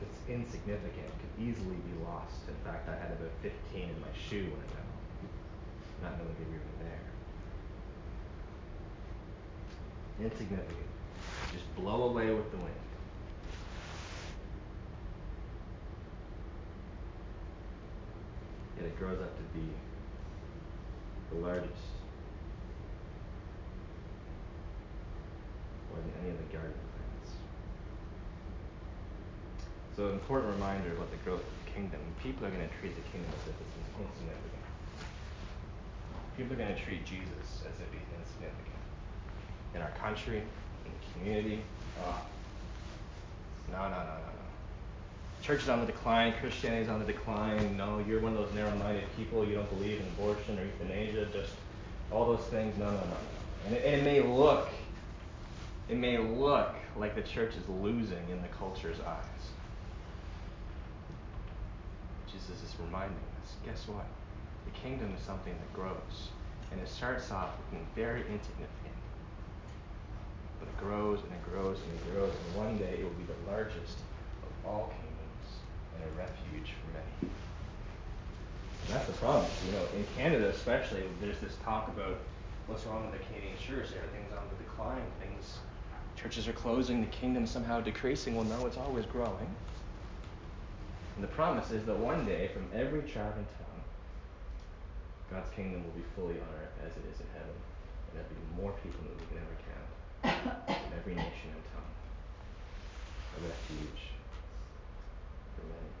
It's 0.00 0.20
insignificant, 0.30 1.10
could 1.18 1.34
easily 1.42 1.76
be 1.76 1.94
lost. 2.06 2.46
In 2.46 2.54
fact, 2.64 2.88
I 2.88 2.94
had 2.94 3.10
about 3.10 3.34
15 3.42 3.52
in 3.74 4.00
my 4.00 4.14
shoe 4.14 4.46
when 4.54 4.62
I 4.62 4.68
got 4.70 4.86
home, 4.86 5.02
not 6.02 6.12
knowing 6.18 6.34
they 6.38 6.46
were 6.46 6.62
even 6.62 6.78
there. 6.78 7.12
insignificant. 10.20 10.90
Just 11.52 11.64
blow 11.76 12.04
away 12.04 12.30
with 12.30 12.50
the 12.50 12.56
wind. 12.58 12.91
Yet 18.82 18.90
it 18.90 18.98
grows 18.98 19.20
up 19.20 19.30
to 19.36 19.42
be 19.54 19.62
the 21.30 21.38
largest 21.38 21.86
more 25.88 26.02
than 26.02 26.10
any 26.20 26.30
of 26.30 26.38
the 26.38 26.50
garden 26.50 26.74
plants. 26.74 27.30
So 29.94 30.08
an 30.08 30.14
important 30.14 30.54
reminder 30.54 30.90
about 30.96 31.12
the 31.12 31.16
growth 31.18 31.46
of 31.46 31.54
the 31.64 31.70
kingdom. 31.70 32.00
People 32.24 32.44
are 32.44 32.50
going 32.50 32.66
to 32.66 32.74
treat 32.80 32.96
the 32.96 33.06
kingdom 33.06 33.30
as 33.30 33.46
if 33.46 33.54
it's 33.54 33.76
insignificant. 33.94 34.66
People 36.36 36.54
are 36.54 36.66
going 36.66 36.74
to 36.74 36.82
treat 36.82 37.06
Jesus 37.06 37.62
as 37.62 37.78
if 37.78 37.86
he's 37.94 38.10
insignificant 38.18 38.82
in 39.76 39.82
our 39.82 39.94
country, 39.94 40.42
in 40.42 40.90
the 40.90 41.02
community. 41.14 41.62
Oh. 42.02 42.18
No, 43.70 43.78
no, 43.78 43.94
no, 43.94 44.18
no, 44.26 44.26
no. 44.26 44.41
Church 45.42 45.64
is 45.64 45.68
on 45.68 45.80
the 45.80 45.86
decline. 45.86 46.32
Christianity 46.40 46.82
is 46.82 46.88
on 46.88 47.00
the 47.00 47.04
decline. 47.04 47.76
No, 47.76 47.98
you're 48.06 48.20
one 48.20 48.32
of 48.32 48.38
those 48.38 48.54
narrow-minded 48.54 49.04
people. 49.16 49.44
You 49.44 49.56
don't 49.56 49.68
believe 49.76 50.00
in 50.00 50.06
abortion 50.06 50.56
or 50.56 50.62
euthanasia. 50.62 51.26
Just 51.32 51.54
all 52.12 52.26
those 52.26 52.46
things. 52.46 52.78
No, 52.78 52.84
no, 52.84 52.92
no. 52.92 53.16
And 53.66 53.74
it, 53.74 53.84
and 53.84 53.94
it 53.96 54.04
may 54.04 54.20
look 54.20 54.68
it 55.88 55.96
may 55.96 56.16
look 56.16 56.74
like 56.96 57.16
the 57.16 57.22
church 57.22 57.54
is 57.56 57.68
losing 57.68 58.24
in 58.30 58.40
the 58.40 58.48
culture's 58.48 58.98
eyes. 59.00 59.42
Jesus 62.26 62.62
is 62.62 62.74
reminding 62.80 63.18
us 63.42 63.54
guess 63.66 63.88
what? 63.88 64.06
The 64.64 64.78
kingdom 64.78 65.12
is 65.18 65.24
something 65.24 65.52
that 65.52 65.72
grows. 65.74 66.30
And 66.70 66.80
it 66.80 66.88
starts 66.88 67.30
off 67.32 67.50
looking 67.66 67.84
very 67.96 68.20
insignificant. 68.20 68.96
But 70.60 70.68
it 70.68 70.78
grows 70.78 71.18
and 71.18 71.32
it 71.32 71.50
grows 71.50 71.78
and 71.82 71.92
it 71.98 72.14
grows. 72.14 72.32
And 72.32 72.56
one 72.56 72.78
day 72.78 72.98
it 73.00 73.02
will 73.02 73.10
be 73.10 73.24
the 73.24 73.50
largest 73.50 73.98
of 74.46 74.70
all 74.70 74.86
kingdoms 74.86 75.11
and 75.94 76.04
a 76.04 76.12
refuge 76.18 76.74
for 76.80 76.92
many. 76.94 77.32
And 78.86 78.94
that's 78.94 79.06
the 79.06 79.12
problem. 79.14 79.46
You 79.66 79.72
know, 79.72 79.84
in 79.96 80.06
Canada 80.16 80.48
especially, 80.48 81.04
there's 81.20 81.38
this 81.38 81.56
talk 81.64 81.88
about 81.88 82.18
what's 82.66 82.84
wrong 82.86 83.10
with 83.10 83.20
the 83.20 83.26
Canadian 83.26 83.56
church. 83.58 83.94
Everything's 83.96 84.32
on 84.32 84.44
the 84.50 84.64
decline. 84.64 85.02
Things, 85.20 85.58
churches 86.16 86.48
are 86.48 86.52
closing. 86.52 87.00
The 87.00 87.06
kingdom 87.08 87.46
somehow 87.46 87.80
decreasing. 87.80 88.34
Well, 88.34 88.44
no, 88.44 88.66
it's 88.66 88.76
always 88.76 89.06
growing. 89.06 89.48
And 91.16 91.24
the 91.24 91.28
promise 91.28 91.70
is 91.70 91.84
that 91.84 91.98
one 91.98 92.24
day, 92.24 92.50
from 92.52 92.66
every 92.74 93.02
tribe 93.02 93.34
and 93.36 93.46
tongue, 93.46 93.82
God's 95.30 95.50
kingdom 95.54 95.84
will 95.84 95.92
be 95.92 96.04
fully 96.16 96.34
on 96.34 96.48
earth 96.60 96.76
as 96.86 96.92
it 96.96 97.04
is 97.12 97.20
in 97.20 97.26
heaven. 97.32 97.56
And 98.08 98.20
there'll 98.20 98.28
be 98.28 98.62
more 98.62 98.72
people 98.82 99.00
than 99.04 99.16
we 99.16 99.26
can 99.28 99.38
ever 99.40 99.56
count 99.68 100.66
from 100.66 100.98
every 100.98 101.14
nation 101.14 101.48
and 101.52 101.64
tongue. 101.72 101.92
A 103.38 103.48
refuge 103.48 104.12
for 105.56 105.64
many. 105.64 105.92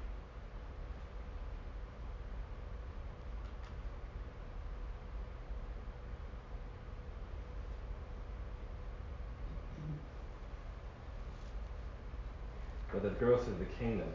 But 12.91 12.91
the 13.02 13.10
growth 13.10 13.46
of 13.46 13.58
the 13.58 13.64
kingdom 13.78 14.08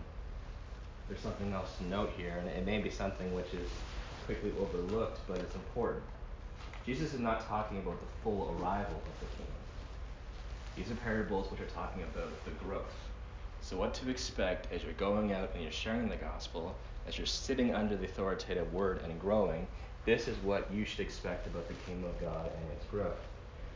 there's 1.07 1.21
something 1.21 1.53
else 1.53 1.77
to 1.77 1.85
note 1.85 2.11
here, 2.17 2.35
and 2.37 2.49
it 2.49 2.65
may 2.65 2.79
be 2.79 2.89
something 2.89 3.33
which 3.33 3.53
is 3.53 3.69
quickly 4.25 4.51
overlooked, 4.59 5.19
but 5.27 5.37
it's 5.37 5.55
important. 5.55 6.03
Jesus 6.85 7.13
is 7.13 7.19
not 7.19 7.47
talking 7.47 7.77
about 7.77 7.99
the 7.99 8.07
full 8.23 8.55
arrival 8.59 8.95
of 8.95 9.19
the 9.19 9.25
kingdom. 9.37 9.55
These 10.75 10.91
are 10.91 10.95
parables 10.95 11.49
which 11.49 11.61
are 11.61 11.73
talking 11.73 12.03
about 12.03 12.29
the 12.45 12.51
growth. 12.65 12.93
So, 13.61 13.77
what 13.77 13.93
to 13.95 14.09
expect 14.09 14.71
as 14.71 14.83
you're 14.83 14.93
going 14.93 15.31
out 15.31 15.51
and 15.53 15.63
you're 15.63 15.71
sharing 15.71 16.09
the 16.09 16.17
gospel, 16.17 16.75
as 17.07 17.17
you're 17.17 17.25
sitting 17.25 17.73
under 17.73 17.95
the 17.95 18.05
authoritative 18.05 18.71
word 18.73 19.01
and 19.03 19.19
growing, 19.19 19.65
this 20.05 20.27
is 20.27 20.37
what 20.39 20.71
you 20.71 20.85
should 20.85 20.99
expect 20.99 21.47
about 21.47 21.67
the 21.67 21.73
kingdom 21.85 22.09
of 22.09 22.19
God 22.21 22.51
and 22.61 22.71
its 22.73 22.85
growth. 22.91 23.19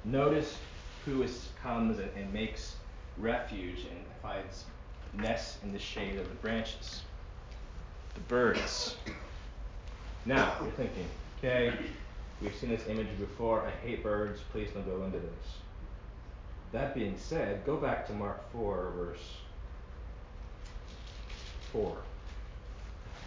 Notice 0.04 0.58
who 1.06 1.24
is, 1.24 1.50
comes 1.64 2.00
and, 2.00 2.10
and 2.16 2.32
makes 2.34 2.76
refuge 3.18 3.86
and 3.90 4.00
finds 4.22 4.66
nests 5.14 5.58
in 5.64 5.72
the 5.74 5.80
shade 5.80 6.18
of 6.18 6.28
the 6.28 6.36
branches 6.36 7.02
the 8.14 8.20
birds. 8.22 8.96
Now, 10.26 10.56
you're 10.62 10.72
thinking, 10.72 11.06
okay, 11.40 11.74
we've 12.42 12.56
seen 12.56 12.70
this 12.70 12.88
image 12.88 13.08
before. 13.20 13.66
I 13.66 13.72
hate 13.86 14.04
birds. 14.04 14.42
Please 14.52 14.70
don't 14.74 14.86
go 14.86 15.04
into 15.06 15.20
this. 15.20 15.58
That 16.72 16.94
being 16.96 17.18
said, 17.18 17.66
go 17.66 17.78
back 17.78 18.08
to 18.08 18.14
Mark 18.14 18.50
4, 18.54 18.94
verse 18.96 19.38
4, 21.74 21.98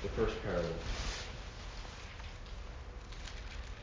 the 0.02 0.08
first 0.10 0.42
parable. 0.42 0.68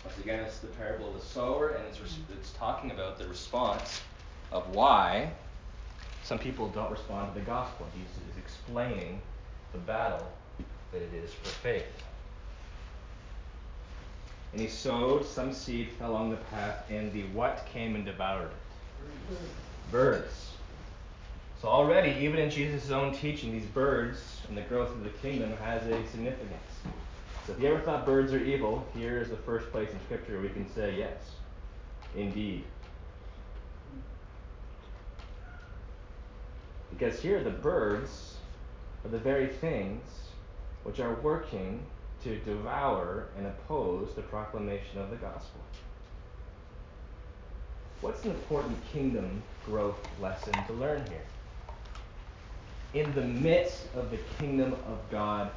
Once 0.03 0.17
again, 0.17 0.39
it's 0.39 0.59
the 0.59 0.67
parable 0.67 1.09
of 1.09 1.21
the 1.21 1.25
sower, 1.25 1.69
and 1.69 1.85
it's, 1.87 1.99
it's 2.33 2.51
talking 2.53 2.89
about 2.89 3.19
the 3.19 3.27
response 3.27 4.01
of 4.51 4.67
why 4.73 5.31
some 6.23 6.39
people 6.39 6.67
don't 6.69 6.91
respond 6.91 7.33
to 7.33 7.39
the 7.39 7.45
gospel. 7.45 7.87
Jesus 7.93 8.17
is 8.31 8.37
explaining 8.37 9.21
the 9.73 9.79
battle 9.79 10.25
that 10.91 11.01
it 11.01 11.13
is 11.13 11.33
for 11.33 11.49
faith. 11.49 12.03
And 14.51 14.61
he 14.61 14.67
sowed, 14.67 15.25
some 15.25 15.53
seed 15.53 15.89
fell 15.97 16.15
on 16.15 16.29
the 16.29 16.35
path, 16.35 16.83
and 16.89 17.11
the 17.13 17.23
what 17.27 17.65
came 17.71 17.95
and 17.95 18.05
devoured 18.05 18.49
it? 18.49 19.37
Birds. 19.91 20.51
So 21.61 21.67
already, 21.67 22.19
even 22.25 22.39
in 22.39 22.49
Jesus' 22.49 22.91
own 22.91 23.13
teaching, 23.13 23.51
these 23.51 23.65
birds 23.67 24.41
and 24.49 24.57
the 24.57 24.61
growth 24.63 24.89
of 24.89 25.03
the 25.03 25.09
kingdom 25.09 25.55
has 25.57 25.83
a 25.83 26.05
significance. 26.09 26.51
So 27.45 27.53
if 27.53 27.59
you 27.61 27.69
ever 27.69 27.79
thought 27.81 28.05
birds 28.05 28.33
are 28.33 28.43
evil, 28.43 28.85
here 28.95 29.21
is 29.21 29.29
the 29.29 29.37
first 29.37 29.71
place 29.71 29.89
in 29.91 29.99
Scripture 30.05 30.39
we 30.41 30.49
can 30.49 30.71
say 30.73 30.95
yes, 30.97 31.17
indeed. 32.15 32.63
Because 36.91 37.19
here 37.19 37.43
the 37.43 37.49
birds 37.49 38.35
are 39.03 39.09
the 39.09 39.17
very 39.17 39.47
things 39.47 40.03
which 40.83 40.99
are 40.99 41.15
working 41.15 41.83
to 42.23 42.37
devour 42.39 43.27
and 43.37 43.47
oppose 43.47 44.13
the 44.15 44.21
proclamation 44.21 44.99
of 44.99 45.09
the 45.09 45.15
gospel. 45.15 45.61
What's 48.01 48.23
an 48.25 48.31
important 48.31 48.77
kingdom 48.91 49.41
growth 49.65 49.99
lesson 50.19 50.53
to 50.67 50.73
learn 50.73 51.05
here? 51.07 53.03
In 53.03 53.13
the 53.13 53.21
midst 53.21 53.85
of 53.95 54.11
the 54.11 54.17
kingdom 54.39 54.73
of 54.73 54.97
God 55.09 55.51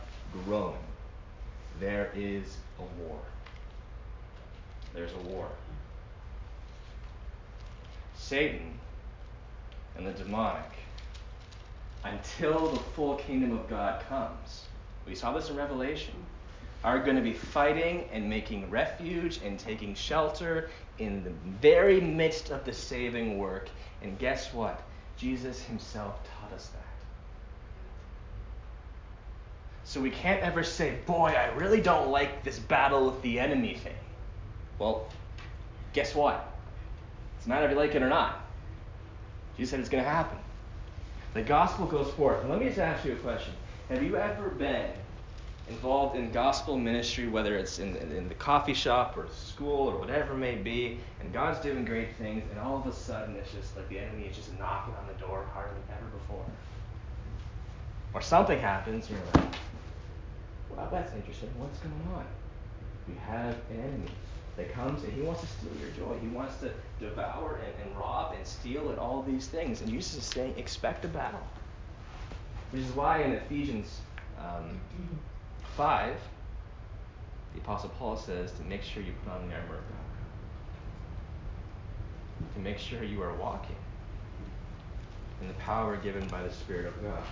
growing, 0.45 0.79
there 1.81 2.11
is 2.15 2.57
a 2.79 3.03
war. 3.03 3.19
There's 4.95 5.13
a 5.13 5.29
war. 5.29 5.49
Satan 8.15 8.79
and 9.97 10.07
the 10.07 10.13
demonic, 10.13 10.71
until 12.05 12.69
the 12.69 12.81
full 12.81 13.17
kingdom 13.17 13.53
of 13.53 13.69
God 13.69 14.03
comes, 14.09 14.67
we 15.07 15.15
saw 15.15 15.33
this 15.33 15.51
in 15.51 15.57
Revelation, 15.57 16.15
are 16.85 16.99
going 16.99 17.17
to 17.17 17.23
be 17.23 17.33
fighting 17.33 18.07
and 18.13 18.29
making 18.29 18.69
refuge 18.71 19.41
and 19.43 19.59
taking 19.59 19.95
shelter 19.95 20.69
in 20.99 21.25
the 21.25 21.31
very 21.61 22.01
midst 22.01 22.51
of 22.51 22.65
the 22.65 22.73
saving 22.73 23.39
work. 23.39 23.71
And 24.03 24.19
guess 24.19 24.53
what? 24.53 24.83
Jesus 25.17 25.63
himself 25.63 26.21
taught 26.25 26.53
us 26.53 26.69
that. 26.69 26.81
So 29.85 30.01
we 30.01 30.11
can't 30.11 30.43
ever 30.43 30.63
say, 30.63 30.99
boy, 31.07 31.29
I 31.31 31.47
really 31.55 31.81
don't 31.81 32.11
like 32.11 32.43
this 32.45 32.59
battle 32.59 33.07
with 33.07 33.23
the 33.23 33.41
enemy 33.41 33.75
thing. 33.75 33.97
Well, 34.79 35.09
guess 35.93 36.15
what? 36.15 36.53
It's 37.39 37.47
not 37.47 37.63
if 37.63 37.71
you 37.71 37.77
like 37.77 37.95
it 37.95 38.03
or 38.03 38.09
not. 38.09 38.41
Jesus 39.57 39.71
said 39.71 39.81
it's 39.81 39.89
going 39.89 40.03
to 40.03 40.09
happen. 40.09 40.39
The 41.35 41.43
gospel 41.43 41.87
goes 41.87 42.13
forth. 42.15 42.45
Let 42.49 42.61
me 42.61 42.67
just 42.67 42.79
ask 42.79 43.05
you 43.05 43.13
a 43.13 43.17
question. 43.17 43.55
Have 43.89 44.03
you 44.05 44.17
ever 44.17 44.51
been 44.51 44.91
involved 45.69 46.17
in 46.17 46.31
gospel 46.31 46.79
ministry, 46.79 47.27
whether 47.27 47.57
it's 47.57 47.81
in, 47.81 47.97
in 47.97 48.29
the 48.29 48.35
coffee 48.35 48.73
shop 48.73 49.17
or 49.17 49.27
school 49.31 49.89
or 49.89 49.99
whatever 49.99 50.35
it 50.35 50.39
may 50.39 50.55
be, 50.55 51.01
and 51.21 51.33
God's 51.33 51.59
doing 51.59 51.85
great 51.85 52.15
things, 52.17 52.45
and 52.51 52.61
all 52.61 52.77
of 52.79 52.87
a 52.87 52.93
sudden 52.93 53.35
it's 53.35 53.53
just 53.53 53.77
like 53.77 53.89
the 53.89 53.99
enemy 53.99 54.27
is 54.27 54.37
just 54.37 54.57
knocking 54.61 54.95
on 54.95 55.09
the 55.09 55.15
door 55.15 55.45
harder 55.53 55.73
than 55.73 55.97
ever 55.97 56.07
before? 56.19 56.45
Or 58.13 58.21
something 58.23 58.61
happens, 58.61 59.09
and 59.09 59.19
you're 59.19 59.43
like, 59.43 59.55
well, 60.71 60.89
that's 60.93 61.13
interesting. 61.15 61.51
What's 61.59 61.79
going 61.79 61.95
on? 62.15 62.25
You 63.09 63.17
have 63.27 63.57
an 63.71 63.81
enemy 63.81 64.11
that 64.57 64.73
comes 64.73 65.03
and 65.03 65.13
he 65.13 65.23
wants 65.23 65.41
to 65.41 65.47
steal 65.47 65.73
your 65.81 65.91
joy. 65.91 66.17
He 66.21 66.29
wants 66.29 66.57
to 66.61 66.71
devour 67.01 67.59
and, 67.65 67.75
and 67.85 67.97
rob 67.99 68.35
and 68.37 68.47
steal 68.47 68.91
and 68.91 68.99
all 68.99 69.23
these 69.23 69.47
things. 69.47 69.81
And 69.81 69.91
Jesus 69.91 70.17
is 70.19 70.25
saying, 70.25 70.55
expect 70.57 71.05
a 71.05 71.09
battle. 71.09 71.41
Which 72.71 72.83
is 72.83 72.93
why 72.93 73.23
in 73.23 73.33
Ephesians 73.33 74.01
um, 74.39 74.81
5, 75.77 76.17
the 77.55 77.61
Apostle 77.61 77.91
Paul 77.91 78.17
says 78.17 78.53
to 78.53 78.63
make 78.65 78.83
sure 78.83 79.03
you 79.03 79.13
put 79.25 79.33
on 79.33 79.49
the 79.49 79.55
armor 79.55 79.77
of 79.77 79.89
God. 79.89 79.99
To 82.55 82.61
make 82.61 82.79
sure 82.79 83.03
you 83.03 83.23
are 83.23 83.35
walking 83.35 83.77
in 85.41 85.49
the 85.49 85.55
power 85.55 85.97
given 85.97 86.27
by 86.29 86.43
the 86.43 86.53
Spirit 86.53 86.87
of 86.87 87.03
God. 87.03 87.23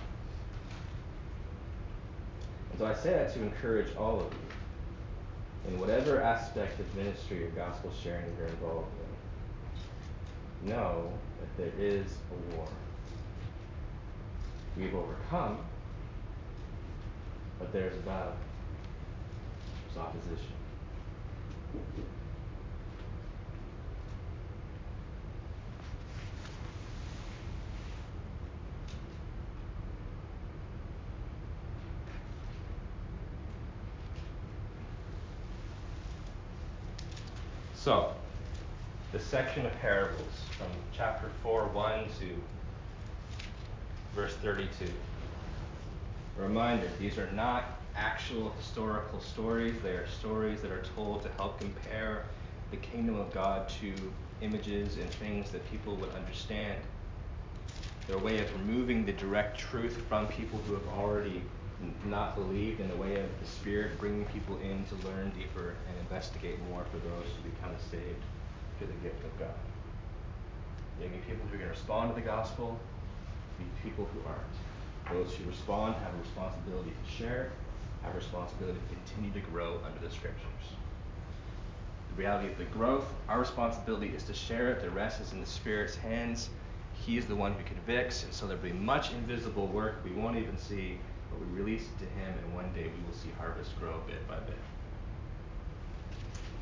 And 2.71 2.79
so 2.79 2.85
I 2.85 2.93
say 2.95 3.11
that 3.11 3.33
to 3.33 3.41
encourage 3.41 3.95
all 3.95 4.19
of 4.19 4.33
you 4.33 4.52
in 5.67 5.79
whatever 5.79 6.21
aspect 6.21 6.79
of 6.79 6.95
ministry 6.95 7.45
or 7.45 7.49
gospel 7.49 7.91
sharing 8.01 8.25
you're 8.37 8.47
involved 8.47 8.91
in. 10.63 10.69
Know 10.69 11.11
that 11.39 11.57
there 11.57 11.73
is 11.77 12.17
a 12.31 12.55
war. 12.55 12.67
We've 14.77 14.95
overcome, 14.95 15.59
but 17.59 17.71
there's 17.71 17.93
a 17.93 18.01
battle. 18.01 18.33
There's 19.93 20.05
opposition. 20.05 20.53
So, 37.83 38.13
the 39.11 39.19
section 39.19 39.65
of 39.65 39.77
parables 39.81 40.45
from 40.57 40.67
chapter 40.95 41.29
4, 41.41 41.65
1 41.65 42.05
to 42.21 42.29
verse 44.15 44.33
32. 44.35 44.85
A 46.39 46.41
reminder 46.41 46.89
these 46.97 47.17
are 47.17 47.29
not 47.33 47.81
actual 47.93 48.51
historical 48.51 49.19
stories, 49.19 49.75
they 49.83 49.89
are 49.89 50.07
stories 50.07 50.61
that 50.61 50.71
are 50.71 50.85
told 50.95 51.23
to 51.23 51.29
help 51.31 51.59
compare 51.59 52.23
the 52.71 52.77
kingdom 52.77 53.19
of 53.19 53.33
God 53.33 53.67
to 53.81 53.93
images 54.39 54.95
and 54.95 55.09
things 55.15 55.51
that 55.51 55.69
people 55.69 55.97
would 55.97 56.11
understand. 56.15 56.79
They're 58.07 58.15
a 58.15 58.19
way 58.19 58.39
of 58.39 58.49
removing 58.65 59.05
the 59.05 59.11
direct 59.11 59.59
truth 59.59 60.01
from 60.07 60.27
people 60.27 60.57
who 60.67 60.73
have 60.75 60.87
already 60.97 61.41
not 62.05 62.35
believed 62.35 62.79
in 62.79 62.87
the 62.89 62.95
way 62.95 63.19
of 63.19 63.29
the 63.39 63.45
Spirit, 63.45 63.99
bringing 63.99 64.25
people 64.25 64.57
in 64.59 64.85
to 64.85 65.07
learn 65.07 65.31
deeper 65.37 65.75
and 65.87 65.97
investigate 65.99 66.57
more 66.69 66.85
for 66.91 66.97
those 66.97 67.25
who 67.25 67.49
become 67.49 67.75
saved 67.91 68.23
through 68.77 68.87
the 68.87 69.07
gift 69.07 69.23
of 69.23 69.39
God. 69.39 69.55
Be 70.99 71.07
people 71.27 71.45
who 71.49 71.55
are 71.55 71.57
going 71.57 71.71
to 71.71 71.75
respond 71.75 72.13
to 72.13 72.15
the 72.15 72.25
gospel, 72.25 72.79
be 73.57 73.65
people 73.83 74.07
who 74.13 74.19
aren't. 74.27 75.23
Those 75.25 75.35
who 75.35 75.49
respond 75.49 75.95
have 75.95 76.13
a 76.13 76.17
responsibility 76.17 76.91
to 76.91 77.11
share, 77.11 77.51
have 78.03 78.13
a 78.13 78.17
responsibility 78.17 78.79
to 78.79 78.95
continue 78.95 79.31
to 79.33 79.51
grow 79.51 79.79
under 79.85 79.99
the 79.99 80.13
scriptures. 80.13 80.47
The 82.15 82.21
reality 82.21 82.51
of 82.51 82.57
the 82.57 82.65
growth, 82.65 83.05
our 83.27 83.39
responsibility 83.39 84.09
is 84.15 84.23
to 84.23 84.33
share 84.33 84.71
it. 84.71 84.81
The 84.81 84.89
rest 84.91 85.19
is 85.19 85.33
in 85.33 85.41
the 85.41 85.47
Spirit's 85.47 85.95
hands. 85.95 86.49
He 86.93 87.17
is 87.17 87.25
the 87.25 87.35
one 87.35 87.53
who 87.53 87.63
convicts, 87.63 88.23
and 88.23 88.33
so 88.33 88.45
there'll 88.45 88.61
be 88.61 88.71
much 88.71 89.11
invisible 89.11 89.67
work 89.67 89.95
we 90.05 90.11
won't 90.11 90.37
even 90.37 90.57
see, 90.57 90.99
but 91.33 91.47
we 91.47 91.57
release 91.57 91.83
it 91.83 91.99
to 92.05 92.09
Him, 92.19 92.33
and 92.37 92.53
one 92.53 92.71
day 92.73 92.83
we 92.83 93.01
will 93.05 93.17
see 93.17 93.29
harvest 93.37 93.77
grow 93.79 93.99
bit 94.05 94.27
by 94.27 94.37
bit. 94.45 94.61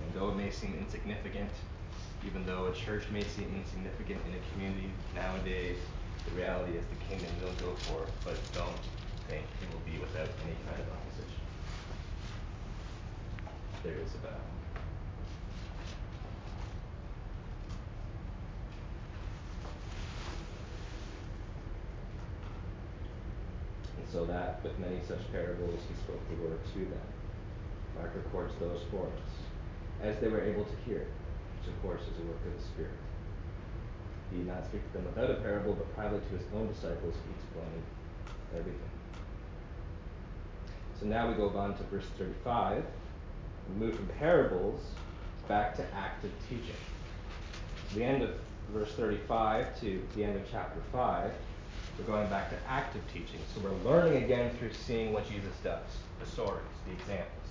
And 0.02 0.14
though 0.16 0.30
it 0.30 0.36
may 0.36 0.50
seem 0.50 0.76
insignificant, 0.80 1.52
even 2.26 2.46
though 2.46 2.68
a 2.68 2.74
church 2.74 3.04
may 3.12 3.24
seem 3.24 3.52
insignificant 3.56 4.22
in 4.28 4.34
a 4.34 4.42
community 4.54 4.90
nowadays, 5.16 5.78
the 6.26 6.32
reality 6.40 6.78
is 6.78 6.86
the 6.86 7.06
kingdom 7.10 7.32
will 7.44 7.54
go 7.60 7.76
forth, 7.90 8.12
but 8.24 8.38
don't 8.54 8.80
think 9.28 9.44
it 9.62 9.68
will 9.74 9.84
be 9.92 10.00
without 10.00 10.30
any 10.46 10.56
kind 10.66 10.80
of 10.80 10.88
opposition. 10.94 11.42
There 13.84 13.98
is 13.98 14.14
a 14.16 14.18
battle. 14.20 14.51
And 24.02 24.10
so 24.10 24.26
that, 24.26 24.64
with 24.64 24.78
many 24.80 24.98
such 25.08 25.32
parables, 25.32 25.80
he 25.88 25.94
spoke 25.94 26.22
the 26.28 26.42
word 26.42 26.60
to 26.74 26.80
them. 26.80 27.08
Mark 27.96 28.12
records 28.16 28.54
those 28.60 28.82
for 28.90 29.06
us, 29.06 29.32
as 30.02 30.18
they 30.20 30.28
were 30.28 30.42
able 30.42 30.66
to 30.66 30.76
hear, 30.86 31.06
which 31.60 31.70
of 31.70 31.80
course 31.84 32.02
is 32.02 32.18
a 32.18 32.26
work 32.26 32.42
of 32.48 32.58
the 32.58 32.68
Spirit. 32.68 32.98
He 34.32 34.38
did 34.38 34.48
not 34.48 34.66
speak 34.66 34.82
to 34.88 34.98
them 34.98 35.06
without 35.06 35.30
a 35.30 35.36
parable, 35.36 35.74
but 35.74 35.94
privately 35.94 36.22
to 36.32 36.44
his 36.44 36.54
own 36.56 36.68
disciples 36.68 37.14
he 37.14 37.32
explained 37.38 37.84
everything. 38.58 38.90
So 41.00 41.06
now 41.06 41.30
we 41.30 41.36
go 41.36 41.50
on 41.50 41.78
to 41.78 41.84
verse 41.84 42.06
35. 42.18 42.84
We 43.70 43.86
move 43.86 43.96
from 43.96 44.08
parables 44.20 44.82
back 45.48 45.76
to 45.76 45.86
active 45.94 46.32
teaching. 46.50 46.82
So 47.90 48.00
the 48.00 48.06
end 48.06 48.24
of 48.24 48.32
verse 48.74 48.94
35 48.94 49.80
to 49.82 50.02
the 50.16 50.24
end 50.24 50.38
of 50.38 50.44
chapter 50.50 50.82
5, 50.92 51.32
we're 51.98 52.06
going 52.06 52.28
back 52.30 52.50
to 52.50 52.56
active 52.68 53.02
teaching. 53.14 53.40
So 53.54 53.62
we're 53.62 53.90
learning 53.90 54.24
again 54.24 54.56
through 54.58 54.74
seeing 54.74 55.14
what 55.14 55.30
Jesus 55.30 55.54
does, 55.64 55.86
the 56.20 56.26
stories, 56.26 56.64
the 56.86 56.94
examples 56.94 57.42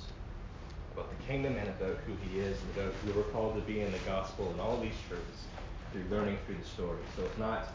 about 0.93 1.09
the 1.17 1.27
kingdom 1.27 1.57
and 1.57 1.69
about 1.69 1.97
who 2.07 2.13
he 2.29 2.41
is 2.41 2.59
and 2.61 2.77
about 2.77 2.95
who 3.05 3.13
we're 3.13 3.27
called 3.31 3.55
to 3.55 3.61
be 3.63 3.81
in 3.81 3.91
the 3.93 3.99
gospel 3.99 4.51
and 4.51 4.61
all 4.61 4.79
these 4.81 4.95
truths 5.09 5.45
through 5.93 6.05
learning 6.11 6.39
through 6.47 6.57
the 6.57 6.65
story. 6.65 6.99
So 7.17 7.25
it's 7.25 7.39
not 7.39 7.69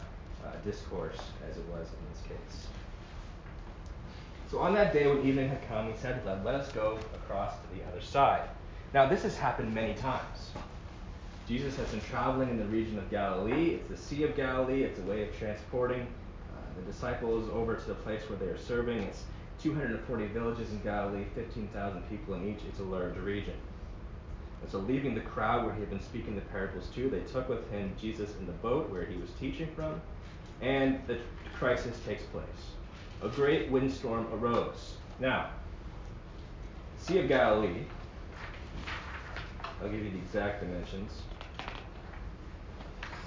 uh, 0.44 0.50
discourse 0.64 1.18
as 1.50 1.56
it 1.56 1.64
was 1.66 1.88
in 1.88 2.12
this 2.12 2.22
case. 2.22 2.66
So 4.50 4.58
on 4.58 4.74
that 4.74 4.92
day 4.92 5.06
when 5.06 5.26
evening 5.26 5.48
had 5.48 5.66
come, 5.68 5.90
he 5.90 5.98
said 5.98 6.20
to 6.20 6.24
them, 6.24 6.44
Let 6.44 6.54
us 6.54 6.70
go 6.72 6.98
across 7.14 7.54
to 7.54 7.76
the 7.76 7.84
other 7.88 8.00
side. 8.00 8.48
Now, 8.94 9.06
this 9.06 9.22
has 9.24 9.36
happened 9.36 9.74
many 9.74 9.94
times. 9.94 10.52
Jesus 11.48 11.76
has 11.76 11.88
been 11.88 12.00
traveling 12.02 12.50
in 12.50 12.58
the 12.58 12.64
region 12.66 12.98
of 12.98 13.10
Galilee. 13.10 13.74
It's 13.74 13.88
the 13.88 13.96
Sea 13.96 14.24
of 14.24 14.36
Galilee. 14.36 14.82
It's 14.82 14.98
a 14.98 15.02
way 15.02 15.28
of 15.28 15.36
transporting 15.36 16.06
the 16.76 16.82
disciples 16.82 17.48
over 17.52 17.74
to 17.74 17.84
the 17.86 17.94
place 17.94 18.22
where 18.28 18.38
they 18.38 18.46
are 18.46 18.58
serving. 18.58 18.98
It's 19.02 19.24
240 19.62 20.26
villages 20.28 20.70
in 20.70 20.80
Galilee, 20.82 21.24
15,000 21.34 22.02
people 22.08 22.34
in 22.34 22.48
each. 22.48 22.60
It's 22.68 22.80
a 22.80 22.84
large 22.84 23.16
region. 23.16 23.54
And 24.62 24.70
so, 24.70 24.78
leaving 24.78 25.14
the 25.14 25.20
crowd 25.20 25.64
where 25.64 25.74
he 25.74 25.80
had 25.80 25.90
been 25.90 26.02
speaking 26.02 26.34
the 26.34 26.40
parables 26.42 26.88
to, 26.94 27.08
they 27.08 27.20
took 27.20 27.48
with 27.48 27.68
him 27.70 27.92
Jesus 28.00 28.30
in 28.38 28.46
the 28.46 28.52
boat 28.52 28.90
where 28.90 29.04
he 29.04 29.16
was 29.16 29.30
teaching 29.38 29.68
from, 29.74 30.00
and 30.60 31.00
the 31.06 31.18
crisis 31.54 31.98
takes 32.06 32.22
place. 32.24 32.44
A 33.22 33.28
great 33.28 33.70
windstorm 33.70 34.26
arose. 34.32 34.96
Now, 35.20 35.50
Sea 36.98 37.20
of 37.20 37.28
Galilee, 37.28 37.84
I'll 39.80 39.88
give 39.88 40.02
you 40.02 40.10
the 40.10 40.18
exact 40.18 40.60
dimensions. 40.60 41.22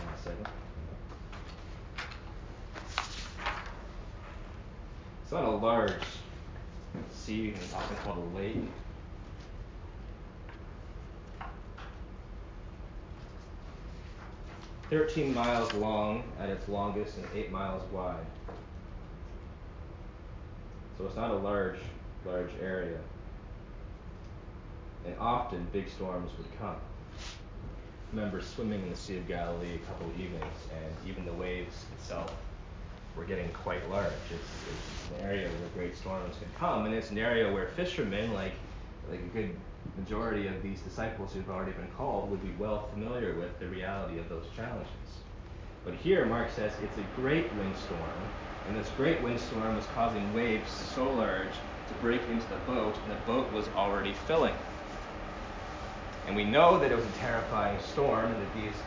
One 0.05 0.17
second. 0.23 0.47
It's 5.29 5.35
not 5.35 5.43
a 5.43 5.51
large 5.51 5.93
sea, 7.13 7.53
it's 7.55 7.71
often 7.71 7.95
called 7.97 8.17
a 8.17 8.35
lake. 8.35 8.55
13 14.89 15.31
miles 15.35 15.71
long 15.75 16.23
at 16.39 16.49
its 16.49 16.67
longest 16.67 17.17
and 17.17 17.27
8 17.35 17.51
miles 17.51 17.83
wide. 17.91 18.25
So 20.97 21.05
it's 21.05 21.15
not 21.15 21.29
a 21.29 21.35
large, 21.35 21.77
large 22.25 22.49
area. 22.59 22.97
And 25.05 25.15
often 25.19 25.67
big 25.71 25.89
storms 25.89 26.31
would 26.39 26.57
come. 26.57 26.69
I 26.69 28.15
remember 28.15 28.41
swimming 28.41 28.81
in 28.81 28.89
the 28.89 28.97
Sea 28.97 29.19
of 29.19 29.27
Galilee 29.27 29.75
a 29.75 29.85
couple 29.85 30.07
evenings, 30.13 30.55
and 30.75 31.07
even 31.07 31.23
the 31.23 31.33
waves 31.33 31.85
itself 31.99 32.33
were 33.19 33.25
getting 33.25 33.49
quite 33.49 33.87
large. 33.89 34.07
It's, 34.33 34.49
it's 34.71 35.19
an 35.19 35.27
area 35.27 35.49
where 35.49 35.69
great 35.75 35.97
storms 35.97 36.35
can 36.37 36.47
come, 36.57 36.85
and 36.85 36.95
it's 36.95 37.11
an 37.11 37.17
area 37.17 37.51
where 37.51 37.67
fishermen, 37.75 38.33
like 38.33 38.53
like 39.11 39.19
a 39.19 39.33
good 39.33 39.55
majority 39.97 40.47
of 40.47 40.61
these 40.61 40.79
disciples 40.81 41.33
who've 41.33 41.49
already 41.49 41.71
been 41.71 41.87
called 41.97 42.29
would 42.29 42.41
be 42.41 42.53
well 42.59 42.87
familiar 42.93 43.33
with 43.35 43.57
the 43.59 43.67
reality 43.67 44.19
of 44.19 44.29
those 44.29 44.45
challenges. 44.55 44.87
But 45.83 45.95
here, 45.95 46.25
Mark 46.25 46.49
says 46.51 46.71
it's 46.83 46.97
a 46.97 47.05
great 47.15 47.53
windstorm, 47.55 48.21
and 48.67 48.77
this 48.77 48.89
great 48.95 49.21
windstorm 49.21 49.75
was 49.75 49.85
causing 49.95 50.33
waves 50.33 50.71
so 50.95 51.11
large 51.11 51.51
to 51.87 51.93
break 52.01 52.21
into 52.29 52.47
the 52.47 52.71
boat, 52.71 52.95
and 53.03 53.11
the 53.11 53.25
boat 53.25 53.51
was 53.51 53.67
already 53.75 54.13
filling. 54.27 54.55
And 56.27 56.35
we 56.35 56.45
know 56.45 56.79
that 56.79 56.91
it 56.91 56.95
was 56.95 57.05
a 57.05 57.17
terrifying 57.19 57.79
storm, 57.81 58.31
and 58.31 58.41
that 58.41 58.55
these 58.55 58.79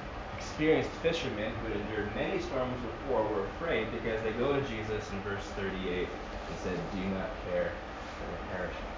experienced 0.52 0.90
fishermen 1.00 1.50
who 1.50 1.72
had 1.72 1.80
endured 1.80 2.14
many 2.14 2.38
storms 2.38 2.76
before 2.82 3.26
were 3.28 3.46
afraid 3.56 3.90
because 3.90 4.22
they 4.22 4.32
go 4.32 4.52
to 4.52 4.60
Jesus 4.68 5.02
in 5.10 5.18
verse 5.22 5.42
38 5.56 6.06
and 6.06 6.58
said, 6.62 6.78
Do 6.92 7.00
not 7.06 7.30
care 7.48 7.72
we're 8.20 8.56
perishing? 8.58 8.92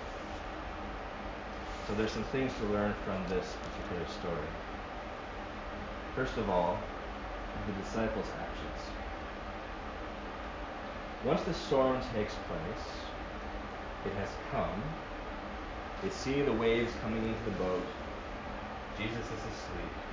So 1.87 1.95
there's 1.95 2.11
some 2.11 2.25
things 2.25 2.51
to 2.59 2.65
learn 2.75 2.93
from 3.05 3.23
this 3.29 3.55
particular 3.63 4.05
story. 4.19 4.51
First 6.17 6.37
of 6.39 6.51
all, 6.51 6.77
the 7.69 7.83
disciples' 7.85 8.27
actions. 8.41 8.91
Once 11.25 11.43
the 11.43 11.55
storm 11.55 12.01
takes 12.17 12.35
place, 12.49 12.87
it 14.07 14.13
has 14.19 14.29
come. 14.51 14.83
They 16.03 16.11
see 16.11 16.43
the 16.43 16.53
waves 16.53 16.91
coming 17.01 17.23
into 17.23 17.45
the 17.45 17.57
boat. 17.63 17.87
Jesus 18.99 19.25
is 19.25 19.43
asleep. 19.55 20.04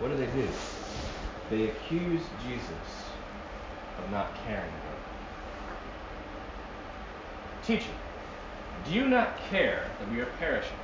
What 0.00 0.08
do 0.10 0.16
they 0.16 0.32
do? 0.32 0.48
They 1.50 1.68
accuse 1.68 2.22
Jesus 2.42 3.10
of 3.98 4.10
not 4.10 4.34
caring 4.46 4.70
about 4.70 4.96
them. 4.96 5.76
Teacher, 7.62 7.92
do 8.86 8.92
you 8.92 9.08
not 9.08 9.36
care 9.50 9.90
that 9.98 10.10
we 10.10 10.20
are 10.20 10.28
perishing? 10.38 10.78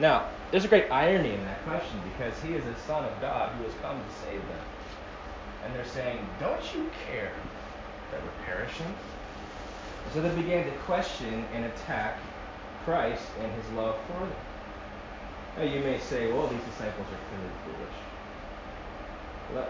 Now, 0.00 0.26
there's 0.50 0.64
a 0.64 0.68
great 0.68 0.90
irony 0.90 1.34
in 1.34 1.44
that 1.44 1.62
question 1.64 2.00
because 2.12 2.36
he 2.42 2.54
is 2.54 2.64
the 2.64 2.74
Son 2.84 3.04
of 3.04 3.20
God 3.20 3.52
who 3.52 3.64
has 3.64 3.72
come 3.80 3.96
to 3.96 4.26
save 4.26 4.40
them. 4.40 4.64
And 5.64 5.74
they're 5.74 5.84
saying, 5.84 6.18
Don't 6.40 6.74
you 6.74 6.90
care 7.06 7.32
that 8.10 8.20
we're 8.20 8.44
perishing? 8.44 8.86
And 8.86 10.12
so 10.14 10.20
they 10.20 10.34
began 10.34 10.64
to 10.64 10.76
question 10.78 11.44
and 11.54 11.64
attack 11.66 12.18
Christ 12.84 13.22
and 13.40 13.52
his 13.52 13.70
love 13.72 13.96
for 14.08 14.26
them. 14.26 14.34
Now 15.56 15.64
you 15.64 15.80
may 15.80 15.98
say, 15.98 16.32
well, 16.32 16.48
these 16.48 16.64
disciples 16.64 17.06
are 17.12 17.20
clearly 17.28 17.52
foolish. 17.64 17.98
Let, 19.54 19.68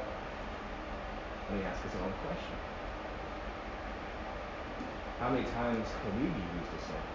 let 1.50 1.58
me 1.58 1.64
ask 1.66 1.84
us 1.84 1.92
a 1.94 2.26
question. 2.26 2.56
How 5.18 5.30
many 5.30 5.44
times 5.50 5.86
can 6.02 6.22
we 6.22 6.28
be 6.28 6.44
these 6.54 6.70
disciples? 6.78 7.12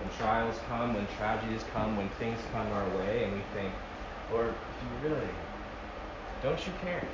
When 0.00 0.10
trials 0.16 0.56
come, 0.68 0.94
when 0.94 1.06
tragedies 1.18 1.64
come, 1.72 1.96
when 1.96 2.08
things 2.18 2.38
come 2.52 2.66
our 2.72 2.88
way, 2.96 3.24
and 3.24 3.34
we 3.34 3.42
think, 3.52 3.72
Or 4.32 4.44
do 4.44 5.08
you 5.08 5.10
really? 5.10 5.28
Don't 6.42 6.66
you 6.66 6.72
care? 6.80 7.04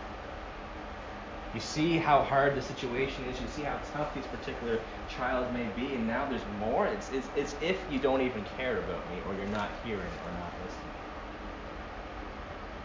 You 1.55 1.61
see 1.61 1.98
how 1.98 2.22
hard 2.22 2.57
the 2.57 2.62
situation 2.62 3.24
is. 3.26 3.40
You 3.40 3.46
see 3.46 3.62
how 3.62 3.78
tough 3.92 4.12
these 4.12 4.26
particular 4.26 4.80
trials 5.09 5.52
may 5.55 5.68
be, 5.76 5.94
and 5.94 6.05
now 6.05 6.28
there's 6.28 6.42
more. 6.59 6.86
It's, 6.86 7.11
it's, 7.12 7.28
it's 7.36 7.55
if 7.62 7.78
you 7.88 8.00
don't 8.00 8.22
even 8.22 8.44
care 8.57 8.78
about 8.78 9.09
me, 9.09 9.18
or 9.28 9.34
you're 9.34 9.46
not 9.46 9.70
hearing, 9.84 10.00
or 10.00 10.32
not 10.32 10.52
listening. 10.64 10.94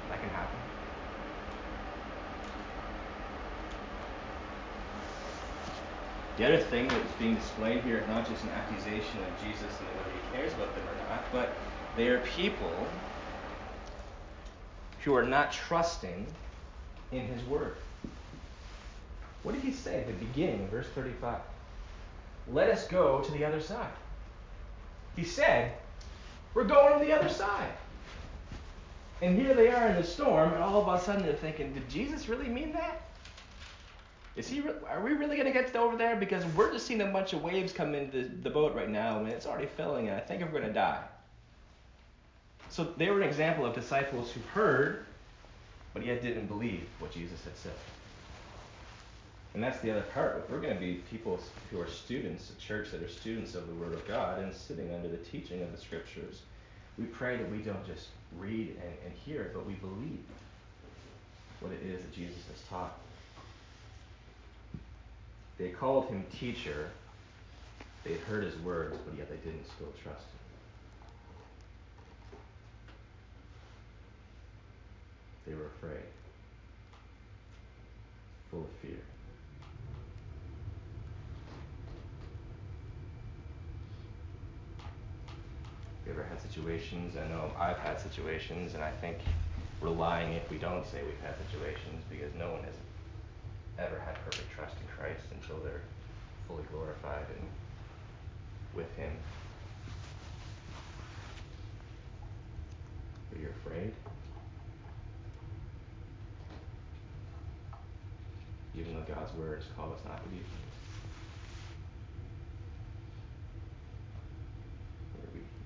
That 0.09 0.21
can 0.21 0.29
happen. 0.29 0.59
The 6.37 6.45
other 6.45 6.59
thing 6.59 6.87
that's 6.87 7.11
being 7.17 7.35
displayed 7.35 7.83
here 7.83 7.97
is 7.97 8.07
not 8.07 8.29
just 8.29 8.43
an 8.43 8.51
accusation 8.51 9.19
of 9.19 9.43
Jesus 9.43 9.77
and 9.79 9.89
whether 9.97 10.11
he 10.11 10.37
cares 10.37 10.53
about 10.53 10.73
them 10.75 10.83
or 10.87 10.95
not, 11.09 11.25
but 11.33 11.57
they 11.97 12.07
are 12.07 12.19
people 12.19 12.87
who 15.03 15.15
are 15.15 15.25
not 15.25 15.51
trusting 15.51 16.27
in 17.11 17.25
his 17.25 17.43
word. 17.45 17.75
What 19.43 19.55
did 19.55 19.63
he 19.63 19.71
say 19.71 20.01
at 20.01 20.07
the 20.07 20.13
beginning, 20.13 20.63
of 20.63 20.69
verse 20.69 20.87
35? 20.95 21.39
Let 22.51 22.69
us 22.69 22.87
go 22.87 23.21
to 23.21 23.31
the 23.31 23.45
other 23.45 23.61
side. 23.61 23.91
He 25.15 25.23
said, 25.23 25.73
We're 26.53 26.65
going 26.65 26.99
to 26.99 27.05
the 27.05 27.13
other 27.13 27.29
side. 27.29 27.71
And 29.21 29.37
here 29.37 29.53
they 29.53 29.69
are 29.69 29.87
in 29.87 29.95
the 29.95 30.03
storm, 30.03 30.53
and 30.53 30.63
all 30.63 30.81
of 30.81 30.87
a 30.87 31.03
sudden 31.03 31.23
they're 31.23 31.33
thinking, 31.33 31.73
Did 31.73 31.89
Jesus 31.89 32.27
really 32.27 32.47
mean 32.47 32.73
that? 32.73 33.01
Is 34.35 34.47
he? 34.47 34.61
Re- 34.61 34.73
are 34.89 35.01
we 35.01 35.11
really 35.11 35.35
going 35.35 35.51
to 35.51 35.53
get 35.53 35.75
over 35.75 35.97
there? 35.97 36.15
Because 36.15 36.45
we're 36.55 36.71
just 36.71 36.87
seeing 36.87 37.01
a 37.01 37.07
bunch 37.07 37.33
of 37.33 37.43
waves 37.43 37.73
come 37.73 37.93
into 37.93 38.23
the, 38.23 38.29
the 38.43 38.49
boat 38.49 38.73
right 38.73 38.89
now, 38.89 39.19
and 39.19 39.27
it's 39.27 39.45
already 39.45 39.67
filling, 39.67 40.07
and 40.07 40.15
I 40.15 40.21
think 40.21 40.41
we're 40.41 40.51
going 40.51 40.63
to 40.63 40.73
die. 40.73 41.03
So 42.69 42.93
they 42.97 43.09
were 43.09 43.21
an 43.21 43.27
example 43.27 43.65
of 43.65 43.73
disciples 43.73 44.31
who 44.31 44.39
heard, 44.53 45.05
but 45.93 46.05
yet 46.05 46.21
didn't 46.21 46.45
believe 46.45 46.87
what 46.99 47.11
Jesus 47.11 47.43
had 47.43 47.57
said. 47.57 47.73
And 49.53 49.63
that's 49.63 49.79
the 49.79 49.91
other 49.91 50.03
part. 50.13 50.43
If 50.43 50.51
we're 50.51 50.61
going 50.61 50.75
to 50.75 50.79
be 50.79 51.01
people 51.09 51.39
who 51.71 51.81
are 51.81 51.87
students, 51.87 52.51
a 52.51 52.61
church 52.61 52.91
that 52.91 53.01
are 53.01 53.09
students 53.09 53.55
of 53.55 53.67
the 53.67 53.73
Word 53.73 53.93
of 53.93 54.07
God 54.07 54.39
and 54.39 54.53
sitting 54.53 54.93
under 54.93 55.07
the 55.07 55.17
teaching 55.17 55.61
of 55.63 55.71
the 55.71 55.77
Scriptures, 55.77 56.41
we 56.97 57.05
pray 57.05 57.37
that 57.37 57.49
we 57.49 57.57
don't 57.59 57.85
just 57.85 58.09
read 58.37 58.75
and, 58.83 58.93
and 59.05 59.13
hear 59.25 59.51
but 59.53 59.65
we 59.65 59.73
believe 59.73 60.19
what 61.61 61.71
it 61.71 61.81
is 61.83 62.01
that 62.01 62.13
Jesus 62.13 62.43
has 62.51 62.61
taught. 62.69 62.99
They 65.57 65.69
called 65.69 66.07
him 66.07 66.23
teacher. 66.39 66.89
They 68.03 68.13
had 68.13 68.21
heard 68.21 68.43
his 68.43 68.57
words, 68.59 68.97
but 69.05 69.17
yet 69.17 69.29
they 69.29 69.35
didn't 69.37 69.65
still 69.65 69.91
trust 70.01 70.23
him. 70.23 70.39
They 75.47 75.53
were 75.53 75.65
afraid, 75.77 76.05
full 78.51 78.61
of 78.61 78.69
fear. 78.81 78.99
You 86.09 86.15
ever 86.15 86.27
had 86.27 86.41
situations? 86.41 87.15
I 87.15 87.27
know 87.27 87.51
I've 87.55 87.77
had 87.77 88.01
situations, 88.01 88.73
and 88.73 88.83
I 88.83 88.89
think 88.89 89.17
we're 89.79 89.89
lying 89.89 90.33
if 90.33 90.49
we 90.49 90.57
don't 90.57 90.83
say 90.83 91.03
we've 91.03 91.21
had 91.21 91.35
situations 91.45 92.03
because 92.09 92.33
no 92.33 92.49
one 92.51 92.63
has 92.63 92.73
ever 93.77 93.99
had 93.99 94.15
perfect 94.25 94.49
trust 94.49 94.73
in 94.81 94.87
Christ 94.97 95.21
until 95.39 95.63
they're 95.63 95.83
fully 96.47 96.63
glorified 96.71 97.27
and 97.37 97.47
with 98.73 98.91
Him. 98.95 99.11
Are 103.35 103.39
you 103.39 103.49
afraid? 103.63 103.93
Even 108.75 108.95
though 108.95 109.13
God's 109.13 109.33
words 109.35 109.65
call 109.77 109.93
us 109.93 109.99
not 110.07 110.23
to 110.23 110.29
be 110.29 110.41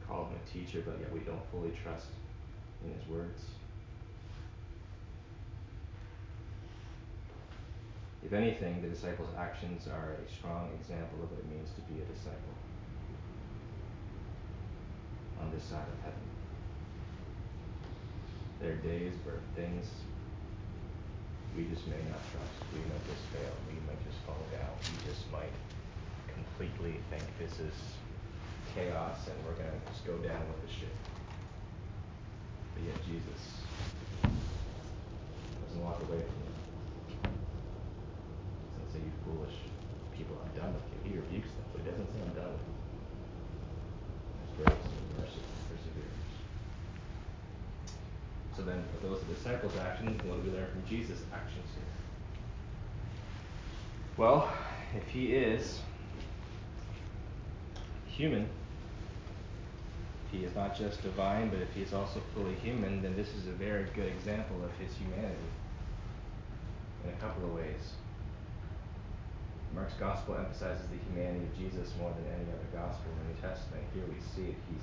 afraid. 0.03 0.09
we 0.09 0.15
call 0.15 0.25
him 0.25 0.35
a 0.35 0.49
teacher, 0.49 0.83
but 0.85 0.99
yet 0.99 1.11
we 1.11 1.19
don't 1.19 1.43
fully 1.51 1.71
trust 1.83 2.07
in 2.85 2.93
his 2.93 3.07
words. 3.07 3.41
If 8.25 8.31
anything, 8.31 8.81
the 8.81 8.87
disciples' 8.87 9.35
actions 9.37 9.87
are 9.87 10.15
a 10.15 10.31
strong 10.31 10.69
example 10.79 11.23
of 11.23 11.31
what 11.31 11.39
it 11.39 11.49
means 11.51 11.69
to 11.75 11.81
be 11.91 12.01
a 12.01 12.05
disciple 12.05 12.55
on 15.41 15.51
this 15.51 15.63
side 15.63 15.83
of 15.83 15.99
heaven. 15.99 16.23
There 18.61 18.71
are 18.71 18.75
days 18.79 19.13
where 19.25 19.43
things 19.55 19.87
we 21.57 21.65
just 21.65 21.85
may 21.85 21.99
not 22.09 22.23
trust. 22.31 22.63
We 22.71 22.79
might 22.79 23.03
just 23.05 23.27
fail. 23.29 23.53
We 23.67 23.75
might 23.85 23.99
just 24.07 24.23
fall 24.25 24.39
down. 24.55 24.71
We 24.81 25.11
just 25.11 25.29
might 25.29 25.53
completely 26.31 27.03
think 27.11 27.21
this 27.37 27.59
is 27.59 27.75
chaos 28.73 29.27
and 29.27 29.37
we're 29.45 29.53
going 29.53 29.69
to 29.69 29.91
just 29.91 30.05
go 30.05 30.17
down 30.17 30.41
with 30.47 30.65
the 30.65 30.71
ship. 30.71 30.95
But 32.73 32.83
yet 32.89 32.97
Jesus 33.23 33.63
doesn't 35.67 35.83
walk 35.83 35.99
away 36.01 36.19
from. 36.19 36.37
He 37.07 37.25
doesn't 38.75 38.91
say, 38.91 38.99
you 38.99 39.11
foolish 39.23 39.55
people, 40.15 40.35
I'm 40.43 40.51
done 40.59 40.73
with 40.73 40.83
you. 40.91 41.11
He 41.11 41.17
rebukes 41.17 41.51
them, 41.55 41.63
but 41.71 41.81
he 41.83 41.89
doesn't 41.89 42.07
say, 42.11 42.19
I'm 42.19 42.35
done 42.35 42.51
with 42.51 42.61
you. 42.67 42.75
There's 44.57 44.67
grace 44.67 44.83
and 44.83 45.19
mercy. 45.19 45.41
So 48.55 48.61
then, 48.61 48.83
those 49.01 49.19
the 49.21 49.33
disciples' 49.33 49.75
actions, 49.77 50.21
what 50.25 50.43
do 50.43 50.51
we 50.51 50.55
learn 50.55 50.69
from 50.69 50.85
Jesus' 50.87 51.23
actions 51.33 51.65
here? 51.73 51.83
Well, 54.15 54.47
if 54.95 55.07
he 55.07 55.33
is 55.33 55.79
human, 58.05 58.47
he 60.33 60.43
is 60.43 60.55
not 60.55 60.75
just 60.75 61.03
divine, 61.03 61.49
but 61.49 61.61
if 61.61 61.71
he 61.75 61.83
is 61.83 61.93
also 61.93 62.19
fully 62.33 62.55
human, 62.55 63.03
then 63.03 63.15
this 63.15 63.29
is 63.35 63.45
a 63.47 63.51
very 63.51 63.85
good 63.93 64.07
example 64.07 64.57
of 64.65 64.71
his 64.81 64.91
humanity 64.97 65.53
in 67.05 67.13
a 67.13 67.17
couple 67.21 67.45
of 67.45 67.53
ways. 67.53 67.93
Mark's 69.75 69.93
gospel 69.93 70.35
emphasizes 70.35 70.85
the 70.89 70.97
humanity 71.05 71.45
of 71.45 71.53
Jesus 71.57 71.93
more 71.99 72.09
than 72.17 72.25
any 72.33 72.49
other 72.49 72.69
gospel 72.73 73.13
in 73.13 73.17
the 73.21 73.33
New 73.33 73.39
Testament. 73.45 73.85
Here 73.93 74.05
we 74.09 74.17
see 74.33 74.49
it. 74.49 74.57
He's, 74.73 74.81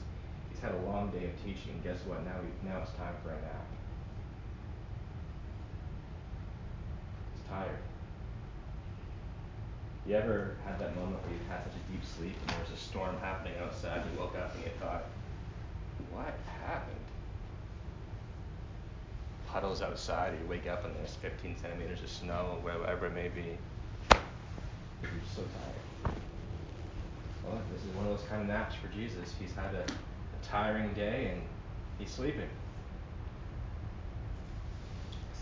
he's 0.51 0.62
had 0.62 0.74
a 0.74 0.82
long 0.86 1.11
day 1.11 1.26
of 1.26 1.34
teaching, 1.42 1.74
and 1.74 1.82
guess 1.82 1.98
what? 2.07 2.24
Now, 2.24 2.38
he, 2.46 2.51
now 2.66 2.82
it's 2.82 2.94
time 2.94 3.14
for 3.22 3.30
a 3.30 3.40
nap. 3.42 3.66
He's 7.34 7.42
tired. 7.51 7.82
You 10.07 10.14
ever 10.14 10.57
had 10.64 10.78
that 10.78 10.94
moment 10.94 11.22
where 11.22 11.34
you 11.34 11.42
had 11.48 11.62
such 11.62 11.74
a 11.74 11.84
deep 11.90 12.03
sleep 12.03 12.34
and 12.40 12.51
there 12.51 12.62
was 12.62 12.74
a 12.74 12.82
storm 12.82 13.18
happening 13.18 13.55
outside, 13.62 14.03
you 14.11 14.18
woke 14.18 14.34
up 14.34 14.55
and 14.55 14.64
you 14.64 14.70
thought, 14.80 15.05
what 16.12 16.34
happened? 16.64 16.96
Puddles 19.46 19.82
outside, 19.82 20.34
you 20.40 20.48
wake 20.48 20.68
up 20.68 20.84
and 20.84 20.94
there's 20.96 21.14
15 21.16 21.57
centimeters 21.61 22.03
of 22.03 22.09
snow, 22.09 22.59
wherever 22.62 23.07
it 23.07 23.14
may 23.14 23.28
be. 23.28 23.57
You're 25.03 25.11
so 25.34 25.42
tired. 25.42 26.14
Well, 27.44 27.61
this 27.72 27.82
is 27.82 27.88
one 27.96 28.07
of 28.07 28.18
those 28.18 28.28
kind 28.28 28.42
of 28.42 28.48
naps 28.48 28.74
for 28.76 28.88
Jesus. 28.88 29.34
He's 29.40 29.53
had 29.55 29.74
a, 29.74 29.82
a 29.82 30.44
tiring 30.44 30.92
day 30.94 31.32
and 31.32 31.42
he's 31.98 32.11
sleeping. 32.11 32.48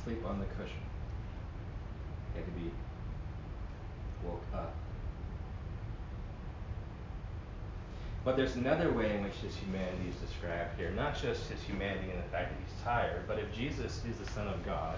Sleep 0.05 0.25
on 0.25 0.39
the 0.39 0.47
cushion 0.47 0.81
had 2.39 2.45
to 2.47 2.61
be 2.61 2.71
woke 4.25 4.43
up. 4.55 4.75
But 8.25 8.37
there's 8.37 8.57
another 8.57 8.93
way 8.93 9.17
in 9.17 9.23
which 9.23 9.35
his 9.37 9.55
humanity 9.57 10.09
is 10.09 10.17
described 10.17 10.77
here. 10.77 10.91
Not 10.91 11.21
just 11.21 11.49
his 11.49 11.63
humanity 11.63 12.11
in 12.11 12.17
the 12.17 12.29
fact 12.31 12.51
that 12.51 12.59
he's 12.59 12.83
tired, 12.85 13.27
but 13.27 13.39
if 13.39 13.53
Jesus 13.55 14.03
is 14.09 14.17
the 14.19 14.31
Son 14.33 14.49
of 14.49 14.65
God, 14.65 14.97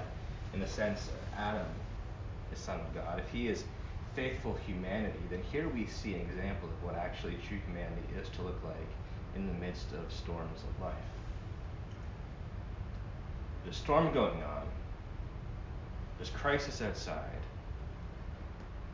in 0.53 0.61
the 0.61 0.67
sense 0.67 1.11
Adam 1.37 1.67
is 2.53 2.59
Son 2.59 2.81
of 2.81 2.95
God, 2.95 3.19
if 3.19 3.29
he 3.31 3.49
is 3.49 3.65
faithful 4.15 4.59
humanity, 4.67 5.21
then 5.31 5.43
here 5.53 5.69
we 5.69 5.87
see 5.87 6.15
an 6.15 6.21
example 6.23 6.69
of 6.69 6.85
what 6.85 6.97
actually 6.97 7.37
true 7.47 7.59
humanity 7.67 8.03
is 8.21 8.29
to 8.31 8.43
look 8.43 8.59
like 8.65 8.77
in 9.37 9.47
the 9.47 9.53
midst 9.55 9.93
of 9.93 10.13
storms 10.13 10.63
of 10.63 10.85
life. 10.85 10.95
There's 13.65 13.77
storm 13.77 14.13
going 14.13 14.43
on, 14.43 14.67
there's 16.19 16.31
crisis 16.31 16.83
outside, 16.83 17.43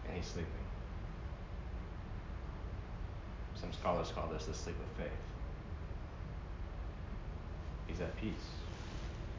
and 0.07 0.17
he's 0.17 0.27
sleeping. 0.27 0.66
Some 3.61 3.73
scholars 3.73 4.13
call 4.15 4.29
this 4.29 4.47
the 4.47 4.55
sleep 4.55 4.77
of 4.77 5.03
faith. 5.03 5.13
He's 7.87 8.01
at 8.01 8.17
peace. 8.21 8.33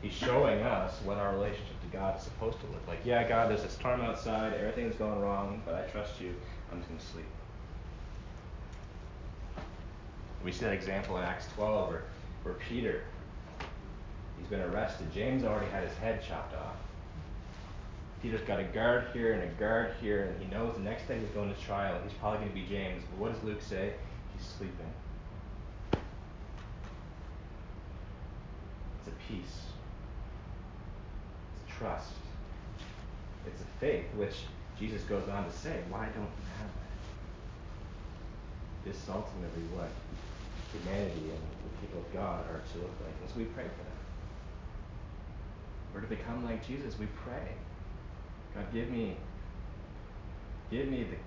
He's 0.01 0.13
showing 0.13 0.61
us 0.61 0.99
what 1.03 1.18
our 1.18 1.34
relationship 1.34 1.82
to 1.82 1.97
God 1.97 2.18
is 2.18 2.24
supposed 2.24 2.59
to 2.59 2.65
look 2.68 2.88
like. 2.88 2.99
Yeah, 3.03 3.28
God, 3.28 3.49
there's 3.49 3.63
a 3.63 3.70
storm 3.70 4.01
outside, 4.01 4.53
everything's 4.53 4.95
going 4.95 5.20
wrong, 5.20 5.61
but 5.65 5.76
I 5.76 5.82
trust 5.89 6.22
you. 6.22 6.34
I'm 6.72 6.80
just 6.80 6.89
going 6.89 6.99
to 6.99 7.05
sleep. 7.05 7.26
We 10.43 10.51
see 10.51 10.65
that 10.65 10.74
example 10.74 11.18
in 11.18 11.24
Acts 11.24 11.47
12 11.55 11.89
where, 11.89 12.03
where 12.43 12.53
Peter 12.55 13.01
He's 14.38 14.47
been 14.47 14.61
arrested. 14.61 15.07
James 15.13 15.43
already 15.43 15.70
had 15.72 15.84
his 15.84 15.97
head 15.97 16.24
chopped 16.28 16.55
off. 16.55 16.76
Peter's 18.22 18.41
got 18.41 18.59
a 18.59 18.63
guard 18.63 19.05
here 19.13 19.34
and 19.34 19.43
a 19.43 19.53
guard 19.59 19.93
here, 20.01 20.24
and 20.24 20.41
he 20.41 20.49
knows 20.49 20.76
the 20.76 20.82
next 20.82 21.07
day 21.07 21.20
he's 21.20 21.30
going 21.30 21.53
to 21.53 21.61
trial. 21.61 21.99
He's 22.03 22.13
probably 22.13 22.39
going 22.39 22.49
to 22.49 22.55
be 22.55 22.65
James. 22.65 23.03
But 23.09 23.20
what 23.20 23.34
does 23.34 23.43
Luke 23.43 23.61
say? 23.61 23.93
He's 24.38 24.47
sleeping. 24.57 24.93
It's 28.99 29.07
a 29.07 29.11
peace. 29.27 29.61
It's 31.55 31.73
a 31.73 31.79
trust. 31.79 32.11
It's 33.45 33.61
a 33.61 33.79
faith, 33.79 34.05
which 34.15 34.35
Jesus 34.79 35.01
goes 35.03 35.27
on 35.29 35.45
to 35.45 35.51
say, 35.51 35.81
why 35.89 36.05
don't 36.05 36.23
you 36.23 36.47
have 36.59 36.67
it? 36.67 36.88
This 38.85 38.97
is 39.03 39.09
ultimately 39.09 39.63
what 39.75 39.89
humanity 40.71 41.31
and 41.31 41.41
the 41.63 41.77
people 41.81 41.99
of 41.99 42.13
God 42.13 42.45
are 42.45 42.61
to 42.73 42.77
look 42.79 42.95
like. 43.01 43.15
And 43.21 43.29
so 43.29 43.38
we 43.38 43.45
pray 43.45 43.63
for 43.63 43.83
them. 43.83 43.97
We're 45.93 46.01
to 46.01 46.07
become 46.07 46.45
like 46.45 46.65
Jesus. 46.65 46.99
We 46.99 47.07
pray. 47.23 47.53
God, 48.53 48.65
give 48.73 48.89
me, 48.89 49.17
give 50.69 50.88
me 50.88 51.03
the 51.03 51.17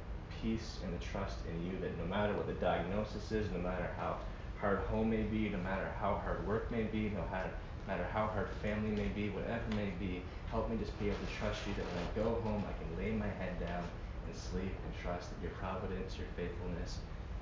peace 0.42 0.78
and 0.84 0.92
the 0.92 1.04
trust 1.04 1.36
in 1.48 1.66
you 1.66 1.78
that 1.80 1.96
no 1.98 2.04
matter 2.04 2.32
what 2.34 2.46
the 2.46 2.54
diagnosis 2.54 3.32
is, 3.32 3.50
no 3.52 3.58
matter 3.58 3.90
how 3.98 4.16
hard 4.60 4.78
home 4.90 5.10
may 5.10 5.22
be, 5.22 5.48
no 5.48 5.58
matter 5.58 5.90
how 6.00 6.20
hard 6.24 6.46
work 6.46 6.70
may 6.70 6.84
be, 6.84 7.10
no 7.10 7.24
matter, 7.30 7.50
matter 7.86 8.06
how 8.12 8.26
hard 8.26 8.48
family 8.62 8.90
may 8.90 9.08
be, 9.08 9.30
whatever 9.30 9.64
may 9.76 9.90
be, 9.98 10.22
help 10.50 10.68
me 10.70 10.76
just 10.76 10.98
be 10.98 11.06
able 11.06 11.18
to 11.18 11.32
trust 11.38 11.60
you 11.66 11.74
that 11.74 11.84
when 11.84 12.04
I 12.04 12.28
go 12.28 12.40
home, 12.42 12.64
I 12.68 12.74
can 12.76 12.96
lay 12.98 13.12
my 13.12 13.28
head 13.28 13.58
down 13.60 13.84
and 14.26 14.36
sleep 14.36 14.72
and 14.72 14.92
trust 15.02 15.30
that 15.30 15.42
your 15.42 15.52
providence, 15.52 16.16
your 16.18 16.28
faithfulness, 16.36 16.98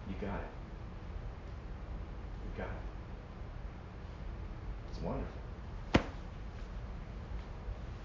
you 0.09 0.15
got 0.21 0.41
it. 0.41 0.53
You 2.45 2.51
got 2.59 2.71
it. 2.71 2.85
It's 4.91 5.03
wonderful. 5.03 5.27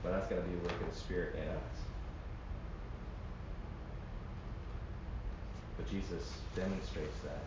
But 0.03 0.11
that's 0.11 0.27
got 0.27 0.35
to 0.35 0.41
be 0.41 0.53
a 0.53 0.61
work 0.63 0.81
of 0.81 0.91
the 0.91 0.99
Spirit 0.99 1.35
in 1.35 1.47
us. 1.47 1.92
But 5.77 5.89
Jesus 5.89 6.31
demonstrates 6.55 7.19
that. 7.23 7.43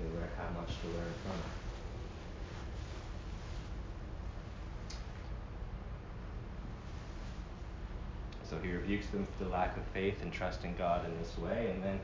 We 0.00 0.06
have 0.18 0.54
much 0.54 0.68
to 0.80 0.86
learn 0.88 1.12
from 1.24 1.36
it. 1.36 1.60
So 8.48 8.58
he 8.58 8.72
rebukes 8.72 9.06
them 9.08 9.28
for 9.38 9.44
the 9.44 9.50
lack 9.50 9.76
of 9.76 9.84
faith 9.94 10.22
and 10.22 10.32
trust 10.32 10.64
in 10.64 10.74
God 10.76 11.04
in 11.04 11.16
this 11.18 11.38
way. 11.38 11.70
And 11.72 11.84
then 11.84 12.00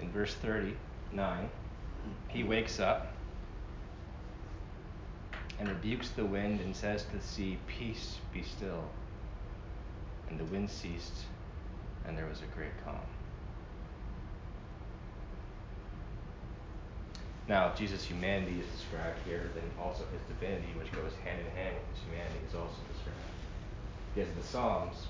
in 0.00 0.10
verse 0.10 0.34
39, 0.34 1.48
he 2.28 2.42
wakes 2.42 2.80
up 2.80 3.12
and 5.60 5.68
rebukes 5.68 6.10
the 6.10 6.24
wind 6.24 6.60
and 6.60 6.74
says 6.74 7.04
to 7.04 7.16
the 7.16 7.22
sea, 7.22 7.58
Peace, 7.66 8.16
be 8.32 8.42
still. 8.42 8.84
And 10.28 10.40
the 10.40 10.44
wind 10.44 10.68
ceased, 10.68 11.24
and 12.06 12.18
there 12.18 12.26
was 12.26 12.40
a 12.40 12.56
great 12.56 12.72
calm. 12.84 12.96
Now, 17.48 17.68
if 17.70 17.78
Jesus' 17.78 18.04
humanity 18.04 18.58
is 18.58 18.66
described 18.74 19.18
here, 19.24 19.50
then 19.54 19.62
also 19.78 20.02
his 20.10 20.20
divinity, 20.26 20.66
which 20.76 20.90
goes 20.90 21.14
hand 21.22 21.38
in 21.38 21.46
hand 21.54 21.76
with 21.78 21.86
his 21.94 22.02
humanity, 22.10 22.42
is 22.48 22.54
also 22.54 22.82
described. 22.90 23.38
Because 24.14 24.30
in 24.30 24.38
the 24.40 24.46
Psalms, 24.46 25.06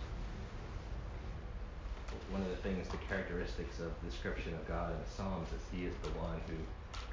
one 2.31 2.43
of 2.43 2.51
the 2.51 2.57
things, 2.57 2.89
the 2.89 3.01
characteristics 3.09 3.81
of 3.81 3.89
the 4.03 4.11
description 4.11 4.53
of 4.53 4.69
God 4.69 4.93
in 4.93 4.99
the 4.99 5.11
Psalms 5.11 5.49
is 5.49 5.63
he 5.73 5.87
is 5.87 5.95
the 6.03 6.13
one 6.19 6.41
who 6.47 6.61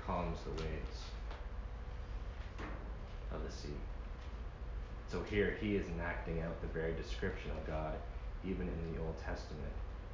calms 0.05 0.39
the 0.43 0.51
waves 0.63 0.99
of 3.31 3.43
the 3.43 3.51
sea. 3.51 3.79
So 5.07 5.23
here 5.29 5.55
he 5.61 5.75
is 5.75 5.87
enacting 5.87 6.41
out 6.41 6.59
the 6.61 6.67
very 6.67 6.93
description 6.93 7.51
of 7.51 7.65
God, 7.67 7.95
even 8.43 8.67
in 8.67 8.93
the 8.93 8.99
Old 8.99 9.15
Testament. 9.23 9.71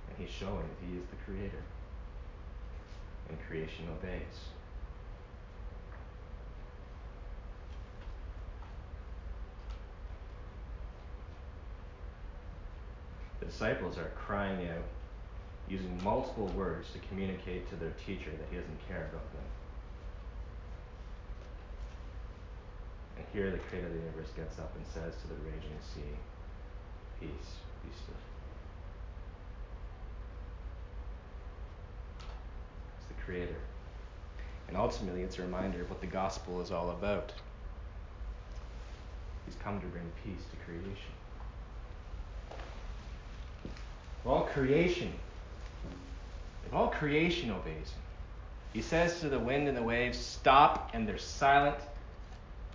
And 0.09 0.17
he's 0.19 0.35
showing 0.35 0.67
that 0.67 0.85
he 0.85 0.97
is 0.97 1.05
the 1.09 1.17
creator. 1.25 1.63
And 3.29 3.37
creation 3.47 3.87
obeys. 3.89 4.53
The 13.39 13.45
disciples 13.45 13.97
are 13.97 14.11
crying 14.15 14.67
out, 14.69 14.83
using 15.67 16.01
multiple 16.03 16.47
words 16.47 16.89
to 16.93 16.99
communicate 17.07 17.69
to 17.69 17.75
their 17.75 17.93
teacher 18.05 18.31
that 18.31 18.47
he 18.49 18.57
doesn't 18.57 18.87
care 18.87 19.07
about 19.11 19.31
them. 19.33 19.43
And 23.17 23.25
here 23.33 23.51
the 23.51 23.57
creator 23.57 23.87
of 23.87 23.93
the 23.93 23.99
universe 23.99 24.29
gets 24.35 24.59
up 24.59 24.73
and 24.75 24.85
says 24.87 25.13
to 25.21 25.27
the 25.27 25.35
raging 25.45 25.77
sea, 25.93 26.01
Peace, 27.19 27.29
be 27.83 27.89
still. 27.91 28.15
It's 32.97 33.07
the 33.07 33.21
creator. 33.25 33.59
And 34.69 34.77
ultimately, 34.77 35.23
it's 35.23 35.37
a 35.39 35.41
reminder 35.41 35.81
of 35.81 35.89
what 35.89 35.99
the 35.99 36.07
gospel 36.07 36.61
is 36.61 36.71
all 36.71 36.91
about. 36.91 37.33
He's 39.45 39.55
come 39.55 39.81
to 39.81 39.87
bring 39.87 40.09
peace 40.23 40.45
to 40.51 40.57
creation. 40.63 41.11
All 44.25 44.43
creation, 44.43 45.13
if 46.65 46.73
all 46.73 46.87
creation 46.87 47.51
obeys 47.51 47.89
him, 47.89 48.01
he 48.73 48.81
says 48.81 49.19
to 49.21 49.29
the 49.29 49.39
wind 49.39 49.67
and 49.67 49.75
the 49.75 49.83
waves, 49.83 50.17
Stop, 50.17 50.91
and 50.93 51.07
they're 51.07 51.17
silent. 51.17 51.77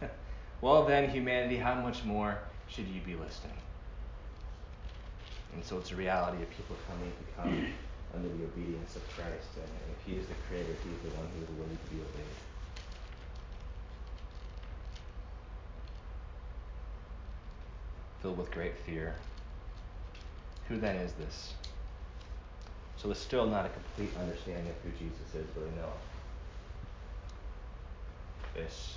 well, 0.61 0.85
then, 0.85 1.09
humanity, 1.09 1.57
how 1.57 1.75
much 1.75 2.05
more 2.05 2.39
should 2.69 2.89
you 2.89 3.01
be 3.03 3.15
listening? 3.15 3.57
And 5.55 5.65
so 5.65 5.79
it's 5.79 5.93
a 5.93 5.97
reality 5.97 6.43
of 6.43 6.51
people 6.51 6.77
coming 6.89 7.13
to 7.13 7.43
come 7.43 7.73
under 8.15 8.29
the 8.29 8.45
obedience 8.45 8.97
of 8.97 9.09
Christ. 9.11 9.49
And 9.55 9.69
if 9.93 10.07
He 10.07 10.19
is 10.21 10.27
the 10.27 10.35
Creator, 10.49 10.75
He 10.83 10.91
is 10.91 11.13
the 11.13 11.17
one 11.17 11.29
who 11.37 11.45
is 11.45 11.51
willing 11.51 11.79
to 11.79 11.95
be 11.95 12.01
obeyed. 12.01 12.35
Filled 18.21 18.39
with 18.39 18.51
great 18.51 18.77
fear, 18.79 19.15
who 20.69 20.79
then 20.79 20.97
is 20.97 21.13
this? 21.13 21.55
So 22.97 23.11
it's 23.11 23.21
still 23.21 23.47
not 23.47 23.67
a 23.67 23.69
complete 23.69 24.11
understanding 24.19 24.69
of 24.69 24.77
who 24.83 24.91
Jesus 24.99 25.35
is, 25.35 25.47
but 25.55 25.65
I 25.65 25.77
know 25.77 25.93
this 28.55 28.97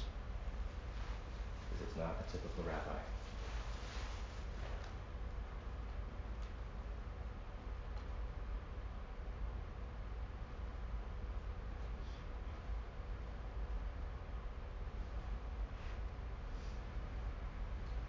is 1.75 1.81
it's 1.87 1.97
not 1.97 2.15
a 2.25 2.31
typical 2.31 2.63
rabbi. 2.65 2.99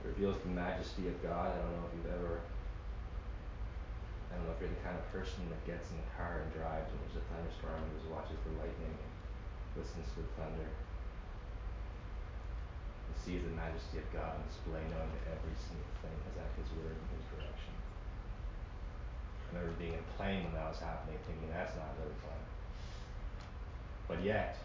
It 0.04 0.06
reveals 0.06 0.36
the 0.42 0.50
majesty 0.50 1.08
of 1.08 1.22
God. 1.22 1.50
I 1.52 1.56
don't 1.58 1.72
know 1.72 1.86
if 1.88 1.96
you've 1.96 2.14
ever 2.14 2.40
I 4.38 4.46
don't 4.46 4.46
know 4.46 4.54
if 4.54 4.62
you're 4.62 4.70
the 4.70 4.86
kind 4.86 4.94
of 4.94 5.02
person 5.10 5.50
that 5.50 5.58
gets 5.66 5.90
in 5.90 5.98
the 5.98 6.06
car 6.14 6.46
and 6.46 6.48
drives 6.54 6.86
when 6.94 7.02
there's 7.02 7.18
a 7.18 7.26
thunderstorm 7.26 7.82
and 7.82 7.90
just 7.98 8.06
watches 8.06 8.38
the 8.46 8.54
lightning 8.54 8.94
and 8.94 9.10
listens 9.74 10.06
to 10.14 10.22
the 10.22 10.30
thunder 10.38 10.62
and 10.62 10.78
sees 13.18 13.42
the 13.42 13.50
majesty 13.50 13.98
of 13.98 14.06
God 14.14 14.38
on 14.38 14.46
display, 14.46 14.78
knowing 14.94 15.10
that 15.10 15.34
every 15.34 15.58
single 15.58 15.90
thing 15.98 16.14
is 16.30 16.38
at 16.38 16.54
His 16.54 16.70
word 16.78 16.94
and 16.94 17.10
His 17.18 17.26
direction. 17.34 17.74
I 19.50 19.58
remember 19.58 19.74
being 19.74 19.98
in 19.98 20.06
a 20.06 20.10
plane 20.14 20.46
when 20.46 20.54
that 20.54 20.70
was 20.70 20.78
happening, 20.78 21.18
thinking 21.26 21.50
that's 21.50 21.74
not 21.74 21.98
really 21.98 22.14
fun. 22.22 22.38
But 24.06 24.22
yet, 24.22 24.62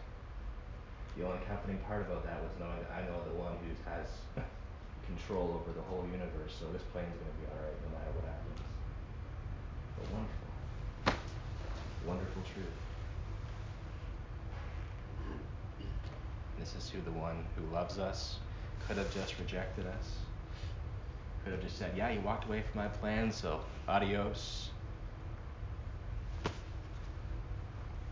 the 1.18 1.26
only 1.26 1.42
comforting 1.50 1.82
part 1.82 2.06
about 2.06 2.22
that 2.22 2.46
was 2.46 2.54
knowing 2.62 2.78
that 2.78 2.94
I 2.94 3.02
know 3.10 3.26
the 3.26 3.34
one 3.34 3.58
who 3.58 3.74
has 3.90 4.06
control 5.10 5.58
over 5.58 5.74
the 5.74 5.82
whole 5.90 6.06
universe, 6.06 6.54
so 6.54 6.70
this 6.70 6.86
plane's 6.94 7.18
going 7.18 7.34
to 7.34 7.38
be 7.42 7.50
alright 7.50 7.74
no 7.82 7.90
matter 7.90 8.14
what 8.14 8.30
happens 8.30 8.62
but 9.96 10.10
wonderful. 10.12 10.48
Wonderful 12.06 12.42
truth. 12.52 12.66
This 16.58 16.74
is 16.76 16.88
who 16.90 17.00
the 17.02 17.10
one 17.10 17.44
who 17.56 17.74
loves 17.74 17.98
us 17.98 18.38
could 18.86 18.96
have 18.96 19.12
just 19.12 19.38
rejected 19.38 19.86
us. 19.86 20.18
Could 21.42 21.52
have 21.52 21.62
just 21.62 21.78
said, 21.78 21.92
Yeah, 21.96 22.10
you 22.10 22.20
walked 22.20 22.46
away 22.46 22.62
from 22.62 22.80
my 22.80 22.88
plan, 22.88 23.30
so 23.32 23.60
adios. 23.88 24.70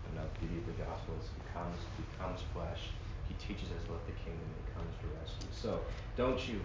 But 0.04 0.14
no, 0.14 0.22
the 0.22 0.46
beauty 0.46 0.58
of 0.58 0.66
the 0.66 0.82
gospel 0.84 1.14
is 1.20 1.28
he 1.34 1.42
comes, 1.52 1.78
he 1.96 2.04
comes 2.18 2.40
flesh. 2.52 2.90
He 3.28 3.34
teaches 3.34 3.70
us 3.70 3.84
about 3.86 4.04
the 4.06 4.12
kingdom 4.12 4.44
and 4.44 4.56
he 4.66 4.72
comes 4.74 4.92
to 5.00 5.06
rescue. 5.18 5.48
So 5.52 5.80
don't 6.16 6.46
you 6.48 6.60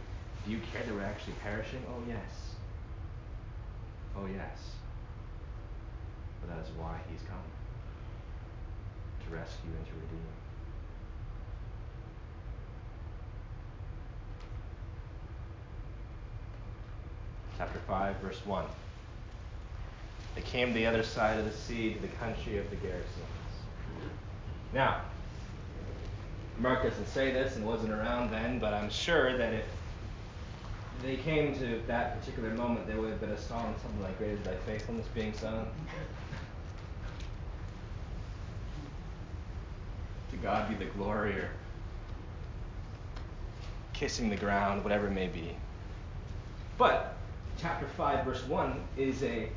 do 0.45 0.51
you 0.51 0.59
care 0.71 0.83
that 0.83 0.93
we're 0.93 1.01
actually 1.03 1.33
perishing? 1.43 1.83
Oh 1.89 2.01
yes. 2.07 2.55
Oh 4.15 4.25
yes. 4.25 4.76
But 6.47 6.55
that 6.55 6.65
is 6.65 6.71
why 6.77 6.99
he's 7.11 7.21
come 7.21 7.37
to 9.25 9.35
rescue 9.35 9.69
and 9.75 9.85
to 9.85 9.93
redeem. 9.93 10.25
Chapter 17.57 17.79
5, 17.87 18.17
verse 18.17 18.45
1. 18.45 18.65
They 20.35 20.41
came 20.41 20.67
to 20.67 20.73
the 20.73 20.85
other 20.85 21.01
side 21.01 21.39
of 21.39 21.45
the 21.45 21.51
sea 21.51 21.93
to 21.93 21.99
the 21.99 22.07
country 22.07 22.59
of 22.59 22.69
the 22.69 22.75
Gerasenes. 22.75 23.03
Now, 24.73 25.01
Mark 26.59 26.83
doesn't 26.83 27.07
say 27.07 27.31
this 27.31 27.55
and 27.55 27.65
wasn't 27.65 27.91
around 27.91 28.29
then, 28.31 28.59
but 28.59 28.73
I'm 28.73 28.89
sure 28.89 29.35
that 29.37 29.53
if 29.53 29.65
they 31.01 31.15
came 31.15 31.57
to 31.59 31.81
that 31.87 32.19
particular 32.19 32.49
moment, 32.51 32.85
there 32.87 32.99
would 32.99 33.09
have 33.09 33.19
been 33.19 33.31
a 33.31 33.41
song, 33.41 33.73
something 33.81 34.01
like 34.01 34.17
Great 34.17 34.31
is 34.31 34.41
Thy 34.41 34.55
Faithfulness 34.65 35.07
being 35.13 35.33
sung. 35.33 35.67
To 40.37 40.43
God 40.43 40.69
be 40.69 40.75
the 40.75 40.89
glory, 40.91 41.33
or 41.33 41.49
kissing 43.93 44.29
the 44.29 44.35
ground, 44.35 44.83
whatever 44.83 45.07
it 45.07 45.11
may 45.11 45.27
be. 45.27 45.55
But 46.77 47.15
chapter 47.59 47.87
5, 47.87 48.25
verse 48.25 48.45
1 48.45 48.79
is 48.97 49.23
a, 49.23 49.49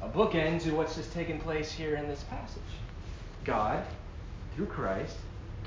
a 0.00 0.08
bookend 0.08 0.62
to 0.62 0.72
what's 0.72 0.94
just 0.94 1.12
taken 1.12 1.38
place 1.40 1.72
here 1.72 1.96
in 1.96 2.06
this 2.08 2.22
passage. 2.24 2.62
God, 3.44 3.84
through 4.54 4.66
Christ, 4.66 5.16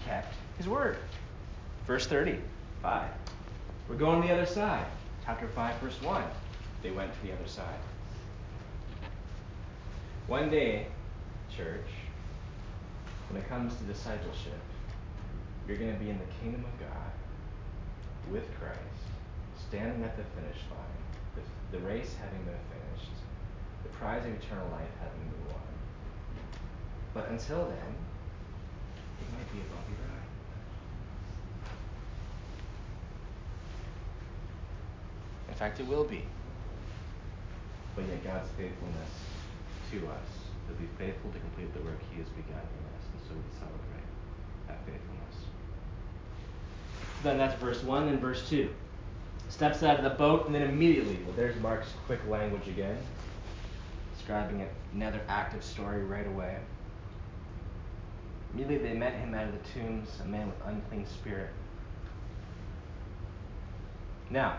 kept 0.05 0.33
his 0.57 0.67
word. 0.67 0.97
Verse 1.85 2.07
35. 2.07 3.09
We're 3.89 3.95
going 3.95 4.21
to 4.21 4.27
the 4.27 4.33
other 4.33 4.45
side. 4.45 4.85
Chapter 5.25 5.47
5, 5.47 5.79
verse 5.79 6.01
1. 6.01 6.23
They 6.81 6.91
went 6.91 7.13
to 7.13 7.27
the 7.27 7.33
other 7.33 7.47
side. 7.47 7.79
One 10.27 10.49
day, 10.49 10.87
church, 11.55 11.85
when 13.31 13.41
it 13.41 13.47
comes 13.47 13.73
to 13.77 13.83
discipleship, 13.85 14.59
you're 15.65 15.77
going 15.77 15.93
to 15.93 15.99
be 15.99 16.09
in 16.09 16.19
the 16.19 16.31
kingdom 16.41 16.65
of 16.65 16.79
God 16.79 17.11
with 18.29 18.43
Christ, 18.59 19.07
standing 19.69 20.03
at 20.03 20.17
the 20.17 20.23
finish 20.35 20.59
line, 20.67 21.01
the, 21.39 21.77
the 21.77 21.83
race 21.85 22.13
having 22.19 22.43
been 22.43 22.59
finished, 22.67 23.15
the 23.83 23.89
prize 23.95 24.25
of 24.25 24.33
eternal 24.33 24.67
life 24.71 24.91
having 24.99 25.31
been 25.31 25.45
won. 25.47 25.71
But 27.13 27.29
until 27.29 27.63
then, 27.71 27.95
it 29.15 29.27
might 29.31 29.47
be 29.53 29.59
a 29.59 29.67
bumpy 29.71 29.95
ride. 30.03 30.27
In 35.47 35.55
fact, 35.55 35.79
it 35.79 35.87
will 35.87 36.03
be. 36.03 36.25
But 37.95 38.05
yet 38.07 38.23
God's 38.25 38.49
faithfulness 38.57 39.11
to 39.91 40.07
us, 40.07 40.41
He'll 40.67 40.75
be 40.75 40.87
faithful 40.97 41.31
to 41.31 41.39
complete 41.39 41.73
the 41.73 41.81
work 41.81 41.99
he 42.11 42.19
has 42.19 42.29
begun 42.29 42.59
in 42.59 42.83
us, 42.95 43.00
so 43.31 43.37
we 43.37 43.57
celebrate 43.57 44.07
that 44.67 44.85
faithfulness. 44.85 45.35
Then 47.23 47.37
that's 47.37 47.59
verse 47.59 47.83
1 47.83 48.05
then 48.07 48.19
verse 48.19 48.47
2. 48.49 48.69
Steps 49.49 49.83
out 49.83 49.97
of 49.97 50.03
the 50.03 50.11
boat, 50.11 50.45
and 50.45 50.55
then 50.55 50.63
immediately, 50.63 51.19
well, 51.25 51.35
there's 51.35 51.59
Mark's 51.61 51.89
quick 52.05 52.19
language 52.27 52.67
again, 52.67 52.97
describing 54.15 54.65
another 54.93 55.21
active 55.27 55.63
story 55.63 56.03
right 56.03 56.27
away. 56.27 56.57
Immediately 58.53 58.89
they 58.89 58.95
met 58.95 59.13
him 59.13 59.33
out 59.33 59.47
of 59.47 59.53
the 59.53 59.69
tombs, 59.79 60.09
a 60.23 60.27
man 60.27 60.47
with 60.47 60.55
unclean 60.65 61.05
spirit. 61.05 61.49
Now, 64.29 64.57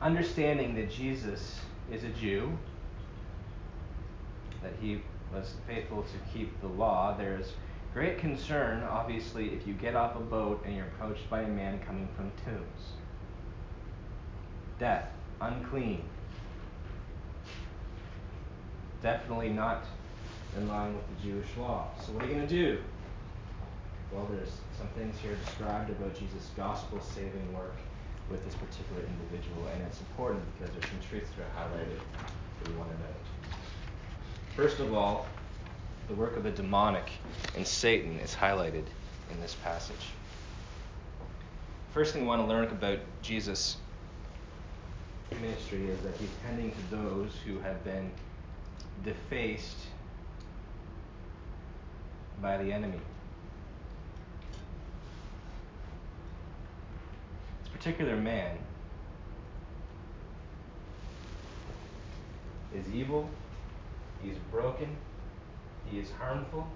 understanding 0.00 0.74
that 0.76 0.90
Jesus 0.90 1.58
is 1.90 2.04
a 2.04 2.08
Jew, 2.10 2.56
that 4.62 4.72
he 4.80 5.00
was 5.32 5.54
faithful 5.66 6.02
to 6.02 6.32
keep 6.32 6.60
the 6.60 6.68
law, 6.68 7.16
there 7.16 7.38
is 7.38 7.52
great 7.92 8.18
concern, 8.18 8.82
obviously, 8.84 9.50
if 9.50 9.66
you 9.66 9.74
get 9.74 9.96
off 9.96 10.16
a 10.16 10.20
boat 10.20 10.62
and 10.64 10.76
you're 10.76 10.86
approached 10.86 11.28
by 11.30 11.42
a 11.42 11.48
man 11.48 11.78
coming 11.80 12.08
from 12.16 12.30
tombs. 12.44 12.92
Death, 14.78 15.08
unclean. 15.40 16.02
Definitely 19.02 19.50
not 19.50 19.84
in 20.56 20.68
line 20.68 20.94
with 20.94 21.04
the 21.08 21.28
Jewish 21.28 21.48
law. 21.58 21.88
So, 22.04 22.12
what 22.12 22.24
are 22.24 22.26
you 22.26 22.34
going 22.34 22.46
to 22.46 22.54
do? 22.54 22.78
Well, 24.12 24.28
there's 24.30 24.52
some 24.78 24.88
things 24.96 25.18
here 25.18 25.36
described 25.44 25.90
about 25.90 26.14
Jesus' 26.14 26.50
gospel 26.56 27.00
saving 27.00 27.52
work 27.54 27.76
with 28.30 28.44
this 28.44 28.54
particular 28.54 29.02
individual, 29.02 29.66
and 29.72 29.82
it's 29.82 30.00
important 30.00 30.42
because 30.58 30.74
there's 30.74 30.90
some 30.90 31.00
truths 31.08 31.30
that 31.36 31.44
are 31.44 31.64
highlighted 31.64 32.00
that 32.60 32.68
we 32.68 32.76
want 32.76 32.90
to 32.90 32.98
note. 32.98 33.35
First 34.56 34.80
of 34.80 34.94
all, 34.94 35.26
the 36.08 36.14
work 36.14 36.34
of 36.38 36.42
the 36.42 36.50
demonic 36.50 37.10
and 37.56 37.66
Satan 37.66 38.18
is 38.20 38.34
highlighted 38.34 38.84
in 39.30 39.38
this 39.42 39.54
passage. 39.62 40.06
First 41.92 42.14
thing 42.14 42.22
we 42.22 42.28
want 42.28 42.40
to 42.40 42.48
learn 42.48 42.64
about 42.64 43.00
Jesus' 43.20 43.76
ministry 45.42 45.86
is 45.88 46.00
that 46.00 46.16
he's 46.16 46.30
tending 46.46 46.72
to 46.72 46.96
those 46.96 47.32
who 47.44 47.58
have 47.58 47.84
been 47.84 48.10
defaced 49.04 49.76
by 52.40 52.56
the 52.56 52.72
enemy. 52.72 53.00
This 57.62 57.72
particular 57.74 58.16
man 58.16 58.56
is 62.74 62.86
evil, 62.94 63.28
he's 64.26 64.38
broken, 64.50 64.88
he 65.90 65.98
is 65.98 66.10
harmful. 66.10 66.66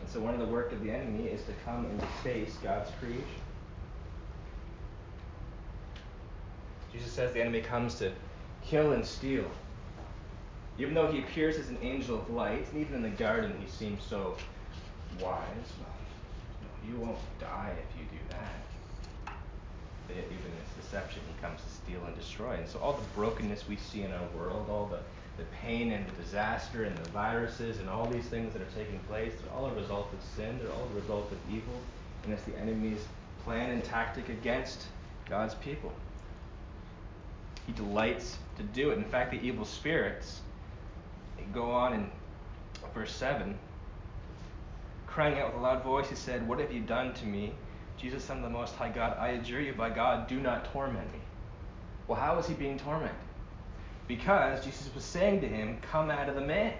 And 0.00 0.10
so, 0.10 0.20
one 0.20 0.34
of 0.34 0.40
the 0.40 0.46
work 0.46 0.72
of 0.72 0.82
the 0.82 0.90
enemy 0.90 1.24
is 1.28 1.42
to 1.44 1.52
come 1.64 1.84
and 1.86 1.98
deface 2.00 2.54
God's 2.62 2.90
creation. 3.00 3.24
Jesus 6.92 7.12
says 7.12 7.32
the 7.32 7.40
enemy 7.40 7.60
comes 7.60 7.96
to 7.96 8.12
kill 8.64 8.92
and 8.92 9.04
steal. 9.04 9.44
Even 10.78 10.94
though 10.94 11.10
he 11.10 11.20
appears 11.20 11.56
as 11.56 11.68
an 11.68 11.78
angel 11.82 12.16
of 12.18 12.30
light, 12.30 12.66
and 12.72 12.80
even 12.80 12.96
in 12.96 13.02
the 13.02 13.08
garden 13.10 13.54
he 13.60 13.68
seems 13.70 14.02
so 14.02 14.36
wise, 15.20 15.46
well, 15.80 16.88
you 16.88 16.98
won't 16.98 17.18
die 17.40 17.72
if 17.72 17.98
you 17.98 18.06
do 18.06 18.24
that. 18.30 18.65
Even 20.10 20.22
in 20.22 20.58
his 20.64 20.84
deception, 20.84 21.20
he 21.26 21.42
comes 21.42 21.60
to 21.62 21.68
steal 21.68 22.04
and 22.06 22.16
destroy. 22.16 22.54
And 22.54 22.68
so, 22.68 22.78
all 22.78 22.94
the 22.94 23.06
brokenness 23.14 23.68
we 23.68 23.76
see 23.76 24.02
in 24.02 24.12
our 24.12 24.26
world, 24.36 24.68
all 24.70 24.86
the, 24.86 25.00
the 25.36 25.48
pain 25.62 25.92
and 25.92 26.06
the 26.06 26.22
disaster 26.22 26.84
and 26.84 26.96
the 26.96 27.10
viruses 27.10 27.78
and 27.78 27.88
all 27.88 28.06
these 28.06 28.26
things 28.26 28.52
that 28.52 28.62
are 28.62 28.74
taking 28.76 28.98
place, 29.00 29.32
they're 29.40 29.52
all 29.52 29.66
a 29.66 29.74
result 29.74 30.12
of 30.12 30.18
sin, 30.36 30.58
they're 30.58 30.72
all 30.72 30.88
a 30.92 31.00
result 31.00 31.30
of 31.32 31.38
evil, 31.50 31.80
and 32.24 32.32
it's 32.32 32.42
the 32.44 32.56
enemy's 32.58 33.04
plan 33.44 33.70
and 33.70 33.84
tactic 33.84 34.28
against 34.28 34.86
God's 35.28 35.54
people. 35.54 35.92
He 37.66 37.72
delights 37.72 38.38
to 38.56 38.62
do 38.62 38.90
it. 38.90 38.98
In 38.98 39.04
fact, 39.04 39.32
the 39.32 39.40
evil 39.40 39.64
spirits 39.64 40.40
go 41.52 41.70
on 41.70 41.92
in 41.94 42.10
verse 42.94 43.12
7 43.12 43.58
crying 45.16 45.38
out 45.38 45.46
with 45.46 45.62
a 45.62 45.62
loud 45.62 45.82
voice, 45.82 46.10
he 46.10 46.14
said, 46.14 46.46
What 46.46 46.58
have 46.58 46.70
you 46.70 46.82
done 46.82 47.14
to 47.14 47.24
me? 47.24 47.54
Jesus, 47.98 48.24
Son 48.24 48.38
of 48.38 48.42
the 48.42 48.50
Most 48.50 48.74
High 48.74 48.90
God, 48.90 49.16
I 49.18 49.28
adjure 49.28 49.60
you 49.60 49.72
by 49.72 49.90
God, 49.90 50.28
do 50.28 50.40
not 50.40 50.72
torment 50.72 51.10
me. 51.12 51.20
Well, 52.06 52.18
how 52.18 52.36
was 52.36 52.46
he 52.46 52.54
being 52.54 52.78
tormented? 52.78 53.16
Because 54.06 54.64
Jesus 54.64 54.94
was 54.94 55.04
saying 55.04 55.40
to 55.40 55.48
him, 55.48 55.78
Come 55.90 56.10
out 56.10 56.28
of 56.28 56.34
the 56.34 56.40
man. 56.40 56.74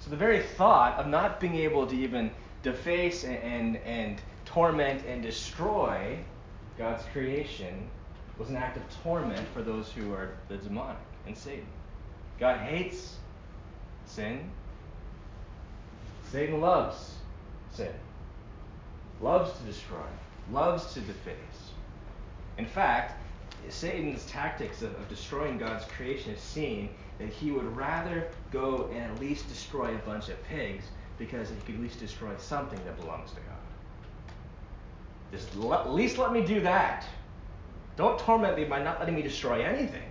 So 0.00 0.10
the 0.10 0.16
very 0.16 0.40
thought 0.40 0.98
of 0.98 1.08
not 1.08 1.40
being 1.40 1.56
able 1.56 1.86
to 1.86 1.96
even 1.96 2.30
deface 2.62 3.24
and, 3.24 3.38
and, 3.38 3.76
and 3.78 4.20
torment 4.44 5.04
and 5.06 5.22
destroy 5.22 6.18
God's 6.76 7.04
creation 7.12 7.88
was 8.38 8.50
an 8.50 8.56
act 8.56 8.76
of 8.76 8.82
torment 9.02 9.46
for 9.52 9.62
those 9.62 9.90
who 9.90 10.12
are 10.12 10.30
the 10.48 10.56
demonic 10.58 10.96
and 11.26 11.36
Satan. 11.36 11.66
God 12.38 12.58
hates 12.58 13.16
sin. 14.06 14.48
Satan 16.30 16.60
loves 16.60 17.14
sin, 17.72 17.92
loves 19.20 19.58
to 19.58 19.64
destroy, 19.64 20.06
loves 20.52 20.94
to 20.94 21.00
deface. 21.00 21.72
In 22.56 22.66
fact, 22.66 23.20
Satan's 23.68 24.24
tactics 24.26 24.82
of, 24.82 24.94
of 24.94 25.08
destroying 25.08 25.58
God's 25.58 25.84
creation 25.86 26.32
is 26.32 26.40
seen 26.40 26.88
that 27.18 27.28
he 27.28 27.50
would 27.50 27.76
rather 27.76 28.28
go 28.50 28.88
and 28.92 29.02
at 29.02 29.20
least 29.20 29.48
destroy 29.48 29.94
a 29.94 29.98
bunch 29.98 30.28
of 30.28 30.42
pigs 30.44 30.84
because 31.18 31.48
he 31.48 31.56
could 31.66 31.74
at 31.74 31.80
least 31.80 31.98
destroy 31.98 32.30
something 32.38 32.78
that 32.84 32.98
belongs 33.00 33.30
to 33.30 33.36
God. 33.36 33.44
Just 35.32 35.54
at 35.54 35.92
least 35.92 36.18
let 36.18 36.32
me 36.32 36.44
do 36.44 36.60
that. 36.60 37.04
Don't 37.96 38.18
torment 38.20 38.56
me 38.56 38.64
by 38.64 38.82
not 38.82 39.00
letting 39.00 39.14
me 39.14 39.22
destroy 39.22 39.62
anything. 39.62 40.02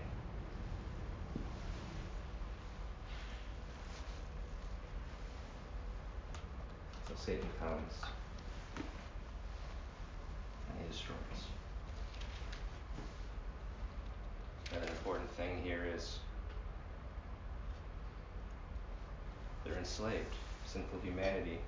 So 7.07 7.13
Satan 7.15 7.47
comes 7.59 7.93
and 8.75 8.85
he 10.81 10.91
destroys. 10.91 11.15
And 14.73 14.83
an 14.83 14.89
important 14.89 15.26
thing 15.38 15.61
here 15.63 15.85
is 15.95 16.17
they're 19.63 19.77
enslaved. 19.77 20.35
Sinful 20.65 20.99
humanity 21.01 21.59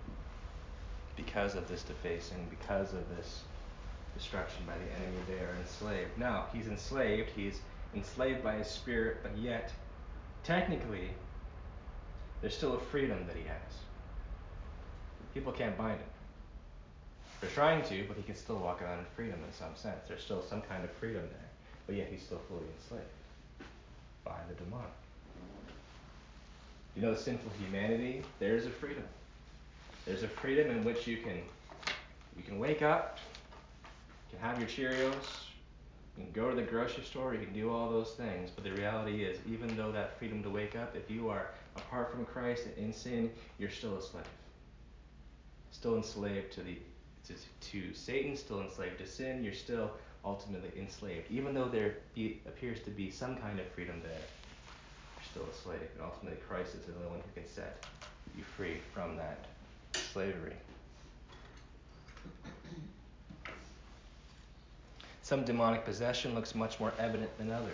because 1.15 1.55
of 1.55 1.67
this 1.70 1.84
defacing, 1.84 2.47
because 2.49 2.93
of 2.93 3.07
this 3.15 3.43
destruction 4.17 4.63
by 4.65 4.74
the 4.74 4.91
enemy, 5.01 5.17
they 5.28 5.45
are 5.45 5.55
enslaved. 5.61 6.17
Now, 6.17 6.47
he's 6.51 6.67
enslaved, 6.67 7.30
he's 7.36 7.59
enslaved 7.95 8.43
by 8.43 8.55
his 8.55 8.67
spirit, 8.67 9.17
but 9.24 9.38
yet, 9.38 9.72
technically, 10.43 11.11
there's 12.41 12.55
still 12.55 12.76
a 12.76 12.80
freedom 12.80 13.26
that 13.28 13.36
he 13.36 13.43
has. 13.43 13.74
People 15.34 15.53
can't 15.53 15.78
bind 15.78 15.99
him. 15.99 16.07
They're 17.39 17.49
trying 17.51 17.84
to, 17.84 18.03
but 18.07 18.17
he 18.17 18.24
can 18.24 18.36
still 18.36 18.57
walk 18.57 18.82
around 18.82 18.99
in 18.99 19.05
freedom 19.15 19.39
in 19.45 19.53
some 19.53 19.76
sense. 19.76 20.07
There's 20.07 20.24
still 20.24 20.41
some 20.41 20.61
kind 20.61 20.84
of 20.84 20.91
freedom 20.91 21.22
there, 21.22 21.49
but 21.86 21.95
yet 21.95 22.07
he's 22.11 22.22
still 22.22 22.41
fully 22.49 22.65
enslaved 22.78 23.18
by 24.24 24.38
the 24.47 24.55
demonic. 24.55 24.89
You 26.95 27.01
know 27.01 27.13
the 27.13 27.20
sinful 27.20 27.51
humanity? 27.59 28.24
There's 28.39 28.65
a 28.65 28.70
freedom. 28.70 29.03
There's 30.05 30.24
a 30.24 30.28
freedom 30.28 30.70
in 30.70 30.84
which 30.84 31.07
you 31.07 31.17
can 31.17 31.41
you 32.36 32.43
can 32.43 32.57
wake 32.57 32.82
up, 32.82 33.20
you 34.32 34.38
can 34.38 34.47
have 34.47 34.59
your 34.59 34.67
Cheerios, 34.67 35.13
you 36.17 36.24
can 36.24 36.32
go 36.32 36.49
to 36.49 36.55
the 36.55 36.61
grocery 36.61 37.03
store, 37.03 37.34
you 37.34 37.41
can 37.41 37.53
do 37.53 37.72
all 37.72 37.89
those 37.89 38.11
things. 38.11 38.49
But 38.49 38.63
the 38.63 38.72
reality 38.72 39.24
is, 39.24 39.38
even 39.47 39.76
though 39.76 39.91
that 39.91 40.17
freedom 40.17 40.41
to 40.43 40.49
wake 40.49 40.76
up, 40.76 40.95
if 40.95 41.11
you 41.11 41.30
are 41.30 41.51
apart 41.76 42.11
from 42.11 42.26
Christ 42.26 42.65
and 42.65 42.78
in 42.78 42.93
sin, 42.93 43.30
you're 43.57 43.70
still 43.70 43.97
a 43.97 44.01
slave. 44.01 44.24
Still 45.72 45.97
enslaved 45.97 46.53
to 46.53 46.61
the 46.61 46.78
to, 47.28 47.34
to 47.72 47.93
Satan, 47.93 48.36
still 48.36 48.61
enslaved 48.61 48.97
to 48.99 49.05
sin, 49.05 49.43
you're 49.43 49.53
still 49.53 49.91
ultimately 50.26 50.72
enslaved. 50.80 51.32
Even 51.32 51.53
though 51.53 51.67
there 51.67 51.95
be, 52.15 52.39
appears 52.47 52.82
to 52.82 52.89
be 52.89 53.09
some 53.09 53.36
kind 53.38 53.59
of 53.59 53.67
freedom 53.67 54.01
there, 54.03 54.11
you're 54.11 55.26
still 55.32 55.45
a 55.49 55.53
slave. 55.53 55.89
And 55.95 56.03
ultimately, 56.03 56.39
Christ 56.47 56.76
is 56.76 56.86
the 56.86 56.93
only 56.95 57.07
one 57.07 57.20
who 57.20 57.41
can 57.41 57.49
set 57.49 57.86
you 58.38 58.43
free 58.43 58.78
from 58.93 59.15
that 59.17 59.45
slavery. 59.93 60.53
Some 65.22 65.43
demonic 65.43 65.86
possession 65.86 66.34
looks 66.36 66.55
much 66.55 66.80
more 66.80 66.93
evident 66.99 67.38
than 67.38 67.51
others. 67.51 67.70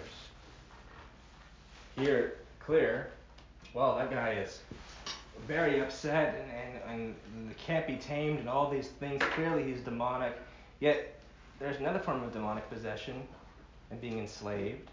Here, 1.98 2.36
clear, 2.60 3.12
well, 3.74 3.96
that 3.98 4.12
guy 4.12 4.32
is 4.34 4.60
very 5.48 5.82
upset 5.82 6.48
and, 6.88 6.92
and, 6.92 7.16
and 7.36 7.58
can't 7.58 7.86
be 7.88 7.96
tamed 7.96 8.40
and 8.40 8.50
all 8.50 8.70
these 8.70 8.88
things. 8.88 9.22
Clearly, 9.36 9.64
he's 9.64 9.82
demonic. 9.82 10.34
Yet, 10.80 11.20
there's 11.60 11.78
another 11.78 12.00
form 12.00 12.24
of 12.24 12.34
demonic 12.34 12.70
possession 12.70 13.22
and 13.92 14.02
being 14.02 14.20
enslaved, 14.20 14.90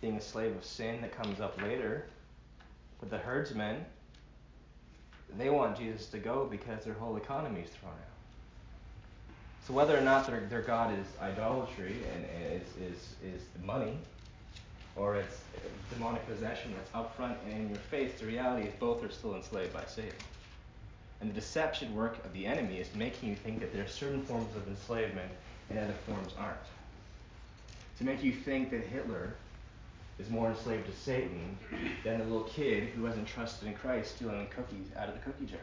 being 0.00 0.16
a 0.16 0.20
slave 0.20 0.56
of 0.56 0.64
sin 0.64 1.00
that 1.02 1.16
comes 1.16 1.40
up 1.40 1.60
later. 1.60 2.06
But 3.00 3.10
the 3.10 3.18
herdsmen, 3.18 3.84
they 5.36 5.50
want 5.50 5.76
Jesus 5.76 6.06
to 6.06 6.18
go 6.18 6.46
because 6.50 6.84
their 6.84 6.94
whole 6.94 7.16
economy 7.16 7.60
is 7.60 7.70
thrown 7.70 7.92
out. 7.92 8.16
So 9.66 9.74
whether 9.74 9.98
or 9.98 10.00
not 10.00 10.26
their, 10.26 10.46
their 10.48 10.62
God 10.62 10.96
is 10.96 11.06
idolatry 11.20 11.96
and, 12.14 12.24
is, 12.52 12.68
is, 12.76 13.14
is 13.24 13.42
the 13.58 13.66
money, 13.66 13.98
or 14.94 15.16
it's 15.16 15.40
demonic 15.92 16.26
possession 16.26 16.72
that's 16.76 16.90
up 16.94 17.16
front 17.16 17.36
and 17.44 17.52
in 17.52 17.68
your 17.68 17.78
face, 17.78 18.18
the 18.20 18.26
reality 18.26 18.68
is 18.68 18.74
both 18.78 19.02
are 19.04 19.10
still 19.10 19.34
enslaved 19.34 19.72
by 19.72 19.84
Satan. 19.84 20.12
And 21.20 21.30
the 21.30 21.34
deception 21.34 21.94
work 21.94 22.24
of 22.24 22.32
the 22.32 22.46
enemy 22.46 22.78
is 22.78 22.88
making 22.94 23.28
you 23.28 23.36
think 23.36 23.60
that 23.60 23.72
there 23.72 23.84
are 23.84 23.88
certain 23.88 24.22
forms 24.22 24.54
of 24.54 24.68
enslavement 24.68 25.30
and 25.70 25.78
other 25.78 25.94
forms 26.06 26.32
aren't. 26.38 26.58
To 27.98 28.04
make 28.04 28.22
you 28.22 28.32
think 28.32 28.70
that 28.70 28.82
Hitler 28.82 29.34
is 30.18 30.30
more 30.30 30.48
enslaved 30.48 30.86
to 30.86 30.96
Satan 30.96 31.56
than 32.04 32.18
the 32.18 32.24
little 32.24 32.44
kid 32.44 32.88
who 32.90 33.04
hasn't 33.04 33.26
trusted 33.26 33.68
in 33.68 33.74
Christ 33.74 34.16
stealing 34.16 34.46
cookies 34.48 34.88
out 34.96 35.08
of 35.08 35.14
the 35.14 35.20
cookie 35.20 35.46
jar. 35.46 35.60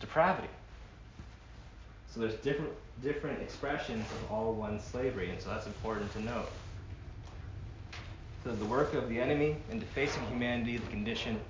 Depravity. 0.00 0.48
So 2.12 2.20
there's 2.20 2.34
different 2.34 2.72
different 3.02 3.42
expressions 3.42 4.06
of 4.12 4.32
all 4.32 4.52
one 4.52 4.80
slavery, 4.80 5.30
and 5.30 5.40
so 5.40 5.48
that's 5.50 5.66
important 5.66 6.12
to 6.12 6.22
note. 6.22 6.48
So 8.44 8.54
the 8.54 8.64
work 8.66 8.94
of 8.94 9.08
the 9.08 9.20
enemy 9.20 9.56
in 9.70 9.80
defacing 9.80 10.24
humanity, 10.26 10.76
the 10.76 10.90
condition 10.90 11.40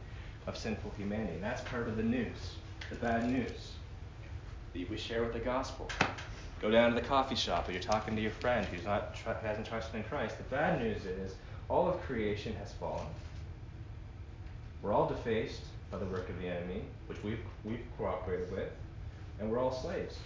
of 0.46 0.56
sinful 0.56 0.92
humanity. 0.96 1.34
And 1.34 1.42
that's 1.42 1.62
part 1.62 1.88
of 1.88 1.96
the 1.96 2.02
news, 2.02 2.56
the 2.90 2.96
bad 2.96 3.30
news 3.30 3.72
that 4.72 4.90
we 4.90 4.96
share 4.96 5.22
with 5.22 5.32
the 5.32 5.38
gospel. 5.38 5.88
Go 6.60 6.70
down 6.70 6.92
to 6.92 7.00
the 7.00 7.06
coffee 7.06 7.34
shop, 7.34 7.68
or 7.68 7.72
you're 7.72 7.80
talking 7.80 8.16
to 8.16 8.22
your 8.22 8.30
friend 8.30 8.66
who's 8.66 8.84
not 8.84 9.14
tr- 9.14 9.30
hasn't 9.42 9.66
trusted 9.66 9.96
in 9.96 10.04
Christ. 10.04 10.38
The 10.38 10.44
bad 10.44 10.80
news 10.80 11.04
is 11.04 11.34
all 11.68 11.88
of 11.88 12.00
creation 12.02 12.54
has 12.56 12.72
fallen. 12.72 13.06
We're 14.82 14.92
all 14.92 15.08
defaced 15.08 15.62
by 15.90 15.98
the 15.98 16.06
work 16.06 16.28
of 16.28 16.40
the 16.40 16.48
enemy, 16.48 16.82
which 17.06 17.22
we've 17.22 17.40
we've 17.64 17.84
cooperated 17.96 18.50
with, 18.52 18.70
and 19.40 19.50
we're 19.50 19.58
all 19.58 19.72
slaves. 19.72 20.16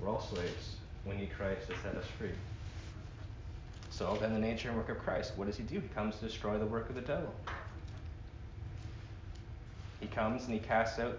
We're 0.00 0.08
all 0.08 0.20
slaves. 0.20 0.76
We 1.06 1.16
need 1.16 1.30
Christ 1.32 1.68
to 1.68 1.74
set 1.78 1.94
us 1.94 2.04
free. 2.18 2.30
So 3.90 4.16
then 4.20 4.32
the 4.32 4.38
nature 4.38 4.68
and 4.68 4.76
work 4.76 4.90
of 4.90 4.98
Christ, 4.98 5.32
what 5.36 5.46
does 5.46 5.56
he 5.56 5.64
do? 5.64 5.80
He 5.80 5.88
comes 5.88 6.16
to 6.16 6.26
destroy 6.26 6.58
the 6.58 6.66
work 6.66 6.88
of 6.88 6.94
the 6.94 7.00
devil. 7.00 7.34
He 10.00 10.06
comes 10.06 10.44
and 10.44 10.52
he 10.52 10.60
casts 10.60 10.98
out 10.98 11.18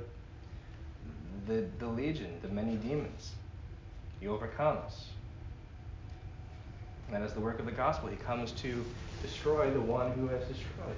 the, 1.48 1.66
the 1.80 1.88
legion, 1.88 2.38
the 2.42 2.48
many 2.50 2.76
demons. 2.76 3.34
He 4.20 4.28
overcomes. 4.28 5.08
And 7.08 7.16
that 7.16 7.26
is 7.26 7.34
the 7.34 7.40
work 7.40 7.60
of 7.60 7.66
the 7.66 7.72
gospel. 7.72 8.10
He 8.10 8.18
comes 8.18 8.52
to 8.54 8.86
destroy 9.22 9.72
the 9.72 9.82
one 9.82 10.12
who 10.12 10.28
has 10.28 10.42
destroyed. 10.48 10.96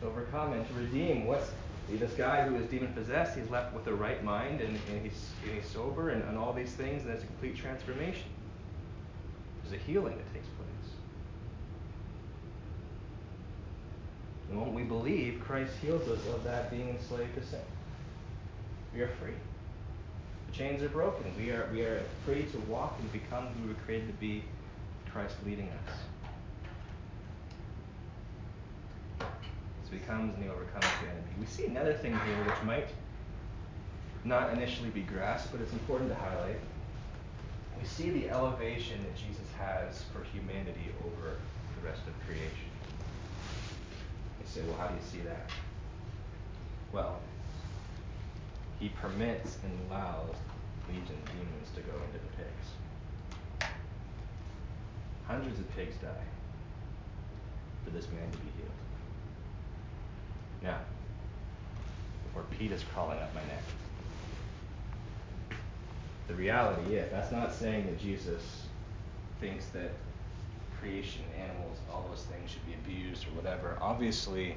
To 0.00 0.06
overcome 0.06 0.52
and 0.52 0.66
to 0.66 0.74
redeem 0.74 1.26
what's 1.26 1.50
this 1.90 2.12
guy 2.12 2.42
who 2.42 2.56
is 2.56 2.66
demon 2.66 2.92
possessed, 2.92 3.36
he's 3.36 3.50
left 3.50 3.74
with 3.74 3.84
the 3.84 3.92
right 3.92 4.22
mind 4.24 4.60
and, 4.60 4.78
and, 4.90 5.02
he's, 5.02 5.30
and 5.44 5.54
he's 5.54 5.68
sober 5.68 6.10
and, 6.10 6.22
and 6.24 6.38
all 6.38 6.52
these 6.52 6.72
things, 6.72 7.02
and 7.02 7.10
there's 7.10 7.22
a 7.22 7.26
complete 7.26 7.56
transformation. 7.56 8.28
There's 9.62 9.80
a 9.80 9.84
healing 9.84 10.16
that 10.16 10.32
takes 10.32 10.46
place. 10.46 10.81
The 14.52 14.58
we 14.58 14.82
believe, 14.82 15.40
Christ 15.42 15.72
heals 15.80 16.06
us 16.08 16.20
of 16.28 16.44
that 16.44 16.70
being 16.70 16.90
enslaved 16.90 17.34
to 17.36 17.46
sin. 17.46 17.60
We 18.94 19.00
are 19.00 19.08
free. 19.08 19.32
The 20.50 20.52
chains 20.52 20.82
are 20.82 20.90
broken. 20.90 21.24
We 21.38 21.50
are, 21.50 21.70
we 21.72 21.80
are 21.82 22.02
free 22.26 22.44
to 22.52 22.58
walk 22.70 22.98
and 23.00 23.10
become 23.12 23.46
who 23.46 23.62
we 23.62 23.68
were 23.68 23.80
created 23.86 24.08
to 24.08 24.12
be, 24.14 24.44
Christ 25.10 25.36
leading 25.46 25.70
us. 25.70 25.94
So 29.20 29.92
he 29.92 29.98
comes 30.00 30.34
and 30.34 30.44
he 30.44 30.50
overcomes 30.50 30.84
the 31.02 31.08
enemy. 31.08 31.32
We 31.40 31.46
see 31.46 31.64
another 31.64 31.94
thing 31.94 32.12
here 32.12 32.44
which 32.44 32.62
might 32.64 32.88
not 34.24 34.52
initially 34.52 34.90
be 34.90 35.00
grasped, 35.00 35.50
but 35.50 35.62
it's 35.62 35.72
important 35.72 36.10
to 36.10 36.16
highlight. 36.16 36.60
We 37.80 37.86
see 37.86 38.10
the 38.10 38.28
elevation 38.28 39.02
that 39.02 39.16
Jesus 39.16 39.48
has 39.58 40.02
for 40.12 40.22
humanity 40.24 40.92
over 41.06 41.38
the 41.80 41.88
rest 41.88 42.02
of 42.06 42.12
creation. 42.26 42.71
Say, 44.52 44.60
well, 44.68 44.76
how 44.76 44.88
do 44.88 44.94
you 44.94 45.00
see 45.10 45.20
that? 45.20 45.50
Well, 46.92 47.20
he 48.78 48.90
permits 48.90 49.56
and 49.64 49.72
allows 49.88 50.34
legion 50.88 51.16
demons 51.24 51.70
to 51.74 51.80
go 51.80 51.92
into 51.94 52.18
the 52.18 52.32
pigs. 52.36 53.72
Hundreds 55.26 55.58
of 55.58 55.74
pigs 55.74 55.96
die 56.02 56.10
for 57.82 57.90
this 57.92 58.06
man 58.08 58.30
to 58.30 58.38
be 58.38 58.50
healed. 58.58 58.70
Now, 60.62 60.80
or 62.34 62.42
Pete 62.50 62.72
is 62.72 62.84
crawling 62.92 63.20
up 63.20 63.34
my 63.34 63.40
neck. 63.40 63.62
The 66.28 66.34
reality 66.34 66.96
is, 66.96 67.10
that's 67.10 67.32
not 67.32 67.54
saying 67.54 67.86
that 67.86 67.98
Jesus 67.98 68.66
thinks 69.40 69.64
that 69.68 69.92
creation, 70.82 71.22
animals, 71.38 71.78
all 71.92 72.04
those 72.10 72.24
things 72.24 72.50
should 72.50 72.66
be 72.66 72.74
abused 72.74 73.26
or 73.28 73.30
whatever. 73.30 73.78
Obviously, 73.80 74.56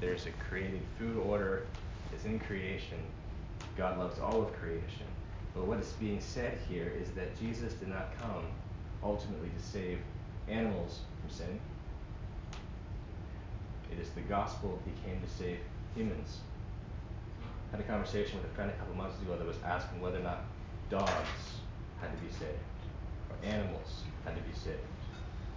there's 0.00 0.26
a 0.26 0.30
created 0.48 0.82
food 0.98 1.16
order, 1.16 1.66
it's 2.12 2.26
in 2.26 2.38
creation. 2.38 2.98
God 3.76 3.98
loves 3.98 4.20
all 4.20 4.42
of 4.42 4.52
creation. 4.54 5.06
But 5.54 5.66
what 5.66 5.80
is 5.80 5.92
being 6.00 6.20
said 6.20 6.58
here 6.68 6.92
is 7.00 7.10
that 7.12 7.38
Jesus 7.40 7.72
did 7.74 7.88
not 7.88 8.16
come 8.20 8.44
ultimately 9.02 9.48
to 9.48 9.64
save 9.64 9.98
animals 10.48 11.00
from 11.20 11.30
sin. 11.30 11.60
It 13.90 14.00
is 14.00 14.10
the 14.10 14.20
gospel 14.22 14.80
he 14.84 15.08
came 15.08 15.20
to 15.20 15.30
save 15.30 15.58
humans. 15.94 16.38
I 17.72 17.76
had 17.76 17.80
a 17.84 17.88
conversation 17.88 18.38
with 18.38 18.50
a 18.50 18.54
friend 18.54 18.70
a 18.70 18.74
couple 18.74 18.94
months 18.94 19.20
ago 19.22 19.36
that 19.36 19.46
was 19.46 19.56
asking 19.64 20.00
whether 20.00 20.18
or 20.18 20.22
not 20.22 20.44
dogs 20.90 21.12
had 22.00 22.10
to 22.10 22.22
be 22.22 22.30
saved, 22.32 22.58
or 23.30 23.48
animals 23.48 24.02
had 24.24 24.36
to 24.36 24.42
be 24.42 24.54
saved, 24.54 24.78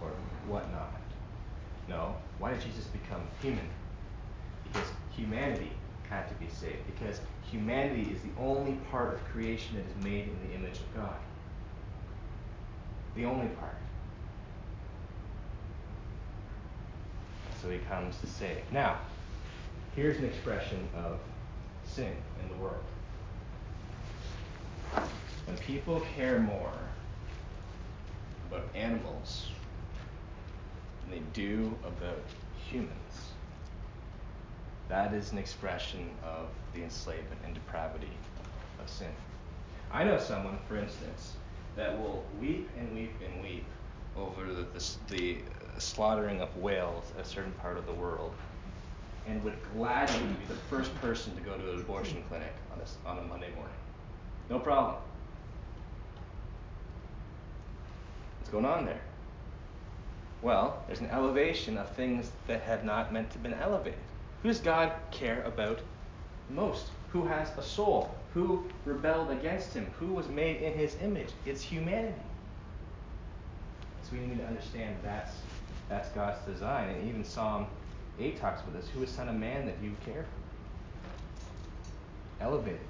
or 0.02 0.10
whatnot. 0.46 0.92
No. 1.88 2.16
Why 2.38 2.52
did 2.52 2.62
Jesus 2.62 2.86
become 2.86 3.22
human? 3.42 3.68
Because 4.64 4.88
humanity 5.16 5.72
had 6.08 6.28
to 6.28 6.34
be 6.34 6.48
saved. 6.48 6.86
Because 6.86 7.20
humanity 7.50 8.10
is 8.12 8.20
the 8.22 8.40
only 8.40 8.74
part 8.90 9.14
of 9.14 9.24
creation 9.26 9.76
that 9.76 9.86
is 9.86 10.04
made 10.04 10.28
in 10.28 10.48
the 10.48 10.54
image 10.54 10.78
of 10.78 10.94
God. 10.94 11.16
The 13.14 13.24
only 13.24 13.48
part. 13.48 13.76
So 17.62 17.70
he 17.70 17.78
comes 17.78 18.16
to 18.20 18.26
save. 18.26 18.62
Now, 18.70 18.98
Here's 19.98 20.18
an 20.18 20.26
expression 20.26 20.88
of 20.94 21.18
sin 21.84 22.12
in 22.40 22.48
the 22.48 22.62
world. 22.62 22.84
When 25.44 25.56
people 25.58 26.00
care 26.14 26.38
more 26.38 26.70
about 28.48 28.68
animals 28.76 29.48
than 31.08 31.18
they 31.18 31.24
do 31.32 31.74
about 31.86 32.22
humans, 32.70 33.32
that 34.88 35.12
is 35.12 35.32
an 35.32 35.38
expression 35.38 36.10
of 36.22 36.48
the 36.74 36.82
enslavement 36.82 37.40
and 37.44 37.54
depravity 37.54 38.10
of 38.80 38.88
sin. 38.88 39.12
I 39.92 40.04
know 40.04 40.18
someone, 40.18 40.58
for 40.68 40.76
instance, 40.76 41.34
that 41.76 41.98
will 41.98 42.24
weep 42.40 42.68
and 42.78 42.94
weep 42.94 43.12
and 43.24 43.42
weep 43.42 43.64
over 44.16 44.52
the, 44.52 44.62
the, 44.62 44.96
the 45.08 45.36
uh, 45.36 45.78
slaughtering 45.78 46.40
of 46.40 46.54
whales 46.56 47.04
in 47.14 47.20
a 47.20 47.24
certain 47.24 47.52
part 47.52 47.76
of 47.76 47.86
the 47.86 47.92
world 47.92 48.32
and 49.26 49.42
would 49.44 49.56
gladly 49.74 50.18
be 50.18 50.46
the 50.48 50.60
first 50.70 50.94
person 51.00 51.34
to 51.36 51.40
go 51.42 51.56
to 51.56 51.72
an 51.72 51.80
abortion 51.80 52.22
clinic 52.28 52.52
on 52.72 52.80
a, 52.80 53.08
on 53.08 53.18
a 53.18 53.28
Monday 53.28 53.50
morning. 53.54 53.74
No 54.48 54.58
problem. 54.58 54.96
What's 58.38 58.50
going 58.50 58.64
on 58.64 58.86
there? 58.86 59.00
Well, 60.40 60.82
there's 60.86 61.00
an 61.00 61.10
elevation 61.10 61.76
of 61.76 61.90
things 61.90 62.30
that 62.46 62.62
have 62.62 62.84
not 62.84 63.12
meant 63.12 63.30
to 63.32 63.38
been 63.38 63.54
elevated. 63.54 63.98
Who 64.42 64.48
does 64.48 64.60
God 64.60 64.92
care 65.10 65.42
about 65.42 65.80
most? 66.48 66.86
Who 67.10 67.24
has 67.24 67.50
a 67.56 67.62
soul? 67.62 68.14
Who 68.34 68.64
rebelled 68.84 69.30
against 69.30 69.74
him? 69.74 69.86
Who 69.98 70.08
was 70.08 70.28
made 70.28 70.62
in 70.62 70.74
his 70.74 70.96
image? 71.02 71.30
It's 71.44 71.62
humanity. 71.62 72.14
So 74.02 74.10
we 74.12 74.20
need 74.20 74.38
to 74.38 74.46
understand 74.46 74.96
that's 75.02 75.32
that's 75.88 76.08
God's 76.10 76.44
design. 76.46 76.90
And 76.90 77.08
even 77.08 77.24
Psalm 77.24 77.66
8 78.20 78.38
talks 78.38 78.60
about 78.60 78.74
this. 78.74 78.88
Who 78.90 79.02
is 79.02 79.10
son 79.10 79.28
of 79.28 79.34
man 79.34 79.66
that 79.66 79.76
you 79.82 79.96
care 80.04 80.24
for? 82.38 82.44
Elevated. 82.44 82.80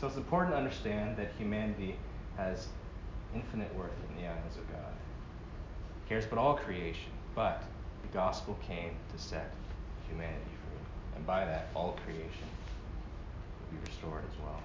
So 0.00 0.06
it's 0.06 0.16
important 0.16 0.52
to 0.54 0.58
understand 0.58 1.16
that 1.16 1.32
humanity 1.38 1.96
has 2.36 2.68
infinite 3.36 3.74
worth 3.76 3.90
in 4.08 4.22
the 4.22 4.28
eyes 4.28 4.56
of 4.56 4.66
God. 4.72 4.92
He 6.04 6.08
cares 6.08 6.24
about 6.24 6.38
all 6.38 6.54
creation, 6.54 7.12
but 7.34 7.62
the 8.02 8.08
gospel 8.08 8.58
came 8.66 8.92
to 9.14 9.22
set 9.22 9.52
humanity 10.08 10.40
free. 10.40 10.86
And 11.16 11.26
by 11.26 11.44
that, 11.44 11.68
all 11.74 11.98
creation 12.04 12.48
will 13.60 13.78
be 13.78 13.86
restored 13.86 14.24
as 14.24 14.38
well. 14.42 14.60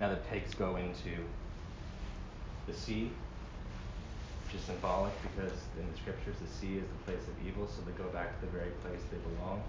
Now 0.00 0.10
the 0.10 0.16
pigs 0.16 0.52
go 0.54 0.76
into 0.76 1.24
the 2.66 2.74
sea, 2.74 3.10
is 4.54 4.60
symbolic 4.62 5.12
because 5.22 5.58
in 5.78 5.90
the 5.90 5.98
scriptures 5.98 6.36
the 6.40 6.48
sea 6.48 6.78
is 6.78 6.84
the 6.84 7.04
place 7.04 7.26
of 7.28 7.46
evil, 7.46 7.66
so 7.66 7.82
they 7.82 7.92
go 7.92 8.08
back 8.10 8.38
to 8.40 8.46
the 8.46 8.52
very 8.52 8.70
place 8.82 9.00
they 9.10 9.18
belong. 9.34 9.62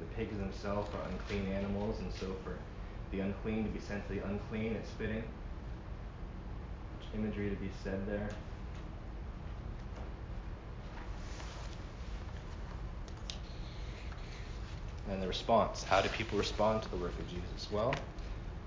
The 0.00 0.06
pigs 0.16 0.36
themselves 0.36 0.88
are 0.94 1.08
unclean 1.10 1.52
animals, 1.52 1.98
and 2.00 2.12
so 2.12 2.34
for 2.44 2.56
the 3.10 3.20
unclean 3.20 3.64
to 3.64 3.70
be 3.70 3.80
sent 3.80 4.06
to 4.08 4.14
the 4.14 4.24
unclean, 4.26 4.74
it's 4.74 4.90
fitting. 4.90 5.22
Imagery 7.14 7.50
to 7.50 7.56
be 7.56 7.70
said 7.84 8.06
there. 8.06 8.28
And 15.10 15.22
the 15.22 15.28
response. 15.28 15.82
How 15.82 16.00
do 16.00 16.08
people 16.08 16.38
respond 16.38 16.82
to 16.84 16.88
the 16.88 16.96
work 16.96 17.12
of 17.18 17.28
Jesus? 17.28 17.70
Well, 17.70 17.94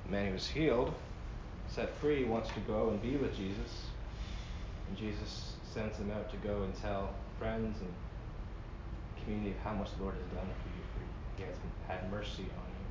the 0.06 0.12
man 0.12 0.28
who 0.28 0.34
was 0.34 0.48
healed, 0.48 0.94
set 1.68 1.96
free, 1.98 2.24
wants 2.24 2.50
to 2.50 2.60
go 2.62 2.90
and 2.90 3.02
be 3.02 3.16
with 3.16 3.36
Jesus. 3.36 3.88
And 4.88 4.98
Jesus 4.98 5.54
sends 5.74 5.98
him 5.98 6.12
out 6.12 6.30
to 6.32 6.38
go 6.38 6.64
and 6.64 6.74
tell 6.76 7.14
friends 7.40 7.78
and 7.82 7.94
community 9.24 9.52
of 9.52 9.58
how 9.58 9.74
much 9.74 9.90
the 9.98 10.04
Lord 10.04 10.16
has 10.16 10.38
done 10.38 10.48
for 10.48 10.70
you, 10.70 10.84
for 10.94 11.02
he 11.38 11.44
has 11.48 11.56
had 11.88 12.12
mercy 12.12 12.44
on 12.44 12.70
you. 12.70 12.86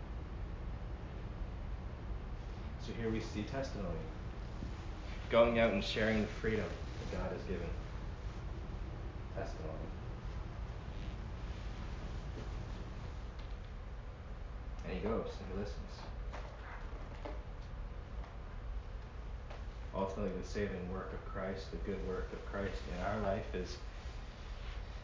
So 2.87 2.93
here 3.01 3.11
we 3.11 3.21
see 3.21 3.43
testimony. 3.45 3.95
Going 5.31 5.59
out 5.59 5.73
and 5.73 5.83
sharing 5.83 6.21
the 6.21 6.27
freedom 6.27 6.67
that 7.01 7.19
God 7.19 7.33
has 7.33 7.43
given. 7.43 7.69
Testimony. 9.37 9.73
And 14.85 14.93
he 14.93 15.01
goes 15.01 15.27
and 15.27 15.47
he 15.53 15.59
listens. 15.61 15.94
Ultimately 19.97 20.33
the 20.41 20.49
saving 20.49 20.93
work 20.93 21.13
of 21.13 21.33
Christ, 21.33 21.71
the 21.71 21.77
good 21.79 22.07
work 22.09 22.29
of 22.33 22.45
Christ 22.47 22.81
in 22.95 23.05
our 23.05 23.21
life 23.21 23.47
is 23.55 23.77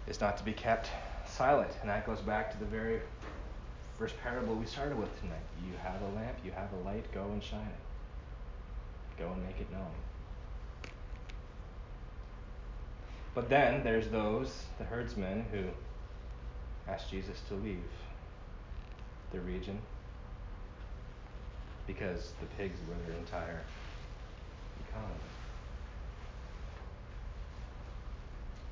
is 0.07 0.21
not 0.21 0.37
to 0.39 0.45
be 0.45 0.53
kept 0.53 0.89
silent. 1.27 1.71
And 1.81 1.91
that 1.91 2.07
goes 2.07 2.21
back 2.21 2.51
to 2.53 2.59
the 2.59 2.65
very 2.65 3.01
first 3.99 4.19
parable 4.23 4.55
we 4.55 4.67
started 4.67 4.99
with 4.99 5.21
tonight. 5.21 5.45
You 5.65 5.75
have 5.83 6.01
a 6.03 6.17
lamp, 6.17 6.37
you 6.45 6.53
have 6.53 6.73
a 6.73 6.89
light, 6.89 7.05
go 7.13 7.23
and 7.33 7.43
shine 7.43 7.61
it. 7.61 9.21
Go 9.23 9.31
and 9.31 9.45
make 9.45 9.61
it 9.61 9.71
known. 9.71 9.93
But 13.35 13.49
then 13.49 13.85
there's 13.85 14.09
those, 14.09 14.65
the 14.79 14.85
herdsmen, 14.85 15.45
who 15.53 15.65
ask 16.91 17.09
Jesus 17.09 17.41
to 17.49 17.55
leave 17.55 17.85
the 19.33 19.41
region 19.41 19.79
because 21.87 22.33
the 22.41 22.47
pigs 22.57 22.79
were 22.89 22.95
their 23.07 23.19
entire. 23.19 23.61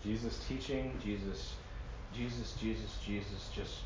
Jesus 0.09 0.41
teaching, 0.49 0.97
Jesus, 1.05 1.53
Jesus, 2.15 2.55
Jesus, 2.59 2.97
Jesus 3.05 3.51
just 3.55 3.83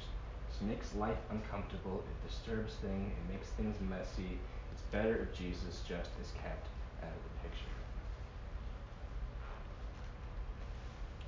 makes 0.60 0.94
life 0.94 1.18
uncomfortable. 1.30 2.04
It 2.06 2.28
disturbs 2.28 2.74
things. 2.74 3.10
It 3.10 3.32
makes 3.32 3.48
things 3.59 3.74
messy. 3.90 4.38
It's 4.72 4.82
better 4.92 5.26
if 5.26 5.36
Jesus 5.36 5.82
just 5.88 6.10
is 6.22 6.30
kept 6.38 6.68
out 7.02 7.10
of 7.10 7.22
the 7.26 7.34
picture. 7.42 7.74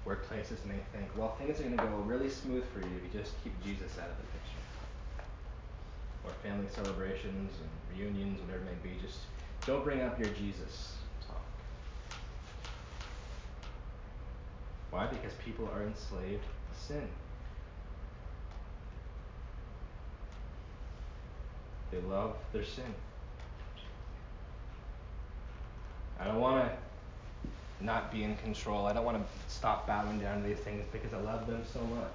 Workplaces 0.07 0.65
may 0.69 0.79
think, 0.93 1.11
well, 1.17 1.35
things 1.41 1.59
are 1.59 1.65
going 1.65 1.77
to 1.77 1.85
go 1.85 1.97
really 2.07 2.29
smooth 2.29 2.63
for 2.73 2.79
you 2.79 2.95
if 2.97 3.03
you 3.03 3.21
just 3.21 3.33
keep 3.43 3.53
Jesus 3.65 3.99
out 3.99 4.11
of 4.11 4.17
the 4.17 4.29
picture. 4.31 4.63
Or 6.25 6.31
family 6.45 6.69
celebrations 6.71 7.51
and 7.59 7.99
reunions, 7.99 8.39
whatever 8.43 8.63
it 8.63 8.71
may 8.71 8.91
be, 8.91 9.01
just 9.03 9.19
don't 9.67 9.85
bring 9.85 10.01
up 10.03 10.19
your 10.19 10.29
Jesus. 10.29 10.97
Talk. 11.27 11.41
Why? 14.91 15.07
Because 15.07 15.33
people 15.45 15.69
are 15.75 15.83
enslaved 15.83 16.43
to 16.43 16.81
sin. 16.87 17.09
They 21.91 22.01
love 22.03 22.37
their 22.53 22.65
sin. 22.65 22.95
I 26.19 26.25
don't 26.25 26.41
want 26.41 26.65
to 26.65 27.85
not 27.85 28.13
be 28.13 28.25
in 28.25 28.37
control. 28.37 28.87
I 28.87 28.93
don't 28.93 29.05
want 29.05 29.19
to 29.19 29.53
stop 29.53 29.87
bowing 29.87 30.19
down 30.19 30.43
to 30.43 30.49
these 30.49 30.59
things 30.59 30.85
because 30.93 31.13
I 31.13 31.21
love 31.21 31.47
them 31.47 31.63
so 31.73 31.81
much. 31.81 32.13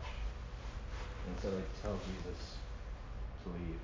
And 1.28 1.40
so 1.42 1.50
they 1.52 1.62
tell 1.82 1.98
Jesus 2.06 2.56
to 3.44 3.50
leave. 3.50 3.80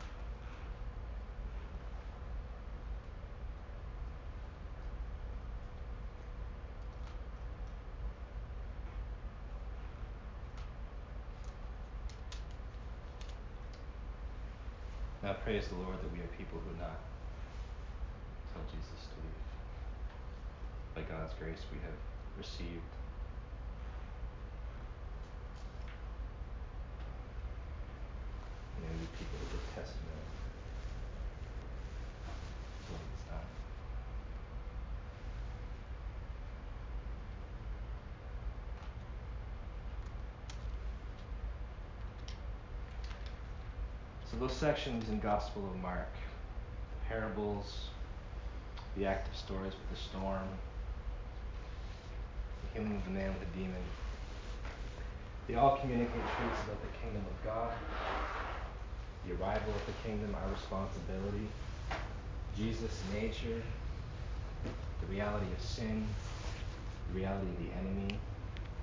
Now 15.26 15.35
praise 15.46 15.68
the 15.68 15.76
Lord 15.76 16.02
that 16.02 16.12
we 16.12 16.18
are 16.18 16.32
people 16.42 16.58
who 16.58 16.74
not 16.82 16.98
tell 18.52 18.66
Jesus 18.66 19.06
to 19.14 19.18
leave. 19.22 19.46
By 20.98 21.02
God's 21.06 21.38
grace 21.38 21.62
we 21.72 21.78
have 21.86 21.94
received 22.36 22.82
and 28.90 29.00
we 29.00 29.06
people 29.22 29.38
who 29.38 29.46
give 29.54 29.62
testimony 29.76 30.26
to 32.82 32.92
what 32.92 33.06
he's 33.06 33.26
done. 33.30 33.46
So 44.36 44.48
those 44.48 44.57
sections 44.57 45.07
in 45.07 45.20
Gospel 45.22 45.64
of 45.64 45.82
Mark, 45.82 46.12
the 46.12 47.07
parables, 47.07 47.88
the 48.98 49.06
active 49.06 49.34
stories 49.34 49.72
with 49.72 49.90
the 49.90 49.95
storm, 49.95 50.44
the 52.62 52.80
healing 52.80 52.98
of 52.98 53.06
the 53.06 53.12
man 53.12 53.30
with 53.30 53.48
the 53.48 53.60
demon, 53.60 53.82
they 55.48 55.56
all 55.56 55.78
communicate 55.78 56.12
truths 56.12 56.60
about 56.66 56.82
the 56.82 56.98
kingdom 56.99 57.24
of 57.24 57.45
God, 57.45 57.72
the 59.26 59.36
arrival 59.36 59.72
of 59.72 59.86
the 59.86 59.95
kingdom, 60.03 60.36
our 60.36 60.52
responsibility, 60.52 61.48
Jesus' 62.57 62.99
nature, 63.14 63.64
the 64.99 65.07
reality 65.07 65.48
of 65.56 65.62
sin, 65.64 66.06
the 67.07 67.20
reality 67.20 67.48
of 67.48 67.60
the 67.60 67.72
enemy 67.80 68.20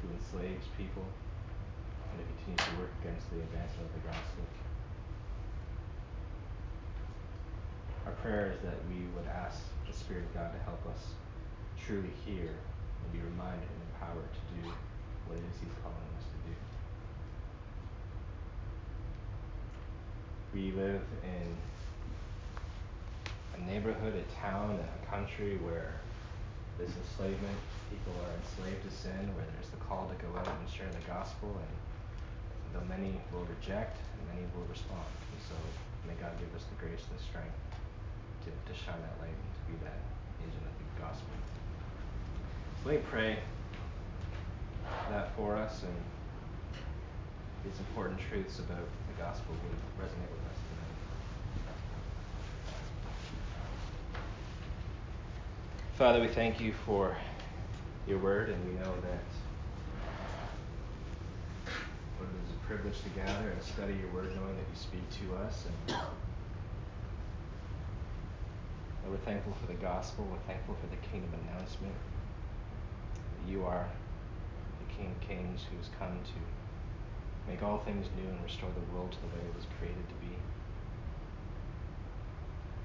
who 0.00 0.08
enslaves 0.16 0.64
people 0.78 1.04
and 2.08 2.24
continues 2.40 2.72
to 2.72 2.80
work 2.80 2.92
against 3.04 3.28
the 3.28 3.36
advancement 3.36 3.90
of 3.90 4.02
the 4.02 4.08
gospel. 4.08 4.44
Our 8.12 8.18
prayer 8.20 8.52
is 8.52 8.60
that 8.60 8.76
we 8.92 9.08
would 9.16 9.24
ask 9.24 9.64
the 9.88 9.92
Spirit 9.92 10.24
of 10.28 10.34
God 10.34 10.52
to 10.52 10.60
help 10.68 10.84
us 10.92 11.16
truly 11.80 12.12
hear 12.26 12.52
and 12.52 13.08
be 13.08 13.24
reminded 13.24 13.64
and 13.64 13.80
empowered 13.88 14.28
to 14.28 14.42
do 14.52 14.68
what 15.24 15.40
it 15.40 15.44
is 15.48 15.56
He's 15.64 15.72
calling 15.80 16.12
us 16.20 16.28
to 16.28 16.38
do. 16.44 16.52
We 20.52 20.76
live 20.76 21.00
in 21.24 21.48
a 23.56 23.60
neighborhood, 23.64 24.12
a 24.12 24.26
town, 24.36 24.76
a 24.76 25.06
country 25.08 25.56
where 25.64 25.96
there's 26.76 26.92
enslavement, 26.92 27.56
people 27.88 28.12
are 28.28 28.36
enslaved 28.44 28.84
to 28.84 28.92
sin, 28.92 29.24
where 29.40 29.48
there's 29.56 29.72
the 29.72 29.80
call 29.88 30.12
to 30.12 30.16
go 30.20 30.28
out 30.36 30.52
and 30.52 30.68
share 30.68 30.92
the 30.92 31.06
gospel, 31.08 31.48
and 31.48 31.72
though 32.76 32.84
many 32.92 33.16
will 33.32 33.48
reject, 33.48 33.96
many 34.28 34.44
will 34.52 34.68
respond. 34.68 35.08
And 35.32 35.40
so 35.48 35.56
may 36.04 36.12
God 36.20 36.36
give 36.36 36.52
us 36.52 36.68
the 36.68 36.76
grace 36.76 37.00
and 37.08 37.16
the 37.16 37.24
strength 37.24 37.56
to, 38.44 38.50
to 38.50 38.78
shine 38.78 39.00
that 39.00 39.16
light 39.20 39.34
to 39.34 39.60
be 39.70 39.78
that 39.84 40.00
agent 40.40 40.64
of 40.66 40.74
the 40.78 41.00
gospel. 41.00 41.28
So 42.82 42.88
let 42.88 42.98
me 42.98 43.04
pray 43.08 43.38
that 45.10 45.34
for 45.36 45.56
us 45.56 45.82
and 45.82 45.94
these 47.64 47.78
important 47.78 48.18
truths 48.28 48.58
about 48.58 48.88
the 49.06 49.22
gospel 49.22 49.54
would 49.54 50.04
resonate 50.04 50.30
with 50.30 50.44
us 50.50 50.58
tonight. 50.66 50.96
Father, 55.96 56.20
we 56.20 56.28
thank 56.28 56.60
you 56.60 56.72
for 56.84 57.16
your 58.08 58.18
word, 58.18 58.48
and 58.50 58.64
we 58.66 58.72
know 58.74 58.92
that 59.02 59.22
Lord, 62.18 62.30
it 62.34 62.48
is 62.48 62.56
a 62.56 62.66
privilege 62.66 63.00
to 63.02 63.08
gather 63.10 63.50
and 63.50 63.62
study 63.62 63.94
your 63.94 64.10
word, 64.12 64.34
knowing 64.34 64.56
that 64.56 64.66
you 64.72 64.76
speak 64.76 65.08
to 65.28 65.36
us. 65.36 65.66
And 65.88 65.96
Lord, 69.02 69.18
we're 69.18 69.24
thankful 69.24 69.54
for 69.60 69.66
the 69.66 69.78
gospel. 69.78 70.26
We're 70.30 70.46
thankful 70.46 70.76
for 70.80 70.86
the 70.86 71.00
kingdom 71.08 71.30
announcement. 71.46 71.94
You 73.48 73.64
are 73.64 73.88
the 74.78 74.94
King 74.94 75.12
of 75.12 75.28
Kings 75.28 75.66
who's 75.70 75.90
come 75.98 76.18
to 76.24 76.40
Make 77.48 77.62
all 77.62 77.78
things 77.78 78.06
new 78.16 78.28
and 78.28 78.42
restore 78.44 78.70
the 78.70 78.86
world 78.94 79.10
to 79.12 79.20
the 79.20 79.26
way 79.34 79.42
it 79.42 79.54
was 79.56 79.66
created 79.78 80.06
to 80.08 80.14
be. 80.22 80.30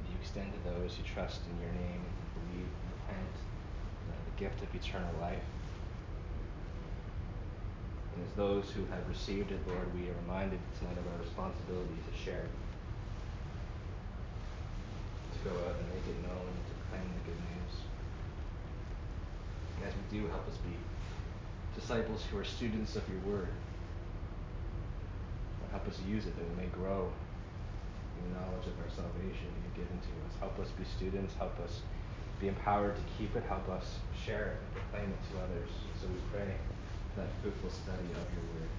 You 0.10 0.18
extend 0.20 0.54
to 0.54 0.62
those 0.66 0.98
who 0.98 1.04
trust 1.04 1.42
in 1.46 1.62
your 1.62 1.74
name, 1.74 2.02
and 2.02 2.28
believe, 2.34 2.66
and 2.66 2.90
repent, 2.98 3.36
the 4.10 4.36
gift 4.42 4.62
of 4.64 4.74
eternal 4.74 5.14
life. 5.22 5.46
And 8.16 8.26
as 8.26 8.34
those 8.34 8.74
who 8.74 8.86
have 8.90 9.06
received 9.08 9.52
it, 9.52 9.62
Lord, 9.68 9.94
we 9.94 10.10
are 10.10 10.18
reminded 10.26 10.60
tonight 10.80 10.98
of 10.98 11.06
our 11.06 11.22
responsibility 11.22 12.02
to 12.02 12.14
share, 12.18 12.50
to 12.50 12.67
go 15.48 15.56
out 15.64 15.80
and 15.80 15.88
make 15.96 16.04
it 16.04 16.20
known, 16.28 16.52
to 16.52 16.74
proclaim 16.84 17.08
the 17.08 17.24
good 17.32 17.40
news. 17.40 17.74
As 19.88 19.94
we 19.96 20.04
do, 20.20 20.28
help 20.28 20.48
us 20.48 20.58
be 20.60 20.76
disciples 21.80 22.24
who 22.30 22.38
are 22.38 22.44
students 22.44 22.96
of 22.96 23.04
your 23.08 23.20
word 23.32 23.54
Help 25.72 25.88
us 25.88 26.00
use 26.08 26.26
it 26.26 26.36
that 26.38 26.48
we 26.48 26.64
may 26.64 26.70
grow 26.72 27.12
in 28.18 28.34
knowledge 28.34 28.66
of 28.66 28.76
our 28.80 28.90
salvation 28.90 29.52
you've 29.62 29.76
given 29.76 30.00
to 30.00 30.12
us. 30.26 30.34
Help 30.40 30.58
us 30.60 30.72
be 30.74 30.84
students. 30.86 31.34
Help 31.36 31.60
us 31.60 31.82
be 32.40 32.48
empowered 32.48 32.96
to 32.96 33.04
keep 33.18 33.36
it. 33.36 33.44
Help 33.44 33.68
us 33.70 34.00
share 34.16 34.56
it 34.56 34.58
and 34.58 34.72
proclaim 34.74 35.10
it 35.12 35.22
to 35.32 35.34
others. 35.44 35.70
So 36.02 36.08
we 36.08 36.20
pray 36.32 36.50
that 37.18 37.28
fruitful 37.44 37.70
study 37.70 38.10
of 38.16 38.26
your 38.32 38.46
word. 38.58 38.72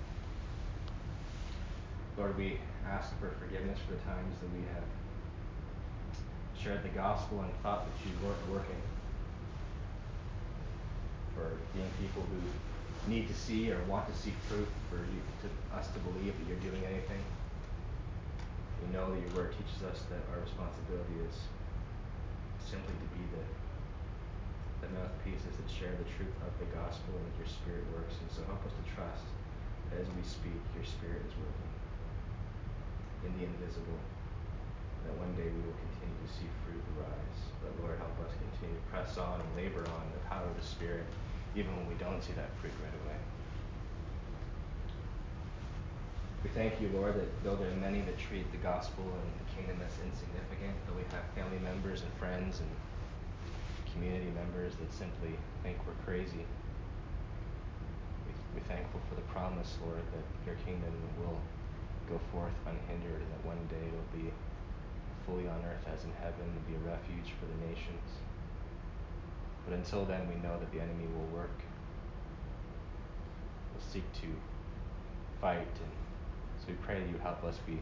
Lord, 2.17 2.39
we 2.39 2.59
ask 2.89 3.13
for 3.21 3.31
forgiveness 3.39 3.79
for 3.87 3.95
the 3.95 4.03
times 4.03 4.35
that 4.41 4.51
we 4.51 4.65
have 4.75 4.83
shared 6.63 6.83
the 6.83 6.91
gospel 6.91 7.41
and 7.41 7.51
thought 7.63 7.87
that 7.87 7.97
you 8.05 8.13
weren't 8.23 8.43
working. 8.51 8.83
For 11.35 11.55
being 11.75 11.91
people 12.03 12.23
who 12.27 13.11
need 13.11 13.29
to 13.29 13.35
see 13.35 13.71
or 13.71 13.79
want 13.85 14.11
to 14.11 14.15
see 14.19 14.35
proof 14.51 14.67
for 14.91 14.99
you 14.99 15.21
to 15.43 15.49
us 15.77 15.87
to 15.95 15.99
believe 16.03 16.35
that 16.35 16.45
you're 16.51 16.65
doing 16.65 16.83
anything. 16.85 17.23
We 18.83 18.93
know 18.93 19.15
that 19.15 19.21
your 19.23 19.35
word 19.35 19.55
teaches 19.55 19.83
us 19.87 20.03
that 20.11 20.23
our 20.35 20.43
responsibility 20.43 21.23
is 21.23 21.37
simply 22.67 22.95
to 22.95 23.09
be 23.15 23.23
the 23.33 23.45
the 24.79 24.89
mouthpieces 24.95 25.59
that 25.59 25.67
share 25.67 25.91
the 25.91 26.07
truth 26.15 26.35
of 26.47 26.55
the 26.63 26.69
gospel 26.71 27.11
and 27.19 27.27
that 27.27 27.37
your 27.43 27.51
spirit 27.51 27.83
works. 27.91 28.15
And 28.23 28.31
so 28.31 28.47
help 28.47 28.63
us 28.63 28.71
to 28.71 28.85
trust 28.95 29.27
that 29.91 29.99
as 29.99 30.09
we 30.15 30.23
speak, 30.23 30.59
your 30.75 30.87
spirit 30.87 31.19
is 31.27 31.35
working 31.35 31.73
in 33.27 33.31
the 33.35 33.43
invisible. 33.51 33.99
That 35.07 35.15
one 35.21 35.31
day 35.39 35.47
we 35.47 35.61
will 35.63 35.79
continue 35.93 36.19
to 36.19 36.31
see 36.33 36.49
fruit 36.65 36.83
arise. 36.99 37.41
But 37.63 37.77
Lord, 37.85 37.99
help 38.01 38.17
us 38.25 38.33
continue 38.35 38.75
to 38.75 38.87
press 38.91 39.19
on 39.19 39.45
and 39.45 39.51
labor 39.55 39.85
on 39.87 40.05
the 40.15 40.23
power 40.27 40.47
of 40.47 40.57
the 40.59 40.67
Spirit 40.67 41.07
even 41.57 41.75
when 41.77 41.89
we 41.89 41.95
don't 41.99 42.23
see 42.23 42.33
that 42.39 42.51
fruit 42.61 42.75
right 42.83 42.95
away. 43.05 43.19
We 46.45 46.51
thank 46.55 46.81
you, 46.81 46.89
Lord, 46.95 47.19
that 47.19 47.31
though 47.43 47.57
there 47.57 47.67
are 47.67 47.83
many 47.83 48.01
that 48.07 48.19
treat 48.19 48.47
the 48.53 48.63
gospel 48.63 49.03
and 49.03 49.29
the 49.43 49.49
kingdom 49.59 49.83
as 49.83 49.91
insignificant, 50.07 50.71
though 50.87 50.95
we 50.95 51.03
have 51.11 51.27
family 51.35 51.59
members 51.59 52.03
and 52.07 52.13
friends 52.15 52.63
and 52.63 52.71
community 53.91 54.31
members 54.31 54.79
that 54.79 54.87
simply 54.95 55.35
think 55.67 55.83
we're 55.83 55.99
crazy, 56.07 56.47
we, 58.55 58.61
are 58.63 58.69
thankful 58.71 59.01
for 59.11 59.17
the 59.19 59.27
promise, 59.35 59.75
Lord, 59.83 60.03
that 60.15 60.27
your 60.47 60.55
kingdom 60.63 60.95
will 61.19 61.39
go 62.07 62.21
forth 62.31 62.55
unhindered 62.71 63.19
and 63.19 63.31
that 63.35 63.43
one 63.43 63.59
day 63.67 63.83
it'll 63.83 64.15
be 64.15 64.31
fully 65.29 65.45
on 65.47 65.61
earth 65.69 65.85
as 65.93 66.05
in 66.05 66.13
heaven 66.17 66.49
and 66.49 66.65
be 66.65 66.75
a 66.75 66.83
refuge 66.89 67.37
for 67.37 67.45
the 67.45 67.59
nations. 67.69 68.09
But 69.69 69.77
until 69.77 70.09
then, 70.09 70.25
we 70.25 70.41
know 70.41 70.57
that 70.57 70.73
the 70.73 70.81
enemy 70.81 71.05
will 71.13 71.29
work, 71.29 71.61
will 73.77 73.85
seek 73.85 74.09
to 74.25 74.29
fight. 75.45 75.69
And 75.69 75.95
so 76.57 76.73
we 76.73 76.75
pray 76.81 77.05
that 77.05 77.09
you 77.13 77.21
help 77.21 77.45
us 77.45 77.61
be 77.69 77.77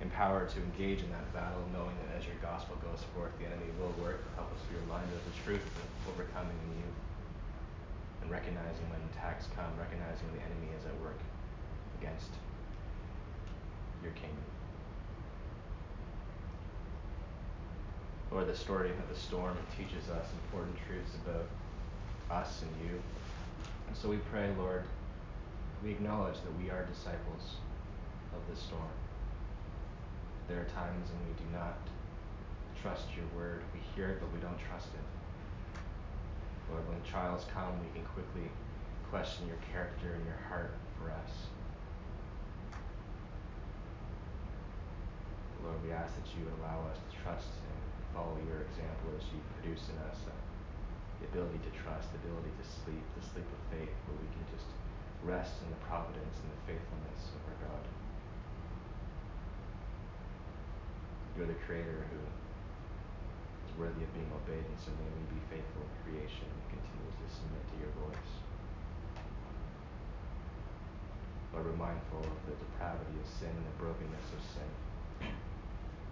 empowered 0.00 0.48
to 0.56 0.58
engage 0.64 1.04
in 1.04 1.10
that 1.12 1.28
battle, 1.36 1.60
knowing 1.68 1.92
that 2.00 2.16
as 2.16 2.24
your 2.24 2.40
gospel 2.40 2.80
goes 2.80 3.04
forth, 3.12 3.36
the 3.36 3.44
enemy 3.44 3.68
will 3.76 3.92
work. 4.00 4.24
Help 4.40 4.48
us 4.48 4.62
be 4.72 4.80
reminded 4.80 5.12
of 5.12 5.24
the 5.28 5.36
truth 5.44 5.60
of 5.60 6.16
overcoming 6.16 6.56
in 6.56 6.80
you 6.80 6.88
and 8.22 8.30
recognizing 8.32 8.88
when 8.88 9.04
attacks 9.12 9.52
come, 9.52 9.68
recognizing 9.76 10.24
when 10.32 10.40
the 10.40 10.44
enemy 10.48 10.72
is 10.72 10.88
at 10.88 10.96
work 11.04 11.20
against 12.00 12.32
your 14.00 14.16
kingdom. 14.16 14.57
Or 18.30 18.44
the 18.44 18.54
story 18.54 18.90
of 18.90 19.08
the 19.08 19.18
storm 19.18 19.56
teaches 19.76 20.08
us 20.10 20.26
important 20.44 20.76
truths 20.86 21.12
about 21.24 21.48
us 22.30 22.62
and 22.62 22.70
you. 22.84 23.00
And 23.86 23.96
so 23.96 24.08
we 24.08 24.18
pray, 24.30 24.50
Lord, 24.58 24.84
we 25.82 25.90
acknowledge 25.90 26.36
that 26.42 26.52
we 26.62 26.70
are 26.70 26.84
disciples 26.84 27.56
of 28.34 28.54
the 28.54 28.60
storm. 28.60 28.92
There 30.48 30.60
are 30.60 30.70
times 30.76 31.08
when 31.08 31.22
we 31.28 31.34
do 31.40 31.48
not 31.56 31.78
trust 32.82 33.06
your 33.16 33.26
word. 33.36 33.62
We 33.72 33.80
hear 33.94 34.10
it, 34.10 34.20
but 34.20 34.32
we 34.32 34.40
don't 34.40 34.58
trust 34.58 34.88
it. 34.92 35.06
Lord, 36.70 36.86
when 36.88 37.00
trials 37.02 37.46
come, 37.52 37.80
we 37.80 37.88
can 37.96 38.04
quickly 38.12 38.50
question 39.10 39.48
your 39.48 39.60
character 39.72 40.12
and 40.12 40.24
your 40.24 40.40
heart 40.48 40.74
for 41.00 41.10
us. 41.10 41.32
Lord, 45.64 45.76
we 45.84 45.92
ask 45.92 46.14
that 46.14 46.28
you 46.36 46.44
allow 46.60 46.84
us 46.88 46.96
to 46.96 47.22
trust 47.24 47.48
follow 48.18 48.34
your 48.50 48.66
example 48.66 49.14
as 49.14 49.22
you 49.30 49.38
produce 49.54 49.86
in 49.94 49.96
us 50.10 50.18
uh, 50.26 50.34
the 51.22 51.30
ability 51.30 51.62
to 51.62 51.70
trust, 51.78 52.10
the 52.10 52.18
ability 52.26 52.50
to 52.58 52.66
sleep, 52.66 53.06
the 53.14 53.22
sleep 53.22 53.46
of 53.46 53.62
faith, 53.70 53.94
where 54.10 54.18
we 54.18 54.26
can 54.34 54.42
just 54.50 54.66
rest 55.22 55.62
in 55.62 55.70
the 55.70 55.78
providence 55.86 56.34
and 56.42 56.50
the 56.50 56.62
faithfulness 56.66 57.30
of 57.38 57.40
our 57.46 57.58
God. 57.62 57.84
You're 61.38 61.46
the 61.46 61.62
creator 61.62 62.02
who 62.10 62.18
is 62.18 63.70
worthy 63.78 64.02
of 64.02 64.10
being 64.10 64.30
obeyed, 64.34 64.66
and 64.66 64.78
so 64.82 64.90
may 64.98 65.06
we 65.14 65.38
be 65.38 65.42
faithful 65.46 65.86
in 65.86 65.94
creation 66.02 66.50
and 66.50 66.82
to 66.82 67.26
submit 67.30 67.62
to 67.70 67.76
your 67.78 67.94
voice. 68.02 68.32
Lord, 71.54 71.70
we're 71.70 71.78
mindful 71.78 72.26
of 72.26 72.38
the 72.50 72.58
depravity 72.58 73.14
of 73.22 73.26
sin 73.30 73.54
and 73.54 73.62
the 73.62 73.76
brokenness 73.78 74.26
of 74.34 74.42
sin 74.42 74.70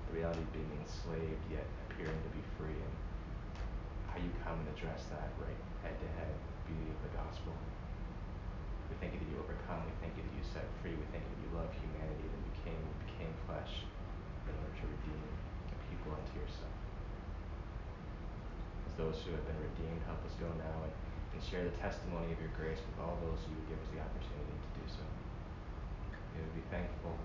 the 0.06 0.18
reality 0.18 0.38
of 0.38 0.52
being 0.52 0.70
enslaved 0.78 1.42
yet 1.50 1.66
appearing 1.96 2.20
to 2.28 2.32
be 2.36 2.44
free 2.60 2.76
and 2.76 2.94
how 4.12 4.20
you 4.20 4.28
come 4.44 4.60
and 4.60 4.68
address 4.76 5.08
that 5.08 5.32
right 5.40 5.56
head 5.80 5.96
to 5.96 6.04
head 6.20 6.28
beauty 6.68 6.92
of 6.92 7.00
the 7.08 7.12
gospel. 7.16 7.56
We 8.92 9.00
thank 9.00 9.16
you 9.16 9.20
that 9.24 9.30
you 9.32 9.40
overcome. 9.40 9.80
We 9.88 9.96
thank 10.04 10.12
you 10.12 10.20
that 10.20 10.34
you 10.36 10.44
set 10.44 10.68
free. 10.84 10.92
We 10.92 11.08
thank 11.08 11.24
you 11.24 11.32
that 11.32 11.40
you 11.40 11.50
love 11.56 11.72
humanity, 11.72 12.28
that 12.28 12.42
you 12.44 12.52
came, 12.68 12.84
became 13.00 13.32
flesh 13.48 13.88
in 14.44 14.52
order 14.60 14.76
to 14.76 14.84
redeem 14.92 15.24
a 15.72 15.76
people 15.88 16.12
unto 16.12 16.36
yourself. 16.36 16.76
As 18.84 18.92
those 19.00 19.24
who 19.24 19.32
have 19.32 19.48
been 19.48 19.56
redeemed. 19.56 20.04
Help 20.04 20.20
us 20.28 20.36
go 20.36 20.52
now 20.60 20.76
and, 20.84 20.92
and 21.32 21.40
share 21.40 21.64
the 21.64 21.72
testimony 21.80 22.28
of 22.28 22.38
your 22.44 22.52
grace 22.60 22.84
with 22.84 23.00
all 23.00 23.16
those 23.24 23.40
who 23.48 23.56
would 23.56 23.68
give 23.72 23.80
us 23.80 23.88
the 23.88 24.04
opportunity 24.04 24.52
to 24.52 24.70
do 24.76 24.84
so. 24.84 25.04
We 26.36 26.44
would 26.44 26.56
be 26.60 26.66
thankful. 26.68 27.16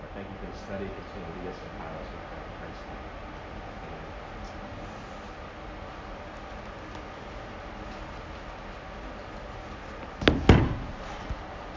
Or 0.00 0.08
thank 0.16 0.32
you 0.32 0.40
for 0.40 0.48
the 0.48 0.56
study. 0.56 0.88
Continue 0.88 1.28
to 1.28 1.34
lead 1.36 1.52
us 1.52 1.60
and 1.60 1.68
power 1.76 2.00
us 2.00 2.08
with 2.08 2.24
Christ. 2.32 3.13